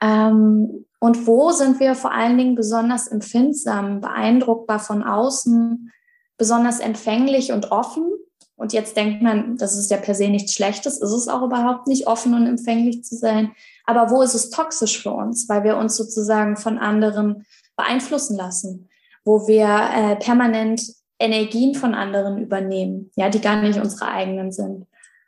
Ähm, 0.00 0.84
und 0.98 1.26
wo 1.26 1.50
sind 1.50 1.80
wir 1.80 1.94
vor 1.94 2.12
allen 2.12 2.36
Dingen 2.36 2.54
besonders 2.54 3.06
empfindsam, 3.06 4.00
beeindruckbar 4.00 4.78
von 4.78 5.02
außen, 5.02 5.92
besonders 6.36 6.80
empfänglich 6.80 7.52
und 7.52 7.70
offen? 7.70 8.12
Und 8.56 8.72
jetzt 8.72 8.96
denkt 8.96 9.22
man, 9.22 9.56
das 9.58 9.76
ist 9.76 9.90
ja 9.90 9.98
per 9.98 10.14
se 10.14 10.28
nichts 10.28 10.54
Schlechtes, 10.54 10.98
ist 11.00 11.12
es 11.12 11.28
auch 11.28 11.42
überhaupt 11.42 11.86
nicht, 11.86 12.06
offen 12.06 12.34
und 12.34 12.46
empfänglich 12.46 13.04
zu 13.04 13.14
sein. 13.14 13.52
Aber 13.84 14.10
wo 14.10 14.22
ist 14.22 14.34
es 14.34 14.50
toxisch 14.50 15.02
für 15.02 15.12
uns, 15.12 15.48
weil 15.48 15.62
wir 15.62 15.76
uns 15.76 15.96
sozusagen 15.96 16.56
von 16.56 16.78
anderen 16.78 17.44
beeinflussen 17.76 18.36
lassen? 18.36 18.88
Wo 19.26 19.46
wir 19.48 19.66
äh, 19.66 20.16
permanent 20.16 20.80
Energien 21.18 21.74
von 21.74 21.94
anderen 21.94 22.38
übernehmen, 22.38 23.10
ja, 23.16 23.28
die 23.28 23.40
gar 23.40 23.60
nicht 23.60 23.78
unsere 23.78 24.08
eigenen 24.08 24.52
sind, 24.52 24.86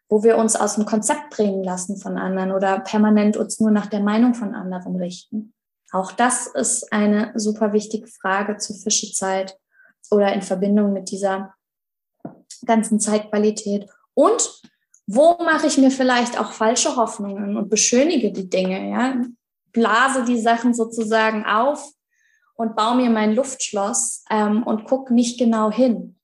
wo 0.08 0.22
wir 0.22 0.38
uns 0.38 0.54
aus 0.54 0.76
dem 0.76 0.86
Konzept 0.86 1.30
bringen 1.30 1.64
lassen 1.64 1.96
von 1.98 2.16
anderen 2.16 2.52
oder 2.52 2.78
permanent 2.78 3.36
uns 3.36 3.58
nur 3.58 3.72
nach 3.72 3.86
der 3.86 4.00
Meinung 4.00 4.34
von 4.34 4.54
anderen 4.54 4.96
richten. 4.96 5.52
Auch 5.90 6.12
das 6.12 6.46
ist 6.46 6.92
eine 6.92 7.32
super 7.34 7.72
wichtige 7.72 8.06
Frage 8.06 8.58
zur 8.58 8.76
Fischezeit 8.76 9.58
oder 10.10 10.32
in 10.32 10.42
Verbindung 10.42 10.92
mit 10.92 11.10
dieser 11.10 11.54
ganzen 12.64 13.00
Zeitqualität. 13.00 13.90
Und 14.14 14.62
wo 15.06 15.38
mache 15.42 15.66
ich 15.66 15.78
mir 15.78 15.90
vielleicht 15.90 16.38
auch 16.38 16.52
falsche 16.52 16.96
Hoffnungen 16.96 17.56
und 17.56 17.68
beschönige 17.68 18.30
die 18.30 18.48
Dinge, 18.48 18.90
ja? 18.90 19.22
Blase 19.72 20.24
die 20.24 20.40
Sachen 20.40 20.72
sozusagen 20.72 21.44
auf, 21.44 21.92
und 22.58 22.74
baue 22.74 22.96
mir 22.96 23.08
mein 23.08 23.34
Luftschloss 23.34 24.24
ähm, 24.30 24.64
und 24.64 24.84
gucke 24.84 25.14
nicht 25.14 25.38
genau 25.38 25.70
hin. 25.70 26.16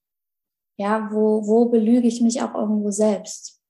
Ja, 0.76 1.08
wo, 1.12 1.46
wo 1.46 1.66
belüge 1.66 2.08
ich 2.08 2.20
mich 2.20 2.42
auch 2.42 2.54
irgendwo 2.54 2.90
selbst? 2.90 3.60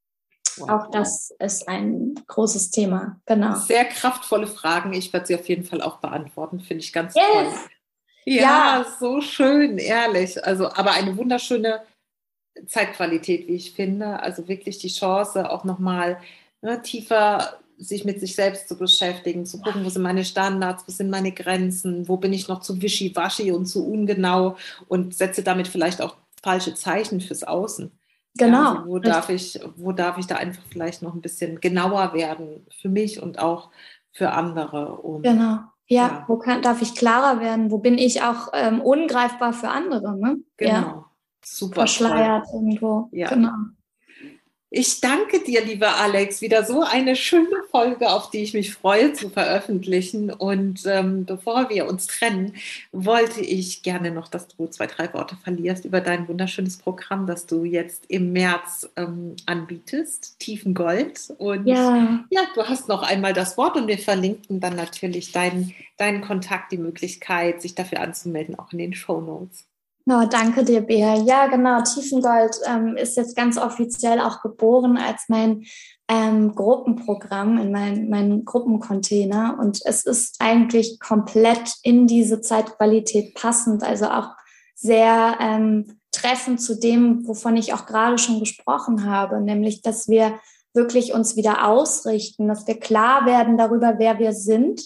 Wow. 0.57 0.71
Auch 0.71 0.91
das 0.91 1.35
ist 1.39 1.69
ein 1.69 2.15
großes 2.27 2.71
Thema. 2.71 3.21
Genau. 3.27 3.57
Sehr 3.57 3.85
kraftvolle 3.85 4.47
Fragen. 4.47 4.95
Ich 4.95 5.13
werde 5.13 5.27
sie 5.27 5.35
auf 5.35 5.49
jeden 5.49 5.65
Fall 5.65 5.83
auch 5.83 5.99
beantworten. 5.99 6.61
Finde 6.61 6.83
ich 6.83 6.93
ganz 6.93 7.15
yes. 7.15 7.25
toll. 7.33 7.47
Ja, 8.25 8.43
ja, 8.43 8.87
so 8.99 9.21
schön, 9.21 9.77
ehrlich. 9.77 10.43
Also, 10.43 10.69
aber 10.69 10.93
eine 10.93 11.17
wunderschöne 11.19 11.83
Zeitqualität, 12.67 13.47
wie 13.47 13.57
ich 13.57 13.73
finde. 13.73 14.21
Also 14.21 14.49
wirklich 14.49 14.79
die 14.79 14.89
Chance, 14.89 15.51
auch 15.51 15.65
nochmal 15.65 16.19
ne, 16.63 16.81
tiefer 16.81 17.59
sich 17.79 18.05
mit 18.05 18.21
sich 18.21 18.35
selbst 18.35 18.69
zu 18.69 18.77
beschäftigen, 18.77 19.47
zu 19.47 19.61
gucken, 19.61 19.85
wo 19.85 19.89
sind 19.89 20.03
meine 20.03 20.25
Standards, 20.25 20.85
wo 20.87 20.93
sind 20.93 21.11
meine 21.11 21.33
Grenzen, 21.33 22.09
wo 22.09 22.17
bin 22.17 22.33
ich 22.33 22.49
noch 22.49 22.61
zu 22.61 22.81
wischiwaschi 22.81 23.53
und 23.53 23.67
zu 23.67 23.87
ungenau 23.87 24.57
und 24.89 25.15
setze 25.15 25.43
damit 25.43 25.69
vielleicht 25.69 26.01
auch 26.01 26.17
falsche 26.43 26.75
Zeichen 26.75 27.21
fürs 27.21 27.45
Außen. 27.45 27.91
Genau. 28.37 28.59
Ja, 28.59 28.71
also 28.71 28.87
wo, 28.87 28.99
darf 28.99 29.29
ich, 29.29 29.61
wo 29.77 29.93
darf 29.93 30.19
ich 30.19 30.27
da 30.27 30.37
einfach 30.37 30.63
vielleicht 30.69 31.03
noch 31.03 31.15
ein 31.15 31.21
bisschen 31.21 31.61
genauer 31.61 32.15
werden 32.15 32.67
für 32.81 32.89
mich 32.89 33.23
und 33.23 33.39
auch 33.39 33.71
für 34.13 34.33
andere? 34.33 34.97
Und, 34.97 35.23
genau. 35.23 35.61
Ja, 35.87 36.09
ja, 36.09 36.25
wo 36.29 36.39
kann, 36.39 36.63
darf 36.63 36.81
ich 36.81 36.95
klarer 36.95 37.41
werden? 37.41 37.71
Wo 37.71 37.79
bin 37.79 37.99
ich 37.99 38.23
auch 38.23 38.49
ähm, 38.55 38.81
ungreifbar 38.81 39.53
für 39.53 39.69
andere? 39.69 40.17
Ne? 40.17 40.39
Genau. 40.57 40.73
Ja. 40.73 41.05
Super. 41.45 41.75
Verschleiert 41.83 42.47
toll. 42.47 42.55
irgendwo. 42.55 43.09
Ja. 43.13 43.29
Genau. 43.29 43.53
Ich 44.77 45.01
danke 45.01 45.39
dir, 45.39 45.65
lieber 45.65 45.99
Alex. 45.99 46.41
Wieder 46.41 46.65
so 46.65 46.83
eine 46.83 47.15
schöne 47.15 47.63
Folge, 47.71 48.11
auf 48.11 48.31
die 48.31 48.43
ich 48.43 48.55
mich 48.55 48.75
freue 48.75 49.13
zu 49.13 49.31
veröffentlichen. 49.31 50.33
Und 50.33 50.83
ähm, 50.85 51.25
bevor 51.25 51.71
wir 51.71 51.87
uns 51.87 52.09
trennen, 52.09 52.55
wollte 52.91 53.41
ich 53.41 53.85
gerne 53.85 54.11
noch, 54.11 54.27
dass 54.27 54.49
du 54.49 54.67
zwei, 54.67 54.89
drei 54.89 55.15
Worte 55.15 55.37
verlierst 55.37 55.85
über 55.85 56.01
dein 56.01 56.27
wunderschönes 56.27 56.79
Programm, 56.79 57.29
das 57.29 57.47
du 57.47 57.63
jetzt 57.63 58.07
im 58.09 58.33
März 58.33 58.91
ähm, 58.97 59.37
anbietest, 59.47 60.41
Tiefengold. 60.41 61.33
Und 61.39 61.69
ja. 61.69 62.25
ja, 62.31 62.41
du 62.57 62.65
hast 62.65 62.89
noch 62.89 63.05
einmal 63.05 63.33
das 63.33 63.57
Wort 63.57 63.77
und 63.77 63.87
wir 63.87 63.99
verlinken 63.99 64.59
dann 64.59 64.75
natürlich 64.75 65.31
deinen, 65.31 65.73
deinen 65.99 66.21
Kontakt, 66.21 66.73
die 66.73 66.79
Möglichkeit, 66.79 67.63
sich 67.63 67.77
dafür 67.77 68.01
anzumelden, 68.01 68.59
auch 68.59 68.73
in 68.73 68.79
den 68.79 68.93
Show 68.93 69.21
Notes. 69.21 69.67
No, 70.07 70.27
danke 70.27 70.65
dir, 70.65 70.83
Bea. 70.83 71.15
Ja, 71.23 71.47
genau. 71.47 71.83
Tiefengold 71.83 72.57
ähm, 72.67 72.97
ist 72.97 73.17
jetzt 73.17 73.35
ganz 73.35 73.57
offiziell 73.57 74.21
auch 74.21 74.43
geboren 74.43 74.99
als 74.99 75.25
mein 75.29 75.65
ähm, 76.09 76.55
Gruppenprogramm 76.55 77.57
in 77.57 77.73
meinem 77.73 78.11
mein 78.11 78.45
Gruppencontainer. 78.45 79.57
Und 79.59 79.81
es 79.87 80.05
ist 80.05 80.37
eigentlich 80.41 81.01
komplett 81.01 81.77
in 81.83 82.07
diese 82.07 82.43
Zeitqualität 82.43 83.35
passend. 83.35 83.83
Also 83.83 84.07
auch 84.11 84.37
sehr 84.75 85.39
ähm, 85.41 85.99
treffen 86.13 86.59
zu 86.59 86.79
dem, 86.79 87.27
wovon 87.27 87.57
ich 87.57 87.73
auch 87.73 87.87
gerade 87.87 88.19
schon 88.19 88.41
gesprochen 88.41 89.09
habe, 89.09 89.41
nämlich 89.41 89.81
dass 89.81 90.09
wir 90.09 90.39
wirklich 90.75 91.15
uns 91.15 91.37
wieder 91.37 91.67
ausrichten, 91.67 92.49
dass 92.49 92.67
wir 92.67 92.79
klar 92.79 93.25
werden 93.25 93.57
darüber, 93.57 93.95
wer 93.99 94.19
wir 94.19 94.33
sind, 94.33 94.83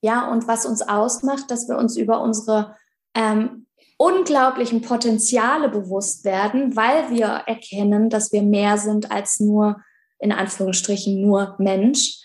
ja, 0.00 0.28
und 0.28 0.48
was 0.48 0.66
uns 0.66 0.82
ausmacht, 0.82 1.50
dass 1.50 1.68
wir 1.68 1.78
uns 1.78 1.96
über 1.96 2.20
unsere 2.20 2.74
ähm, 3.14 3.65
unglaublichen 3.96 4.82
Potenziale 4.82 5.68
bewusst 5.68 6.24
werden, 6.24 6.76
weil 6.76 7.10
wir 7.10 7.26
erkennen, 7.46 8.10
dass 8.10 8.32
wir 8.32 8.42
mehr 8.42 8.78
sind 8.78 9.10
als 9.10 9.40
nur, 9.40 9.80
in 10.18 10.32
Anführungsstrichen, 10.32 11.20
nur 11.20 11.56
Mensch, 11.58 12.20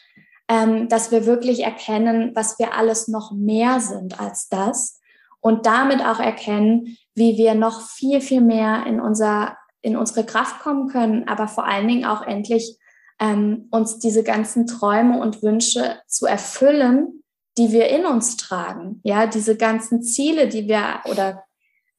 ähm, 0.49 0.89
dass 0.89 1.11
wir 1.11 1.25
wirklich 1.25 1.63
erkennen, 1.63 2.31
was 2.35 2.59
wir 2.59 2.73
alles 2.73 3.07
noch 3.07 3.31
mehr 3.31 3.79
sind 3.79 4.19
als 4.19 4.49
das 4.49 4.99
und 5.39 5.65
damit 5.65 6.01
auch 6.05 6.19
erkennen, 6.19 6.97
wie 7.15 7.37
wir 7.37 7.55
noch 7.55 7.81
viel, 7.81 8.21
viel 8.21 8.41
mehr 8.41 8.85
in, 8.85 8.99
unser, 8.99 9.57
in 9.81 9.95
unsere 9.95 10.25
Kraft 10.25 10.59
kommen 10.59 10.89
können, 10.89 11.27
aber 11.27 11.47
vor 11.47 11.65
allen 11.65 11.87
Dingen 11.87 12.05
auch 12.05 12.21
endlich 12.21 12.77
ähm, 13.19 13.67
uns 13.71 13.99
diese 13.99 14.23
ganzen 14.23 14.67
Träume 14.67 15.19
und 15.19 15.41
Wünsche 15.41 16.01
zu 16.07 16.25
erfüllen, 16.25 17.23
die 17.57 17.71
wir 17.71 17.89
in 17.89 18.05
uns 18.05 18.37
tragen. 18.37 18.99
Ja, 19.03 19.27
diese 19.27 19.55
ganzen 19.55 20.01
Ziele, 20.01 20.47
die 20.47 20.67
wir 20.67 21.01
oder 21.09 21.43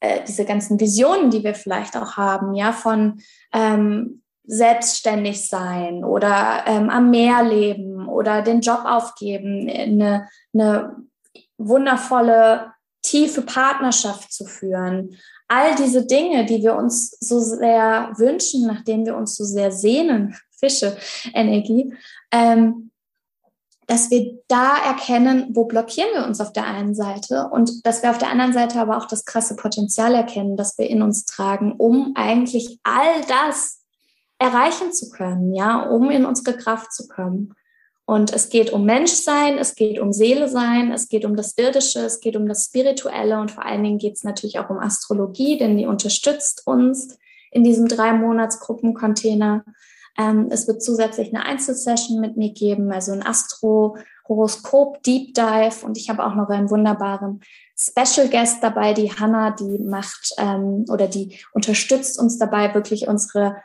äh, 0.03 0.25
diese 0.27 0.45
ganzen 0.45 0.81
Visionen, 0.81 1.31
die 1.31 1.45
wir 1.45 1.55
vielleicht 1.55 1.97
auch 1.97 2.17
haben, 2.17 2.55
ja, 2.55 2.73
von 2.73 3.21
ähm, 3.53 4.23
selbstständig 4.45 5.49
sein 5.49 6.03
oder 6.05 6.65
ähm, 6.67 6.91
am 6.91 7.11
Meer 7.11 7.45
leben 7.45 8.09
oder 8.09 8.43
den 8.43 8.63
Job 8.63 8.81
aufgeben, 8.85 9.69
eine, 9.71 10.29
eine 10.53 10.97
wundervolle, 11.57 12.73
tiefe 13.03 13.43
Partnerschaft 13.43 14.33
zu 14.33 14.45
führen. 14.45 15.17
All 15.47 15.77
diese 15.77 16.05
Dinge, 16.05 16.47
die 16.47 16.65
wir 16.65 16.75
uns 16.75 17.17
so 17.21 17.39
sehr 17.39 18.11
wünschen, 18.17 18.67
nach 18.67 18.83
denen 18.83 19.07
wir 19.07 19.17
uns 19.17 19.37
so 19.37 19.45
sehr 19.45 19.71
sehnen, 19.71 20.37
Fische, 20.51 20.97
Energie, 21.33 21.95
ähm, 22.33 22.91
dass 23.93 24.11
wir 24.11 24.39
da 24.49 24.75
erkennen, 24.87 25.49
wo 25.51 25.67
blockieren 25.67 26.09
wir 26.15 26.25
uns 26.25 26.41
auf 26.41 26.55
der 26.55 26.65
einen 26.65 26.95
Seite 26.95 27.51
und 27.53 27.85
dass 27.85 28.03
wir 28.03 28.09
auf 28.09 28.17
der 28.17 28.31
anderen 28.31 28.55
Seite 28.55 28.81
aber 28.81 28.97
auch 28.97 29.05
das 29.05 29.27
krasse 29.27 29.55
Potenzial 29.55 30.15
erkennen, 30.15 30.57
das 30.57 30.79
wir 30.79 30.89
in 30.89 31.03
uns 31.03 31.27
tragen, 31.27 31.73
um 31.73 32.13
eigentlich 32.15 32.79
all 32.85 33.21
das 33.29 33.83
erreichen 34.39 34.95
zu 34.95 35.11
können, 35.11 35.55
ja, 35.55 35.83
um 35.91 36.11
in 36.11 36.25
unsere 36.25 36.57
Kraft 36.57 36.95
zu 36.95 37.07
kommen. 37.07 37.53
Und 38.07 38.33
es 38.33 38.49
geht 38.49 38.73
um 38.73 38.87
Menschsein, 38.87 39.59
es 39.59 39.75
geht 39.75 39.99
um 39.99 40.15
Seele 40.15 40.49
sein, 40.49 40.91
es 40.91 41.11
geht 41.11 41.27
um 41.27 41.37
das 41.37 41.59
Irdische, 41.59 42.01
es 42.01 42.21
geht 42.21 42.35
um 42.35 42.49
das 42.49 42.65
Spirituelle 42.65 43.41
und 43.41 43.51
vor 43.51 43.67
allen 43.67 43.85
Dingen 43.85 43.99
geht 43.99 44.15
es 44.15 44.25
natürlich 44.25 44.59
auch 44.59 44.71
um 44.71 44.79
Astrologie, 44.79 45.59
denn 45.59 45.77
die 45.77 45.85
unterstützt 45.85 46.67
uns 46.67 47.19
in 47.51 47.63
diesem 47.63 47.89
drei 47.89 48.15
Monats 48.15 48.59
Gruppencontainer. 48.59 49.67
Ähm, 50.19 50.49
es 50.51 50.69
wird 50.69 50.83
zusätzlich 50.83 51.35
eine 51.35 51.45
Einzelsession 51.45 52.21
mit 52.21 52.37
mir 52.37 52.53
geben, 52.53 52.93
also 52.93 53.13
ein 53.13 53.25
Astro-Horoskop 53.25 55.03
Deep 55.03 55.35
Dive 55.35 55.85
und 55.85 55.97
ich 55.97 56.11
habe 56.11 56.25
auch 56.25 56.35
noch 56.35 56.49
einen 56.49 56.71
wunderbaren 56.71 57.41
Special 57.77 58.29
Guest 58.29 58.63
dabei, 58.63 58.93
die 58.93 59.13
Hanna, 59.13 59.51
die 59.51 59.79
macht 59.79 60.35
ähm, 60.39 60.85
oder 60.89 61.09
die 61.09 61.39
unterstützt 61.53 62.19
uns 62.19 62.39
dabei, 62.39 62.75
wirklich 62.75 63.09
unsere 63.09 63.57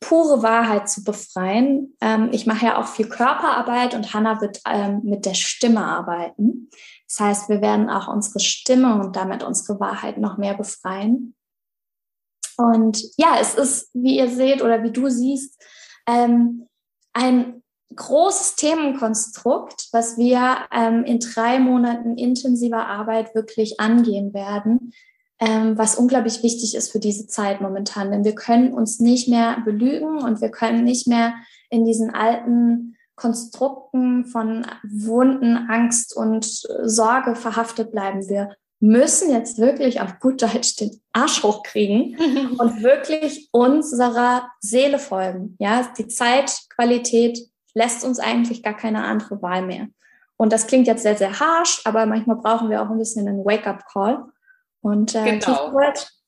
pure 0.00 0.42
Wahrheit 0.42 0.88
zu 0.88 1.02
befreien. 1.02 1.96
Ähm, 2.00 2.28
ich 2.32 2.46
mache 2.46 2.66
ja 2.66 2.78
auch 2.78 2.86
viel 2.86 3.08
Körperarbeit 3.08 3.94
und 3.94 4.12
Hanna 4.12 4.40
wird 4.40 4.60
ähm, 4.68 5.00
mit 5.04 5.24
der 5.24 5.34
Stimme 5.34 5.84
arbeiten. 5.84 6.70
Das 7.08 7.20
heißt, 7.20 7.48
wir 7.48 7.60
werden 7.60 7.88
auch 7.88 8.08
unsere 8.08 8.40
Stimme 8.40 9.00
und 9.00 9.16
damit 9.16 9.42
unsere 9.42 9.80
Wahrheit 9.80 10.18
noch 10.18 10.38
mehr 10.38 10.54
befreien. 10.54 11.34
Und 12.56 13.02
ja, 13.16 13.38
es 13.40 13.54
ist, 13.54 13.90
wie 13.94 14.18
ihr 14.18 14.28
seht 14.28 14.62
oder 14.62 14.82
wie 14.82 14.90
du 14.90 15.08
siehst, 15.08 15.62
ähm, 16.06 16.68
ein 17.12 17.62
großes 17.94 18.56
Themenkonstrukt, 18.56 19.88
was 19.92 20.18
wir 20.18 20.58
ähm, 20.72 21.04
in 21.04 21.18
drei 21.18 21.58
Monaten 21.58 22.16
intensiver 22.16 22.86
Arbeit 22.86 23.34
wirklich 23.34 23.80
angehen 23.80 24.34
werden, 24.34 24.92
ähm, 25.38 25.78
was 25.78 25.96
unglaublich 25.96 26.42
wichtig 26.42 26.74
ist 26.74 26.90
für 26.90 26.98
diese 26.98 27.26
Zeit 27.26 27.60
momentan. 27.60 28.10
Denn 28.10 28.24
wir 28.24 28.34
können 28.34 28.72
uns 28.72 29.00
nicht 29.00 29.28
mehr 29.28 29.58
belügen 29.64 30.18
und 30.18 30.40
wir 30.40 30.50
können 30.50 30.84
nicht 30.84 31.06
mehr 31.06 31.34
in 31.70 31.84
diesen 31.84 32.14
alten 32.14 32.96
Konstrukten 33.16 34.26
von 34.26 34.66
Wunden, 34.82 35.56
Angst 35.68 36.14
und 36.14 36.44
Sorge 36.44 37.34
verhaftet 37.34 37.90
bleiben. 37.90 38.28
Wir 38.28 38.54
müssen 38.86 39.30
jetzt 39.30 39.58
wirklich 39.58 40.00
auf 40.00 40.20
gut 40.20 40.40
Deutsch 40.42 40.76
den 40.76 41.00
Arsch 41.12 41.42
hochkriegen 41.42 42.16
und 42.58 42.82
wirklich 42.82 43.48
unserer 43.52 44.50
Seele 44.60 44.98
folgen. 44.98 45.56
Ja, 45.58 45.88
die 45.98 46.06
Zeitqualität 46.06 47.38
lässt 47.74 48.04
uns 48.04 48.18
eigentlich 48.18 48.62
gar 48.62 48.76
keine 48.76 49.04
andere 49.04 49.42
Wahl 49.42 49.62
mehr. 49.62 49.88
Und 50.36 50.52
das 50.52 50.66
klingt 50.66 50.86
jetzt 50.86 51.02
sehr, 51.02 51.16
sehr 51.16 51.40
harsh, 51.40 51.80
aber 51.84 52.06
manchmal 52.06 52.36
brauchen 52.36 52.70
wir 52.70 52.82
auch 52.82 52.90
ein 52.90 52.98
bisschen 52.98 53.26
einen 53.26 53.44
Wake-up-Call. 53.44 54.24
Und 54.82 55.14
äh, 55.14 55.24
genau. 55.24 55.72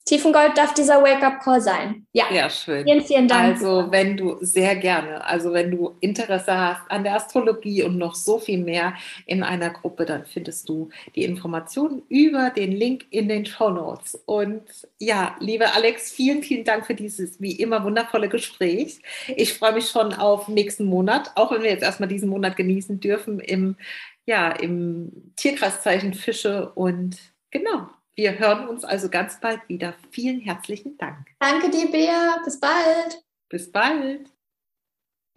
Tiefengold 0.08 0.56
darf 0.56 0.72
dieser 0.72 1.02
Wake-up-Call 1.02 1.60
sein. 1.60 2.06
Ja. 2.14 2.24
ja, 2.32 2.48
schön. 2.48 2.84
Vielen, 2.84 3.02
vielen 3.02 3.28
Dank. 3.28 3.56
Also, 3.56 3.88
wenn 3.90 4.16
du 4.16 4.38
sehr 4.40 4.74
gerne, 4.76 5.22
also 5.22 5.52
wenn 5.52 5.70
du 5.70 5.96
Interesse 6.00 6.56
hast 6.56 6.90
an 6.90 7.04
der 7.04 7.14
Astrologie 7.14 7.82
und 7.82 7.98
noch 7.98 8.14
so 8.14 8.38
viel 8.38 8.56
mehr 8.56 8.94
in 9.26 9.42
einer 9.42 9.68
Gruppe, 9.68 10.06
dann 10.06 10.24
findest 10.24 10.66
du 10.70 10.88
die 11.14 11.24
Informationen 11.24 12.00
über 12.08 12.48
den 12.48 12.72
Link 12.72 13.04
in 13.10 13.28
den 13.28 13.44
Show 13.44 13.68
Notes. 13.68 14.18
Und 14.24 14.62
ja, 14.98 15.36
liebe 15.40 15.74
Alex, 15.74 16.10
vielen, 16.10 16.42
vielen 16.42 16.64
Dank 16.64 16.86
für 16.86 16.94
dieses 16.94 17.38
wie 17.42 17.52
immer 17.52 17.84
wundervolle 17.84 18.30
Gespräch. 18.30 19.02
Ich 19.36 19.52
freue 19.52 19.74
mich 19.74 19.90
schon 19.90 20.14
auf 20.14 20.48
nächsten 20.48 20.86
Monat, 20.86 21.32
auch 21.34 21.52
wenn 21.52 21.62
wir 21.62 21.70
jetzt 21.70 21.82
erstmal 21.82 22.08
diesen 22.08 22.30
Monat 22.30 22.56
genießen 22.56 22.98
dürfen 23.00 23.40
im, 23.40 23.76
ja, 24.24 24.52
im 24.52 25.34
Tierkreiszeichen 25.36 26.14
Fische 26.14 26.72
und 26.74 27.18
genau. 27.50 27.88
Wir 28.18 28.36
hören 28.36 28.66
uns 28.66 28.84
also 28.84 29.08
ganz 29.08 29.38
bald 29.38 29.60
wieder. 29.68 29.94
Vielen 30.10 30.40
herzlichen 30.40 30.98
Dank. 30.98 31.28
Danke 31.38 31.70
dir, 31.70 31.88
Bea. 31.88 32.40
Bis 32.44 32.58
bald. 32.58 33.22
Bis 33.48 33.70
bald. 33.70 34.28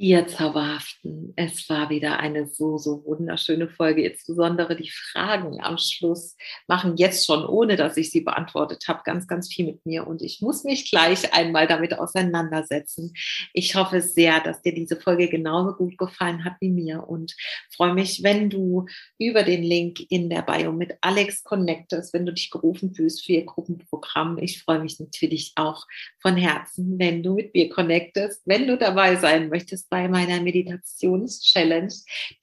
Ihr 0.01 0.25
Zauberhaften, 0.25 1.31
es 1.35 1.69
war 1.69 1.91
wieder 1.91 2.17
eine 2.19 2.47
so, 2.47 2.79
so 2.79 3.05
wunderschöne 3.05 3.69
Folge. 3.69 4.03
Insbesondere 4.03 4.75
die 4.75 4.89
Fragen 4.89 5.61
am 5.61 5.77
Schluss 5.77 6.35
machen 6.67 6.97
jetzt 6.97 7.27
schon, 7.27 7.45
ohne 7.45 7.75
dass 7.75 7.97
ich 7.97 8.09
sie 8.09 8.21
beantwortet 8.21 8.85
habe, 8.87 9.01
ganz, 9.05 9.27
ganz 9.27 9.53
viel 9.53 9.67
mit 9.67 9.85
mir. 9.85 10.07
Und 10.07 10.23
ich 10.23 10.41
muss 10.41 10.63
mich 10.63 10.89
gleich 10.89 11.31
einmal 11.35 11.67
damit 11.67 11.99
auseinandersetzen. 11.99 13.13
Ich 13.53 13.75
hoffe 13.75 14.01
sehr, 14.01 14.39
dass 14.39 14.63
dir 14.63 14.73
diese 14.73 14.99
Folge 14.99 15.29
genauso 15.29 15.75
gut 15.75 15.99
gefallen 15.99 16.45
hat 16.45 16.55
wie 16.61 16.71
mir 16.71 17.07
und 17.07 17.35
freue 17.71 17.93
mich, 17.93 18.23
wenn 18.23 18.49
du 18.49 18.87
über 19.19 19.43
den 19.43 19.61
Link 19.61 19.99
in 20.09 20.31
der 20.31 20.41
Bio 20.41 20.71
mit 20.71 20.97
Alex 21.01 21.43
connectest, 21.43 22.11
wenn 22.15 22.25
du 22.25 22.33
dich 22.33 22.49
gerufen 22.49 22.95
fühlst 22.95 23.23
für 23.23 23.33
ihr 23.33 23.45
Gruppenprogramm. 23.45 24.39
Ich 24.39 24.63
freue 24.63 24.79
mich 24.79 24.99
natürlich 24.99 25.51
auch 25.57 25.85
von 26.17 26.37
Herzen, 26.37 26.97
wenn 26.97 27.21
du 27.21 27.35
mit 27.35 27.53
mir 27.53 27.69
connectest, 27.69 28.41
wenn 28.45 28.65
du 28.65 28.79
dabei 28.79 29.15
sein 29.17 29.49
möchtest 29.49 29.90
bei 29.91 30.07
meiner 30.07 30.41
Meditations-Challenge, 30.41 31.93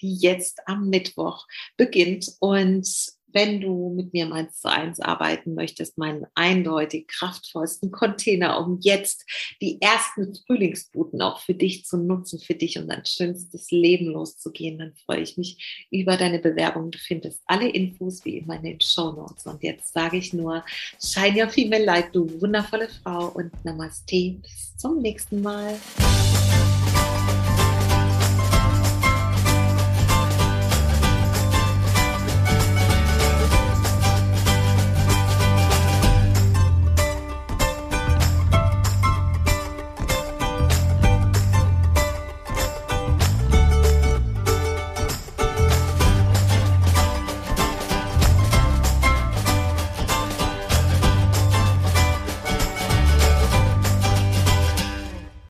die 0.01 0.15
jetzt 0.15 0.61
am 0.67 0.89
Mittwoch 0.89 1.47
beginnt. 1.77 2.31
Und 2.39 2.87
wenn 3.33 3.61
du 3.61 3.93
mit 3.95 4.13
mir 4.13 4.27
mal 4.27 4.51
zu 4.51 4.71
eins 4.71 5.01
arbeiten 5.01 5.55
möchtest, 5.55 5.99
meinen 5.99 6.27
eindeutig 6.35 7.09
kraftvollsten 7.09 7.91
Container, 7.91 8.59
um 8.61 8.79
jetzt 8.83 9.25
die 9.61 9.81
ersten 9.81 10.35
Frühlingsbuten 10.47 11.21
auch 11.21 11.41
für 11.41 11.55
dich 11.55 11.85
zu 11.85 11.99
nutzen, 11.99 12.39
für 12.39 12.55
dich 12.55 12.79
und 12.79 12.89
dein 12.89 13.05
schönstes 13.05 13.71
Leben 13.71 14.07
loszugehen, 14.07 14.79
dann 14.79 14.95
freue 15.05 15.21
ich 15.21 15.37
mich 15.37 15.87
über 15.91 16.17
deine 16.17 16.39
Bewerbung. 16.39 16.91
Du 16.91 16.99
findest 16.99 17.43
alle 17.47 17.69
Infos 17.69 18.25
wie 18.25 18.39
immer 18.39 18.57
in 18.57 18.63
den 18.63 18.81
Show 18.81 19.13
Notes. 19.13 19.47
Und 19.47 19.63
jetzt 19.63 19.93
sage 19.93 20.17
ich 20.17 20.33
nur, 20.33 20.65
shine 21.03 21.43
your 21.43 21.51
female 21.51 21.85
light, 21.85 22.15
du 22.15 22.41
wundervolle 22.41 22.89
Frau 23.03 23.29
und 23.29 23.53
Namaste. 23.65 24.37
Bis 24.43 24.77
zum 24.77 24.99
nächsten 25.01 25.43
Mal. 25.43 25.79